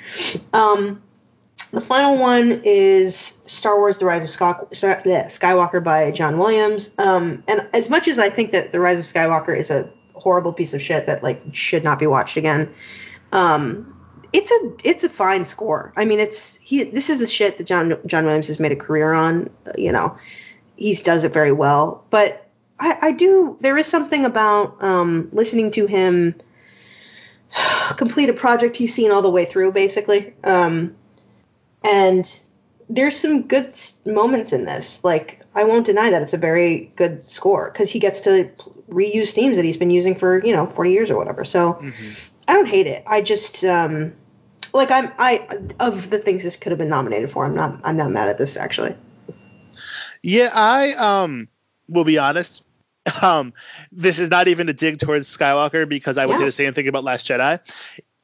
Um, 0.54 1.02
the 1.72 1.82
final 1.82 2.18
one 2.18 2.62
is 2.64 3.38
Star 3.46 3.78
Wars: 3.78 4.00
The 4.00 4.06
Rise 4.06 4.24
of 4.24 4.30
Sky, 4.30 4.54
Skywalker 4.72 5.84
by 5.84 6.12
John 6.12 6.38
Williams. 6.38 6.92
Um, 6.98 7.44
and 7.48 7.68
as 7.74 7.90
much 7.90 8.08
as 8.08 8.20
I 8.20 8.30
think 8.30 8.52
that 8.52 8.74
The 8.74 8.80
Rise 8.80 9.00
of 9.00 9.06
Skywalker 9.06 9.58
is 9.58 9.70
a 9.70 9.90
horrible 10.14 10.54
piece 10.54 10.74
of 10.74 10.82
shit 10.82 11.08
that 11.08 11.24
like 11.24 11.42
should 11.54 11.84
not 11.84 11.98
be 11.98 12.08
watched 12.08 12.36
again, 12.36 12.74
um, 13.32 13.88
it's 14.34 14.52
a 14.52 14.90
it's 14.90 15.04
a 15.04 15.10
fine 15.10 15.46
score. 15.46 15.94
I 15.96 16.04
mean, 16.04 16.20
it's 16.20 16.58
he. 16.62 16.84
This 16.84 17.10
is 17.10 17.20
the 17.20 17.28
shit 17.28 17.58
that 17.58 17.66
John 17.66 17.98
John 18.06 18.26
Williams 18.26 18.48
has 18.48 18.60
made 18.60 18.72
a 18.72 18.78
career 18.78 19.14
on. 19.14 19.50
You 19.78 19.92
know, 19.92 20.18
he 20.76 20.96
does 20.96 21.24
it 21.24 21.32
very 21.32 21.52
well. 21.52 22.04
But 22.10 22.51
I, 22.82 22.98
I 23.02 23.12
do. 23.12 23.58
There 23.62 23.78
is 23.78 23.88
something 23.88 24.26
about 24.26 24.76
um, 24.84 25.30
listening 25.32 25.72
to 25.72 25.86
him 25.86 26.36
complete 27.98 28.30
a 28.30 28.34
project 28.34 28.76
he's 28.76 28.94
seen 28.94 29.12
all 29.12 29.22
the 29.22 29.30
way 29.30 29.46
through, 29.46 29.72
basically. 29.72 30.34
Um, 30.44 30.96
and 31.84 32.42
there's 32.90 33.18
some 33.18 33.44
good 33.44 33.74
moments 34.06 34.52
in 34.52 34.66
this. 34.66 35.04
Like 35.04 35.42
I 35.56 35.64
won't 35.64 35.86
deny 35.86 36.10
that 36.10 36.22
it's 36.22 36.34
a 36.34 36.38
very 36.38 36.92
good 36.96 37.24
score 37.24 37.72
because 37.72 37.90
he 37.90 38.00
gets 38.00 38.22
to 38.22 38.50
reuse 38.90 39.32
themes 39.32 39.56
that 39.56 39.66
he's 39.66 39.78
been 39.78 39.92
using 39.92 40.16
for 40.16 40.44
you 40.46 40.54
know 40.54 40.66
40 40.68 40.92
years 40.92 41.12
or 41.12 41.18
whatever. 41.18 41.46
So 41.46 41.74
Mhm. 41.74 42.32
I 42.48 42.54
don't 42.54 42.68
hate 42.68 42.88
it. 42.88 43.04
I 43.08 43.22
just 43.22 43.64
um, 43.64 44.14
like 44.74 44.92
I'm 44.92 45.12
I 45.20 45.48
of 45.80 46.10
the 46.10 46.18
things 46.18 46.44
this 46.44 46.58
could 46.58 46.72
have 46.72 46.80
been 46.80 46.90
nominated 46.90 47.32
for. 47.32 47.46
I'm 47.46 47.56
not 47.56 47.80
I'm 47.84 47.98
not 47.98 48.12
mad 48.12 48.28
at 48.28 48.38
this 48.38 48.58
actually. 48.58 48.96
Yeah, 50.24 50.50
I 50.54 50.94
um 50.94 51.48
will 51.88 52.04
be 52.04 52.18
honest. 52.18 52.64
Um, 53.22 53.54
this 53.92 54.20
is 54.20 54.30
not 54.30 54.48
even 54.48 54.68
a 54.70 54.74
dig 54.74 55.00
towards 55.00 55.28
Skywalker 55.28 55.88
because 55.88 56.18
I 56.18 56.26
would 56.26 56.38
say 56.38 56.46
the 56.46 56.52
same 56.52 56.74
thing 56.74 56.88
about 56.88 57.04
Last 57.04 57.28
Jedi. 57.28 57.60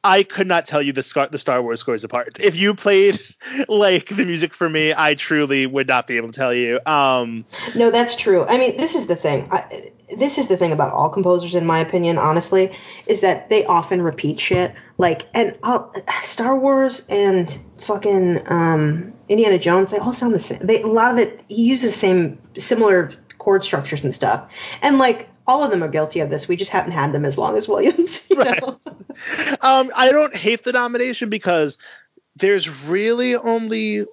I 0.04 0.22
could 0.22 0.46
not 0.46 0.66
tell 0.66 0.80
you 0.80 0.92
the 0.92 1.02
Scar- 1.02 1.28
the 1.28 1.38
Star 1.38 1.60
Wars 1.62 1.80
scores 1.80 2.04
apart. 2.04 2.36
If 2.40 2.56
you 2.56 2.74
played 2.74 3.20
like 3.68 4.08
the 4.08 4.24
music 4.24 4.54
for 4.54 4.70
me, 4.70 4.94
I 4.96 5.14
truly 5.14 5.66
would 5.66 5.88
not 5.88 6.06
be 6.06 6.16
able 6.16 6.28
to 6.28 6.34
tell 6.34 6.54
you. 6.54 6.80
Um, 6.86 7.44
No, 7.74 7.90
that's 7.90 8.14
true. 8.14 8.44
I 8.46 8.58
mean, 8.58 8.76
this 8.76 8.94
is 8.94 9.08
the 9.08 9.16
thing. 9.16 9.48
I, 9.50 9.90
this 10.16 10.38
is 10.38 10.46
the 10.46 10.56
thing 10.56 10.72
about 10.72 10.92
all 10.92 11.10
composers, 11.10 11.54
in 11.54 11.66
my 11.66 11.80
opinion. 11.80 12.16
Honestly, 12.16 12.72
is 13.06 13.20
that 13.20 13.50
they 13.50 13.64
often 13.66 14.00
repeat 14.02 14.38
shit. 14.38 14.74
Like, 14.98 15.28
and 15.34 15.56
I'll, 15.64 15.92
Star 16.22 16.56
Wars 16.56 17.04
and 17.08 17.58
fucking 17.80 18.40
um, 18.46 19.12
Indiana 19.28 19.58
Jones, 19.58 19.90
they 19.90 19.98
all 19.98 20.12
sound 20.12 20.34
the 20.34 20.40
same. 20.40 20.60
They 20.60 20.82
a 20.82 20.86
lot 20.86 21.12
of 21.12 21.18
it. 21.18 21.44
He 21.48 21.68
uses 21.68 21.92
the 21.92 21.98
same 21.98 22.38
similar 22.56 23.12
chord 23.38 23.64
structures 23.64 24.04
and 24.04 24.14
stuff, 24.14 24.50
and 24.82 24.98
like 24.98 25.28
all 25.46 25.64
of 25.64 25.70
them 25.70 25.82
are 25.82 25.88
guilty 25.88 26.20
of 26.20 26.30
this. 26.30 26.46
We 26.46 26.56
just 26.56 26.70
haven't 26.70 26.92
had 26.92 27.12
them 27.12 27.24
as 27.24 27.38
long 27.38 27.56
as 27.56 27.68
Williams. 27.68 28.26
You 28.30 28.36
Right. 28.36 28.62
um, 29.62 29.90
I 29.96 30.10
don't 30.12 30.36
hate 30.36 30.64
the 30.64 30.72
nomination 30.72 31.28
because 31.28 31.78
there's 32.36 32.84
really 32.84 33.34
only 33.34 34.04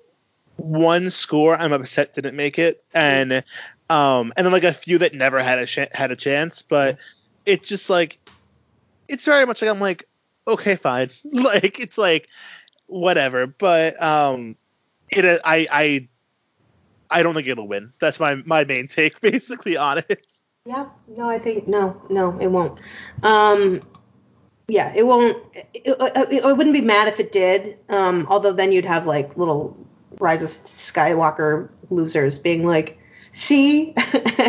one 0.58 1.10
score 1.10 1.58
I'm 1.58 1.74
upset 1.74 2.14
didn't 2.14 2.36
make 2.36 2.58
it, 2.58 2.84
and 2.94 3.44
um, 3.90 4.34
and 4.36 4.46
then 4.46 4.52
like 4.52 4.64
a 4.64 4.74
few 4.74 4.98
that 5.00 5.14
never 5.14 5.44
had 5.44 5.60
a 5.60 5.66
sh- 5.66 5.92
had 5.94 6.12
a 6.12 6.16
chance. 6.16 6.62
But 6.62 6.98
it's 7.46 7.68
just 7.68 7.90
like 7.90 8.20
it's 9.08 9.26
very 9.26 9.46
much 9.46 9.62
like 9.62 9.70
I'm 9.70 9.80
like 9.82 10.08
okay, 10.48 10.76
fine, 10.76 11.10
like 11.32 11.80
it's 11.80 11.98
like 11.98 12.28
whatever. 12.88 13.48
But 13.48 14.02
um, 14.02 14.56
it 15.10 15.26
I 15.44 15.68
I 15.72 16.08
I 17.10 17.24
don't 17.24 17.34
think 17.34 17.48
it'll 17.48 17.68
win. 17.68 17.94
That's 18.00 18.20
my 18.20 18.36
my 18.46 18.64
main 18.64 18.88
take 18.88 19.22
basically 19.22 19.78
on 19.78 20.00
it. 20.00 20.42
Yeah, 20.66 20.88
no, 21.08 21.30
I 21.30 21.38
think 21.38 21.68
no, 21.68 22.02
no, 22.10 22.38
it 22.40 22.48
won't. 22.48 22.80
Um, 23.24 23.82
yeah, 24.68 24.92
it 24.96 25.06
won't. 25.06 25.38
It, 25.74 26.44
wouldn't 26.44 26.74
be 26.74 26.82
mad 26.82 27.08
if 27.08 27.20
it 27.20 27.32
did. 27.32 27.78
Um, 27.90 28.26
although 28.30 28.54
then 28.54 28.72
you'd 28.72 28.86
have 28.86 29.06
like 29.06 29.38
little 29.38 29.78
Rise 30.20 30.42
of 30.42 30.50
Skywalker 30.50 31.70
losers 31.90 32.40
being 32.40 32.66
like, 32.66 32.98
"See." 33.34 33.94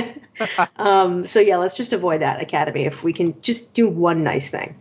um, 0.77 1.27
so 1.27 1.41
yeah, 1.41 1.57
let's 1.57 1.77
just 1.77 1.93
avoid 1.93 2.23
that 2.23 2.41
Academy 2.41 2.85
if 2.85 3.05
we 3.05 3.13
can 3.13 3.39
just 3.43 3.73
do 3.75 3.89
one 3.89 4.23
nice 4.23 4.49
thing. 4.49 4.75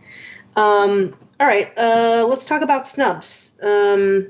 Um, 0.56 1.14
all 1.38 1.46
right, 1.46 1.70
uh, 1.76 2.26
let's 2.28 2.46
talk 2.46 2.62
about 2.62 2.88
snubs. 2.88 3.52
Um, 3.62 4.28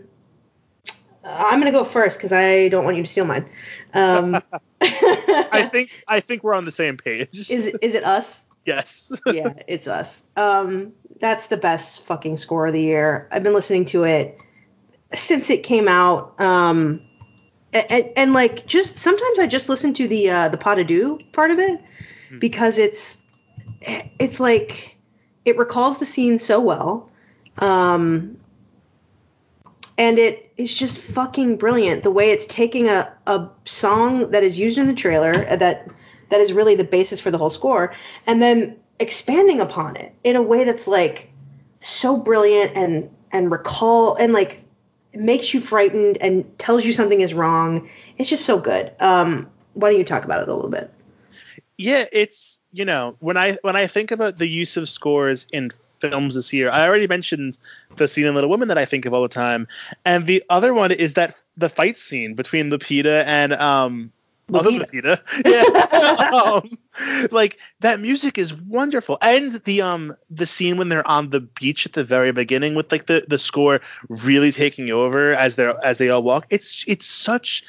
I'm 1.26 1.58
gonna 1.58 1.72
go 1.72 1.84
first 1.84 2.18
because 2.18 2.32
I 2.32 2.68
don't 2.68 2.84
want 2.84 2.96
you 2.96 3.02
to 3.02 3.10
steal 3.10 3.24
mine. 3.24 3.48
Um, 3.94 4.40
I 4.80 5.68
think 5.72 5.90
I 6.08 6.20
think 6.20 6.42
we're 6.44 6.54
on 6.54 6.64
the 6.64 6.70
same 6.70 6.96
page. 6.96 7.50
is 7.50 7.74
is 7.82 7.94
it 7.94 8.04
us? 8.04 8.44
yes. 8.64 9.12
yeah, 9.26 9.52
it's 9.68 9.88
us. 9.88 10.24
Um, 10.36 10.92
that's 11.20 11.46
the 11.48 11.56
best 11.56 12.04
fucking 12.04 12.36
score 12.36 12.66
of 12.66 12.72
the 12.72 12.80
year. 12.80 13.28
I've 13.32 13.42
been 13.42 13.54
listening 13.54 13.84
to 13.86 14.04
it 14.04 14.40
since 15.14 15.50
it 15.50 15.62
came 15.62 15.88
out. 15.88 16.38
Um, 16.40 17.00
and, 17.72 18.10
and 18.16 18.32
like 18.32 18.66
just 18.66 18.98
sometimes 18.98 19.38
I 19.38 19.46
just 19.46 19.68
listen 19.68 19.92
to 19.94 20.08
the 20.08 20.30
uh, 20.30 20.48
the 20.48 20.56
pas 20.58 20.76
de 20.76 20.84
deux 20.84 21.18
part 21.32 21.50
of 21.50 21.58
it 21.58 21.80
Hmm. 22.28 22.38
because 22.40 22.76
it's 22.76 23.18
it's 23.82 24.40
like 24.40 24.96
it 25.44 25.56
recalls 25.56 25.98
the 25.98 26.06
scene 26.06 26.38
so 26.40 26.60
well. 26.60 27.08
Um, 27.58 28.36
and 29.98 30.18
it 30.18 30.52
is 30.56 30.74
just 30.74 30.98
fucking 31.00 31.56
brilliant 31.56 32.02
the 32.02 32.10
way 32.10 32.30
it's 32.30 32.46
taking 32.46 32.88
a, 32.88 33.12
a 33.26 33.48
song 33.64 34.30
that 34.30 34.42
is 34.42 34.58
used 34.58 34.78
in 34.78 34.86
the 34.86 34.94
trailer 34.94 35.46
uh, 35.48 35.56
that 35.56 35.88
that 36.30 36.40
is 36.40 36.52
really 36.52 36.74
the 36.74 36.84
basis 36.84 37.20
for 37.20 37.30
the 37.30 37.38
whole 37.38 37.50
score 37.50 37.94
and 38.26 38.42
then 38.42 38.76
expanding 38.98 39.60
upon 39.60 39.96
it 39.96 40.14
in 40.24 40.36
a 40.36 40.42
way 40.42 40.64
that's 40.64 40.86
like 40.86 41.30
so 41.80 42.16
brilliant 42.16 42.72
and 42.74 43.08
and 43.32 43.50
recall 43.50 44.14
and 44.16 44.32
like 44.32 44.62
makes 45.14 45.54
you 45.54 45.60
frightened 45.60 46.18
and 46.18 46.58
tells 46.58 46.84
you 46.84 46.92
something 46.92 47.20
is 47.20 47.32
wrong. 47.32 47.88
It's 48.18 48.28
just 48.28 48.44
so 48.44 48.58
good. 48.58 48.92
Um 49.00 49.48
why 49.74 49.90
don't 49.90 49.98
you 49.98 50.04
talk 50.04 50.24
about 50.24 50.42
it 50.42 50.48
a 50.48 50.54
little 50.54 50.70
bit? 50.70 50.90
Yeah 51.76 52.06
it's 52.12 52.60
you 52.72 52.84
know 52.84 53.16
when 53.20 53.36
i 53.36 53.56
when 53.62 53.76
i 53.76 53.86
think 53.86 54.10
about 54.10 54.38
the 54.38 54.48
use 54.48 54.76
of 54.76 54.88
scores 54.88 55.46
in 55.52 55.70
films 56.00 56.34
this 56.34 56.52
year. 56.52 56.70
I 56.70 56.86
already 56.86 57.06
mentioned 57.06 57.58
the 57.96 58.08
scene 58.08 58.26
in 58.26 58.34
little 58.34 58.50
women 58.50 58.68
that 58.68 58.78
i 58.78 58.84
think 58.84 59.06
of 59.06 59.14
all 59.14 59.22
the 59.22 59.28
time. 59.28 59.66
And 60.04 60.26
the 60.26 60.42
other 60.50 60.74
one 60.74 60.92
is 60.92 61.14
that 61.14 61.36
the 61.56 61.68
fight 61.68 61.98
scene 61.98 62.34
between 62.34 62.70
lupita 62.70 63.24
and 63.26 63.52
um 63.54 64.12
other 64.54 64.70
Lupita. 64.70 65.20
yeah. 65.44 66.30
Um, 66.30 66.78
like 67.32 67.58
that 67.80 68.00
music 68.00 68.38
is 68.38 68.54
wonderful. 68.54 69.18
And 69.20 69.52
the 69.64 69.82
um 69.82 70.14
the 70.30 70.46
scene 70.46 70.76
when 70.76 70.88
they're 70.88 71.06
on 71.06 71.30
the 71.30 71.40
beach 71.40 71.86
at 71.86 71.94
the 71.94 72.04
very 72.04 72.32
beginning 72.32 72.74
with 72.74 72.92
like 72.92 73.06
the 73.06 73.24
the 73.26 73.38
score 73.38 73.80
really 74.08 74.52
taking 74.52 74.90
over 74.90 75.32
as 75.32 75.56
they're 75.56 75.74
as 75.84 75.98
they 75.98 76.10
all 76.10 76.22
walk. 76.22 76.46
It's 76.50 76.84
it's 76.86 77.06
such 77.06 77.64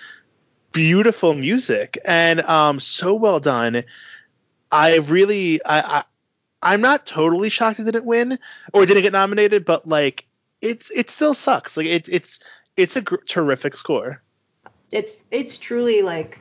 beautiful 0.72 1.34
music 1.34 1.98
and 2.06 2.42
um 2.42 2.80
so 2.80 3.16
well 3.16 3.40
done. 3.40 3.84
I 4.72 4.98
really 4.98 5.64
i, 5.66 6.00
I 6.00 6.04
i'm 6.62 6.82
not 6.82 7.06
totally 7.06 7.50
shocked 7.50 7.80
it 7.80 7.84
didn't 7.84 8.06
win 8.06 8.38
or 8.74 8.86
didn't 8.86 9.04
get 9.04 9.14
nominated 9.14 9.66
but 9.66 9.88
like 9.88 10.26
it's 10.62 10.90
it 10.92 11.10
still 11.10 11.34
sucks 11.34 11.78
like 11.78 11.86
it, 11.86 12.08
it's 12.10 12.40
it's 12.76 12.96
a 12.96 13.02
gr- 13.02 13.16
terrific 13.28 13.76
score 13.76 14.22
it's 14.92 15.24
it's 15.32 15.58
truly 15.58 16.02
like 16.02 16.40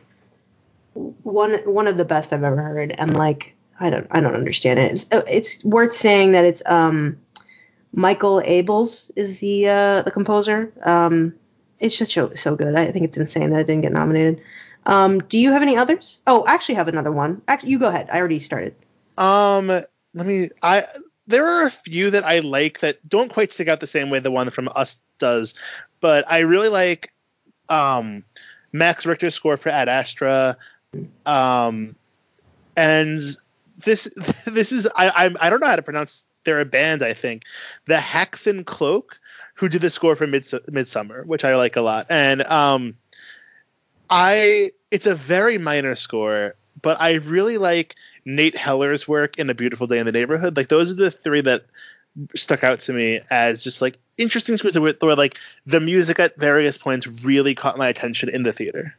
one 1.22 1.54
one 1.64 1.86
of 1.86 1.96
the 1.96 2.04
best 2.04 2.32
I've 2.32 2.44
ever 2.44 2.60
heard, 2.60 2.94
and 2.98 3.16
like 3.16 3.54
I 3.80 3.90
don't 3.90 4.06
I 4.10 4.20
don't 4.20 4.34
understand 4.34 4.78
it. 4.78 4.92
It's, 4.92 5.06
uh, 5.12 5.22
it's 5.28 5.62
worth 5.64 5.94
saying 5.94 6.32
that 6.32 6.44
it's 6.44 6.62
um 6.66 7.18
Michael 7.92 8.42
Abels 8.42 9.10
is 9.16 9.40
the 9.40 9.68
uh, 9.68 10.02
the 10.02 10.10
composer. 10.10 10.72
Um, 10.84 11.34
it's 11.78 11.96
just 11.96 12.12
so, 12.12 12.32
so 12.34 12.56
good. 12.56 12.74
I 12.74 12.90
think 12.90 13.04
it's 13.04 13.16
insane 13.16 13.50
that 13.50 13.60
it 13.60 13.66
didn't 13.66 13.82
get 13.82 13.92
nominated. 13.92 14.40
Um, 14.86 15.18
do 15.20 15.38
you 15.38 15.52
have 15.52 15.62
any 15.62 15.76
others? 15.76 16.20
Oh, 16.26 16.42
I 16.44 16.54
actually 16.54 16.76
have 16.76 16.88
another 16.88 17.12
one. 17.12 17.42
Actually, 17.48 17.70
you 17.70 17.78
go 17.78 17.88
ahead. 17.88 18.08
I 18.10 18.18
already 18.18 18.38
started. 18.38 18.74
Um, 19.18 19.82
let 20.16 20.26
me. 20.26 20.48
I 20.62 20.84
there 21.28 21.46
are 21.46 21.66
a 21.66 21.70
few 21.70 22.10
that 22.10 22.24
I 22.24 22.40
like 22.40 22.80
that 22.80 23.06
don't 23.08 23.32
quite 23.32 23.52
stick 23.52 23.68
out 23.68 23.80
the 23.80 23.86
same 23.86 24.10
way 24.10 24.18
the 24.18 24.30
one 24.30 24.50
from 24.50 24.68
Us 24.74 24.98
does, 25.18 25.54
but 26.00 26.24
I 26.30 26.38
really 26.38 26.68
like 26.68 27.12
um, 27.68 28.24
Max 28.72 29.04
Richter's 29.04 29.34
score 29.34 29.56
for 29.56 29.68
Ad 29.68 29.88
Astra, 29.88 30.56
um, 31.26 31.94
and 32.76 33.20
this 33.84 34.08
this 34.46 34.72
is 34.72 34.88
I, 34.96 35.34
I 35.38 35.50
don't 35.50 35.60
know 35.60 35.68
how 35.68 35.76
to 35.76 35.82
pronounce. 35.82 36.24
They're 36.44 36.60
a 36.60 36.64
band, 36.64 37.02
I 37.02 37.12
think, 37.12 37.42
the 37.86 37.96
Haxan 37.96 38.64
Cloak, 38.64 39.18
who 39.54 39.68
did 39.68 39.82
the 39.82 39.90
score 39.90 40.16
for 40.16 40.26
Mids- 40.28 40.54
Midsommar, 40.70 41.26
which 41.26 41.44
I 41.44 41.56
like 41.56 41.76
a 41.76 41.82
lot, 41.82 42.06
and 42.08 42.42
um, 42.44 42.96
I 44.08 44.70
it's 44.90 45.06
a 45.06 45.14
very 45.14 45.58
minor 45.58 45.94
score, 45.94 46.54
but 46.80 46.98
I 47.00 47.14
really 47.14 47.58
like 47.58 47.96
Nate 48.26 48.56
Heller's 48.56 49.08
work 49.08 49.38
in 49.38 49.48
A 49.48 49.54
Beautiful 49.54 49.86
Day 49.86 49.98
in 49.98 50.04
the 50.04 50.12
Neighborhood. 50.12 50.56
Like 50.56 50.68
those 50.68 50.90
are 50.90 50.96
the 50.96 51.10
three 51.10 51.40
that 51.42 51.64
stuck 52.34 52.64
out 52.64 52.80
to 52.80 52.92
me 52.92 53.20
as 53.30 53.62
just 53.62 53.80
like 53.80 53.98
interesting 54.18 54.56
scores 54.56 54.78
where 54.78 54.94
like 55.16 55.38
the 55.64 55.80
music 55.80 56.18
at 56.18 56.36
various 56.36 56.76
points 56.76 57.06
really 57.24 57.54
caught 57.54 57.78
my 57.78 57.88
attention 57.88 58.28
in 58.28 58.42
the 58.42 58.52
theater. 58.52 58.96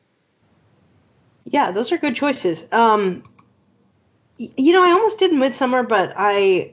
Yeah, 1.46 1.72
those 1.72 1.92
are 1.92 1.98
good 1.98 2.16
choices. 2.16 2.66
Um, 2.72 3.24
you 4.38 4.72
know, 4.72 4.84
I 4.84 4.92
almost 4.92 5.20
did 5.20 5.32
Midsommar, 5.32 5.88
but 5.88 6.14
I 6.16 6.72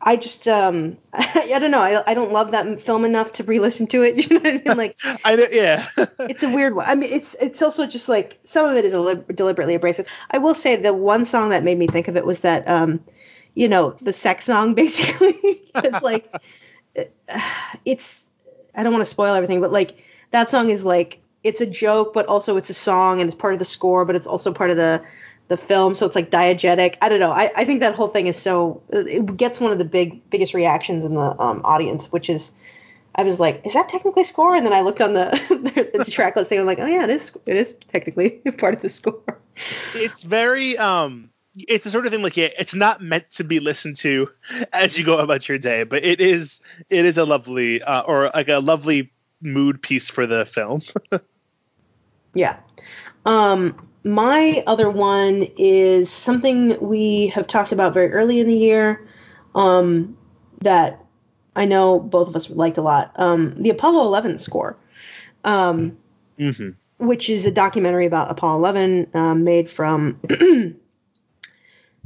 I 0.00 0.16
just 0.16 0.46
um 0.46 0.96
I, 1.12 1.58
don't 1.58 1.70
know 1.70 1.80
I, 1.80 2.10
I 2.10 2.14
don't 2.14 2.32
love 2.32 2.52
that 2.52 2.80
film 2.80 3.04
enough 3.04 3.32
to 3.34 3.44
re-listen 3.44 3.86
to 3.88 4.02
it. 4.02 4.16
You 4.28 4.38
know 4.38 4.40
what 4.40 4.54
I 4.54 4.62
mean? 4.64 4.76
Like 4.76 4.96
I 5.24 5.36
don't, 5.36 5.52
yeah, 5.52 5.86
it's 6.20 6.42
a 6.42 6.48
weird 6.48 6.74
one. 6.74 6.86
I 6.88 6.94
mean, 6.94 7.10
it's 7.12 7.34
it's 7.40 7.62
also 7.62 7.86
just 7.86 8.08
like 8.08 8.38
some 8.44 8.68
of 8.68 8.76
it 8.76 8.84
is 8.84 8.92
deliberately 9.34 9.74
abrasive. 9.74 10.06
I 10.30 10.38
will 10.38 10.54
say 10.54 10.76
the 10.76 10.94
one 10.94 11.24
song 11.24 11.50
that 11.50 11.64
made 11.64 11.78
me 11.78 11.86
think 11.86 12.08
of 12.08 12.16
it 12.16 12.26
was 12.26 12.40
that 12.40 12.68
um 12.68 13.00
you 13.54 13.68
know 13.68 13.90
the 14.02 14.12
sex 14.12 14.44
song 14.44 14.74
basically. 14.74 15.36
it's 15.74 16.02
like 16.02 16.32
it's 17.84 18.22
I 18.74 18.82
don't 18.82 18.92
want 18.92 19.04
to 19.04 19.10
spoil 19.10 19.34
everything, 19.34 19.60
but 19.60 19.72
like 19.72 19.96
that 20.30 20.50
song 20.50 20.70
is 20.70 20.84
like 20.84 21.20
it's 21.44 21.60
a 21.60 21.66
joke, 21.66 22.12
but 22.12 22.26
also 22.26 22.56
it's 22.56 22.70
a 22.70 22.74
song 22.74 23.20
and 23.20 23.28
it's 23.28 23.36
part 23.36 23.52
of 23.52 23.58
the 23.58 23.64
score, 23.64 24.04
but 24.04 24.16
it's 24.16 24.26
also 24.26 24.52
part 24.52 24.70
of 24.70 24.76
the 24.76 25.02
the 25.48 25.56
film, 25.56 25.94
so 25.94 26.06
it's 26.06 26.14
like 26.14 26.30
diegetic. 26.30 26.96
I 27.02 27.08
don't 27.08 27.20
know. 27.20 27.32
I, 27.32 27.50
I 27.56 27.64
think 27.64 27.80
that 27.80 27.94
whole 27.94 28.08
thing 28.08 28.26
is 28.26 28.36
so 28.36 28.82
it 28.90 29.36
gets 29.36 29.60
one 29.60 29.72
of 29.72 29.78
the 29.78 29.84
big 29.84 30.20
biggest 30.30 30.54
reactions 30.54 31.04
in 31.04 31.14
the 31.14 31.40
um, 31.40 31.62
audience, 31.64 32.12
which 32.12 32.28
is 32.28 32.52
I 33.14 33.22
was 33.22 33.40
like, 33.40 33.66
is 33.66 33.72
that 33.72 33.88
technically 33.88 34.24
score? 34.24 34.54
And 34.54 34.64
then 34.64 34.72
I 34.72 34.82
looked 34.82 35.00
on 35.00 35.14
the, 35.14 35.26
the 35.94 36.04
track 36.04 36.36
listing. 36.36 36.60
I'm 36.60 36.66
like, 36.66 36.78
oh 36.78 36.86
yeah, 36.86 37.02
it 37.02 37.10
is. 37.10 37.36
It 37.46 37.56
is 37.56 37.76
technically 37.88 38.30
part 38.58 38.74
of 38.74 38.80
the 38.80 38.90
score. 38.90 39.20
It's 39.94 40.22
very 40.22 40.78
um, 40.78 41.30
it's 41.54 41.84
the 41.84 41.90
sort 41.90 42.06
of 42.06 42.12
thing 42.12 42.22
like 42.22 42.36
yeah, 42.36 42.50
it's 42.58 42.74
not 42.74 43.00
meant 43.00 43.30
to 43.32 43.44
be 43.44 43.58
listened 43.58 43.96
to 43.96 44.28
as 44.72 44.96
you 44.96 45.04
go 45.04 45.18
about 45.18 45.48
your 45.48 45.58
day, 45.58 45.82
but 45.82 46.04
it 46.04 46.20
is. 46.20 46.60
It 46.90 47.04
is 47.04 47.18
a 47.18 47.24
lovely 47.24 47.82
uh, 47.82 48.02
or 48.02 48.30
like 48.34 48.48
a 48.48 48.58
lovely 48.58 49.10
mood 49.40 49.82
piece 49.82 50.10
for 50.10 50.26
the 50.26 50.44
film. 50.46 50.82
yeah. 52.34 52.56
Um, 53.28 53.76
my 54.04 54.64
other 54.66 54.88
one 54.88 55.46
is 55.58 56.10
something 56.10 56.80
we 56.80 57.26
have 57.28 57.46
talked 57.46 57.72
about 57.72 57.92
very 57.92 58.10
early 58.10 58.40
in 58.40 58.46
the 58.46 58.56
year 58.56 59.06
um, 59.54 60.16
that 60.62 61.04
I 61.54 61.66
know 61.66 62.00
both 62.00 62.28
of 62.28 62.34
us 62.34 62.48
liked 62.48 62.78
a 62.78 62.82
lot. 62.82 63.12
Um, 63.16 63.50
the 63.62 63.68
Apollo 63.68 64.04
11 64.06 64.38
score, 64.38 64.78
um, 65.44 65.94
mm-hmm. 66.38 66.70
which 67.04 67.28
is 67.28 67.44
a 67.44 67.50
documentary 67.50 68.06
about 68.06 68.30
Apollo 68.30 68.60
11 68.60 69.08
um, 69.12 69.44
made 69.44 69.68
from, 69.68 70.18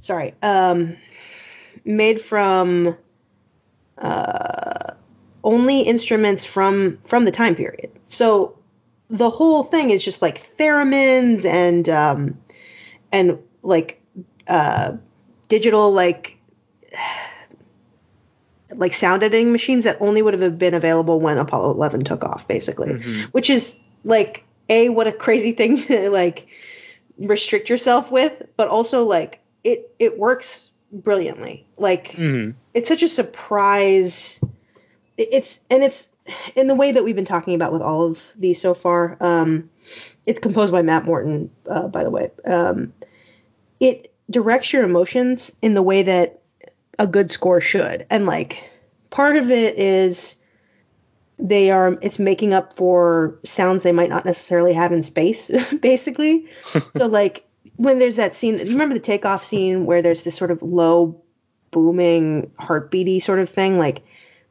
sorry, 0.00 0.34
um, 0.42 0.96
made 1.84 2.20
from 2.20 2.96
uh, 3.98 4.94
only 5.44 5.82
instruments 5.82 6.44
from 6.44 6.98
from 7.04 7.26
the 7.26 7.30
time 7.30 7.54
period. 7.54 7.92
So 8.08 8.58
the 9.12 9.28
whole 9.28 9.62
thing 9.62 9.90
is 9.90 10.02
just 10.02 10.22
like 10.22 10.56
theremins 10.56 11.44
and 11.44 11.88
um, 11.90 12.36
and 13.12 13.38
like 13.62 14.00
uh, 14.48 14.96
digital 15.48 15.92
like 15.92 16.38
like 18.74 18.94
sound 18.94 19.22
editing 19.22 19.52
machines 19.52 19.84
that 19.84 19.98
only 20.00 20.22
would 20.22 20.32
have 20.32 20.58
been 20.58 20.72
available 20.72 21.20
when 21.20 21.36
Apollo 21.36 21.72
11 21.72 22.04
took 22.04 22.24
off, 22.24 22.48
basically. 22.48 22.88
Mm-hmm. 22.88 23.24
Which 23.32 23.50
is 23.50 23.76
like 24.04 24.44
a 24.70 24.88
what 24.88 25.06
a 25.06 25.12
crazy 25.12 25.52
thing 25.60 25.76
to 25.76 26.08
like 26.10 26.46
restrict 27.18 27.68
yourself 27.68 28.10
with, 28.10 28.42
but 28.56 28.66
also 28.66 29.04
like 29.04 29.40
it 29.62 29.94
it 29.98 30.18
works 30.18 30.70
brilliantly. 30.90 31.66
Like 31.76 32.12
mm-hmm. 32.12 32.52
it's 32.72 32.88
such 32.88 33.02
a 33.02 33.10
surprise. 33.10 34.40
It's 35.18 35.60
and 35.68 35.84
it's 35.84 36.08
in 36.54 36.66
the 36.66 36.74
way 36.74 36.92
that 36.92 37.04
we've 37.04 37.16
been 37.16 37.24
talking 37.24 37.54
about 37.54 37.72
with 37.72 37.82
all 37.82 38.04
of 38.04 38.22
these 38.36 38.60
so 38.60 38.74
far, 38.74 39.16
um, 39.20 39.68
it's 40.26 40.38
composed 40.38 40.72
by 40.72 40.82
Matt 40.82 41.04
Morton, 41.04 41.50
uh, 41.68 41.88
by 41.88 42.04
the 42.04 42.10
way. 42.10 42.30
Um, 42.44 42.92
it 43.80 44.12
directs 44.30 44.72
your 44.72 44.84
emotions 44.84 45.52
in 45.62 45.74
the 45.74 45.82
way 45.82 46.02
that 46.02 46.40
a 46.98 47.06
good 47.06 47.30
score 47.30 47.60
should, 47.60 48.06
and 48.10 48.26
like 48.26 48.62
part 49.10 49.36
of 49.36 49.50
it 49.50 49.78
is 49.78 50.36
they 51.38 51.70
are 51.70 51.98
it's 52.02 52.18
making 52.18 52.54
up 52.54 52.72
for 52.72 53.38
sounds 53.44 53.82
they 53.82 53.92
might 53.92 54.08
not 54.08 54.24
necessarily 54.24 54.72
have 54.72 54.92
in 54.92 55.02
space, 55.02 55.50
basically. 55.80 56.46
so 56.96 57.06
like 57.06 57.44
when 57.76 57.98
there's 57.98 58.16
that 58.16 58.36
scene, 58.36 58.58
remember 58.58 58.94
the 58.94 59.00
takeoff 59.00 59.42
scene 59.42 59.86
where 59.86 60.02
there's 60.02 60.22
this 60.22 60.36
sort 60.36 60.50
of 60.50 60.62
low 60.62 61.20
booming 61.72 62.50
heartbeaty 62.60 63.20
sort 63.20 63.38
of 63.40 63.48
thing, 63.48 63.78
like 63.78 64.02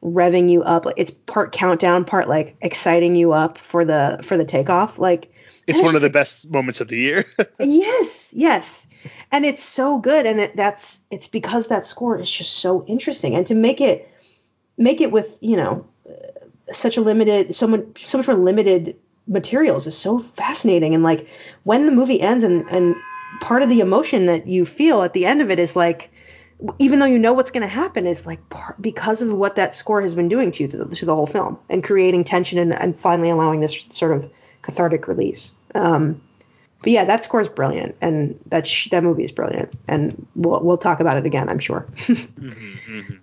revving 0.02 0.50
you 0.50 0.62
up. 0.62 0.86
It's 0.96 1.10
part 1.10 1.52
countdown, 1.52 2.04
part 2.04 2.28
like 2.28 2.56
exciting 2.60 3.16
you 3.16 3.32
up 3.32 3.58
for 3.58 3.84
the 3.84 4.20
for 4.22 4.36
the 4.36 4.44
takeoff. 4.44 4.98
Like 4.98 5.32
it's 5.66 5.80
one 5.80 5.94
of 5.94 6.02
the 6.02 6.10
best 6.10 6.50
moments 6.50 6.80
of 6.80 6.88
the 6.88 6.96
year. 6.96 7.24
yes, 7.60 8.28
yes, 8.32 8.86
and 9.30 9.44
it's 9.44 9.62
so 9.62 9.98
good, 9.98 10.26
and 10.26 10.40
it, 10.40 10.56
that's 10.56 10.98
it's 11.10 11.28
because 11.28 11.68
that 11.68 11.86
score 11.86 12.18
is 12.18 12.30
just 12.30 12.54
so 12.54 12.84
interesting, 12.86 13.34
and 13.34 13.46
to 13.46 13.54
make 13.54 13.80
it 13.80 14.08
make 14.76 15.00
it 15.00 15.12
with 15.12 15.36
you 15.40 15.56
know 15.56 15.86
uh, 16.08 16.72
such 16.72 16.96
a 16.96 17.00
limited 17.00 17.54
so 17.54 17.66
much 17.66 18.06
so 18.06 18.18
much 18.18 18.26
more 18.26 18.36
limited 18.36 18.96
materials 19.28 19.86
is 19.86 19.96
so 19.96 20.18
fascinating, 20.18 20.94
and 20.94 21.04
like 21.04 21.26
when 21.62 21.86
the 21.86 21.92
movie 21.92 22.20
ends 22.20 22.44
and 22.44 22.68
and 22.70 22.96
part 23.40 23.62
of 23.62 23.68
the 23.68 23.80
emotion 23.80 24.26
that 24.26 24.46
you 24.46 24.66
feel 24.66 25.02
at 25.02 25.14
the 25.14 25.26
end 25.26 25.40
of 25.40 25.50
it 25.50 25.58
is 25.58 25.74
like 25.74 26.10
even 26.78 26.98
though 26.98 27.06
you 27.06 27.18
know 27.18 27.32
what's 27.32 27.50
going 27.50 27.62
to 27.62 27.68
happen, 27.68 28.06
is 28.06 28.26
like 28.26 28.48
part, 28.50 28.80
because 28.80 29.22
of 29.22 29.32
what 29.32 29.56
that 29.56 29.74
score 29.74 30.00
has 30.00 30.14
been 30.14 30.28
doing 30.28 30.50
to 30.52 30.62
you 30.62 30.68
to 30.68 30.76
the, 30.76 30.96
to 30.96 31.04
the 31.04 31.14
whole 31.14 31.26
film 31.26 31.58
and 31.68 31.82
creating 31.82 32.24
tension 32.24 32.58
and, 32.58 32.72
and, 32.80 32.98
finally 32.98 33.30
allowing 33.30 33.60
this 33.60 33.84
sort 33.90 34.12
of 34.12 34.30
cathartic 34.62 35.08
release. 35.08 35.52
Um, 35.74 36.20
but 36.80 36.90
yeah, 36.90 37.04
that 37.04 37.24
score 37.24 37.40
is 37.40 37.48
brilliant, 37.48 37.96
and 38.00 38.38
that 38.46 38.66
sh- 38.66 38.88
that 38.90 39.02
movie 39.02 39.24
is 39.24 39.32
brilliant, 39.32 39.72
and 39.88 40.26
we'll 40.34 40.60
we'll 40.62 40.78
talk 40.78 41.00
about 41.00 41.16
it 41.16 41.24
again, 41.26 41.48
I'm 41.48 41.60
sure. 41.60 41.86
mm-hmm, 41.96 42.98
mm-hmm. 42.98 43.14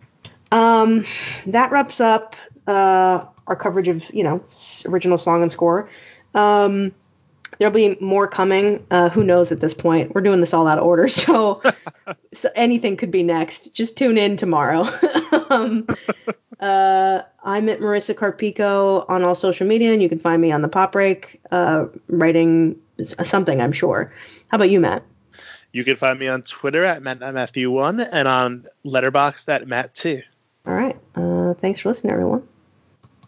Um, 0.52 1.06
that 1.46 1.72
wraps 1.72 2.00
up 2.00 2.36
uh, 2.68 3.26
our 3.48 3.56
coverage 3.56 3.88
of 3.88 4.10
you 4.14 4.24
know 4.24 4.44
original 4.86 5.18
song 5.18 5.42
and 5.42 5.52
score. 5.52 5.90
Um, 6.36 6.94
there'll 7.58 7.74
be 7.74 7.98
more 8.00 8.28
coming. 8.28 8.86
Uh, 8.92 9.10
who 9.10 9.24
knows 9.24 9.52
at 9.52 9.60
this 9.60 9.74
point? 9.74 10.14
We're 10.14 10.22
doing 10.22 10.42
this 10.42 10.54
all 10.54 10.68
out 10.68 10.78
of 10.78 10.86
order, 10.86 11.10
so 11.10 11.62
so 12.34 12.50
anything 12.56 12.98
could 12.98 13.12
be 13.12 13.24
next. 13.24 13.74
Just 13.74 13.98
tune 13.98 14.18
in 14.18 14.38
tomorrow. 14.38 14.88
um, 15.50 15.88
uh, 16.60 17.22
I'm 17.44 17.70
at 17.70 17.80
Marisa 17.80 18.14
Carpico 18.14 19.06
on 19.10 19.24
all 19.24 19.36
social 19.36 19.68
media, 19.68 19.94
and 19.94 20.02
you 20.02 20.10
can 20.10 20.20
find 20.20 20.42
me 20.42 20.52
on 20.52 20.62
the 20.62 20.68
Pop 20.68 20.92
Break, 20.92 21.40
uh, 21.52 21.86
writing 22.08 22.76
something. 23.02 23.62
I'm 23.62 23.72
sure. 23.72 24.14
How 24.50 24.56
about 24.56 24.70
you, 24.70 24.80
Matt? 24.80 25.04
You 25.72 25.84
can 25.84 25.96
find 25.96 26.20
me 26.20 26.28
on 26.28 26.42
Twitter 26.42 26.84
at 26.84 27.02
Matthew1 27.02 28.10
and 28.12 28.28
on 28.28 28.66
Letterboxd 28.86 29.48
at 29.50 29.66
Matt2. 29.66 30.24
All 30.66 30.74
right. 30.74 30.98
Uh, 31.16 31.54
thanks 31.56 31.80
for 31.80 31.90
listening, 31.90 32.12
everyone. 32.12 32.48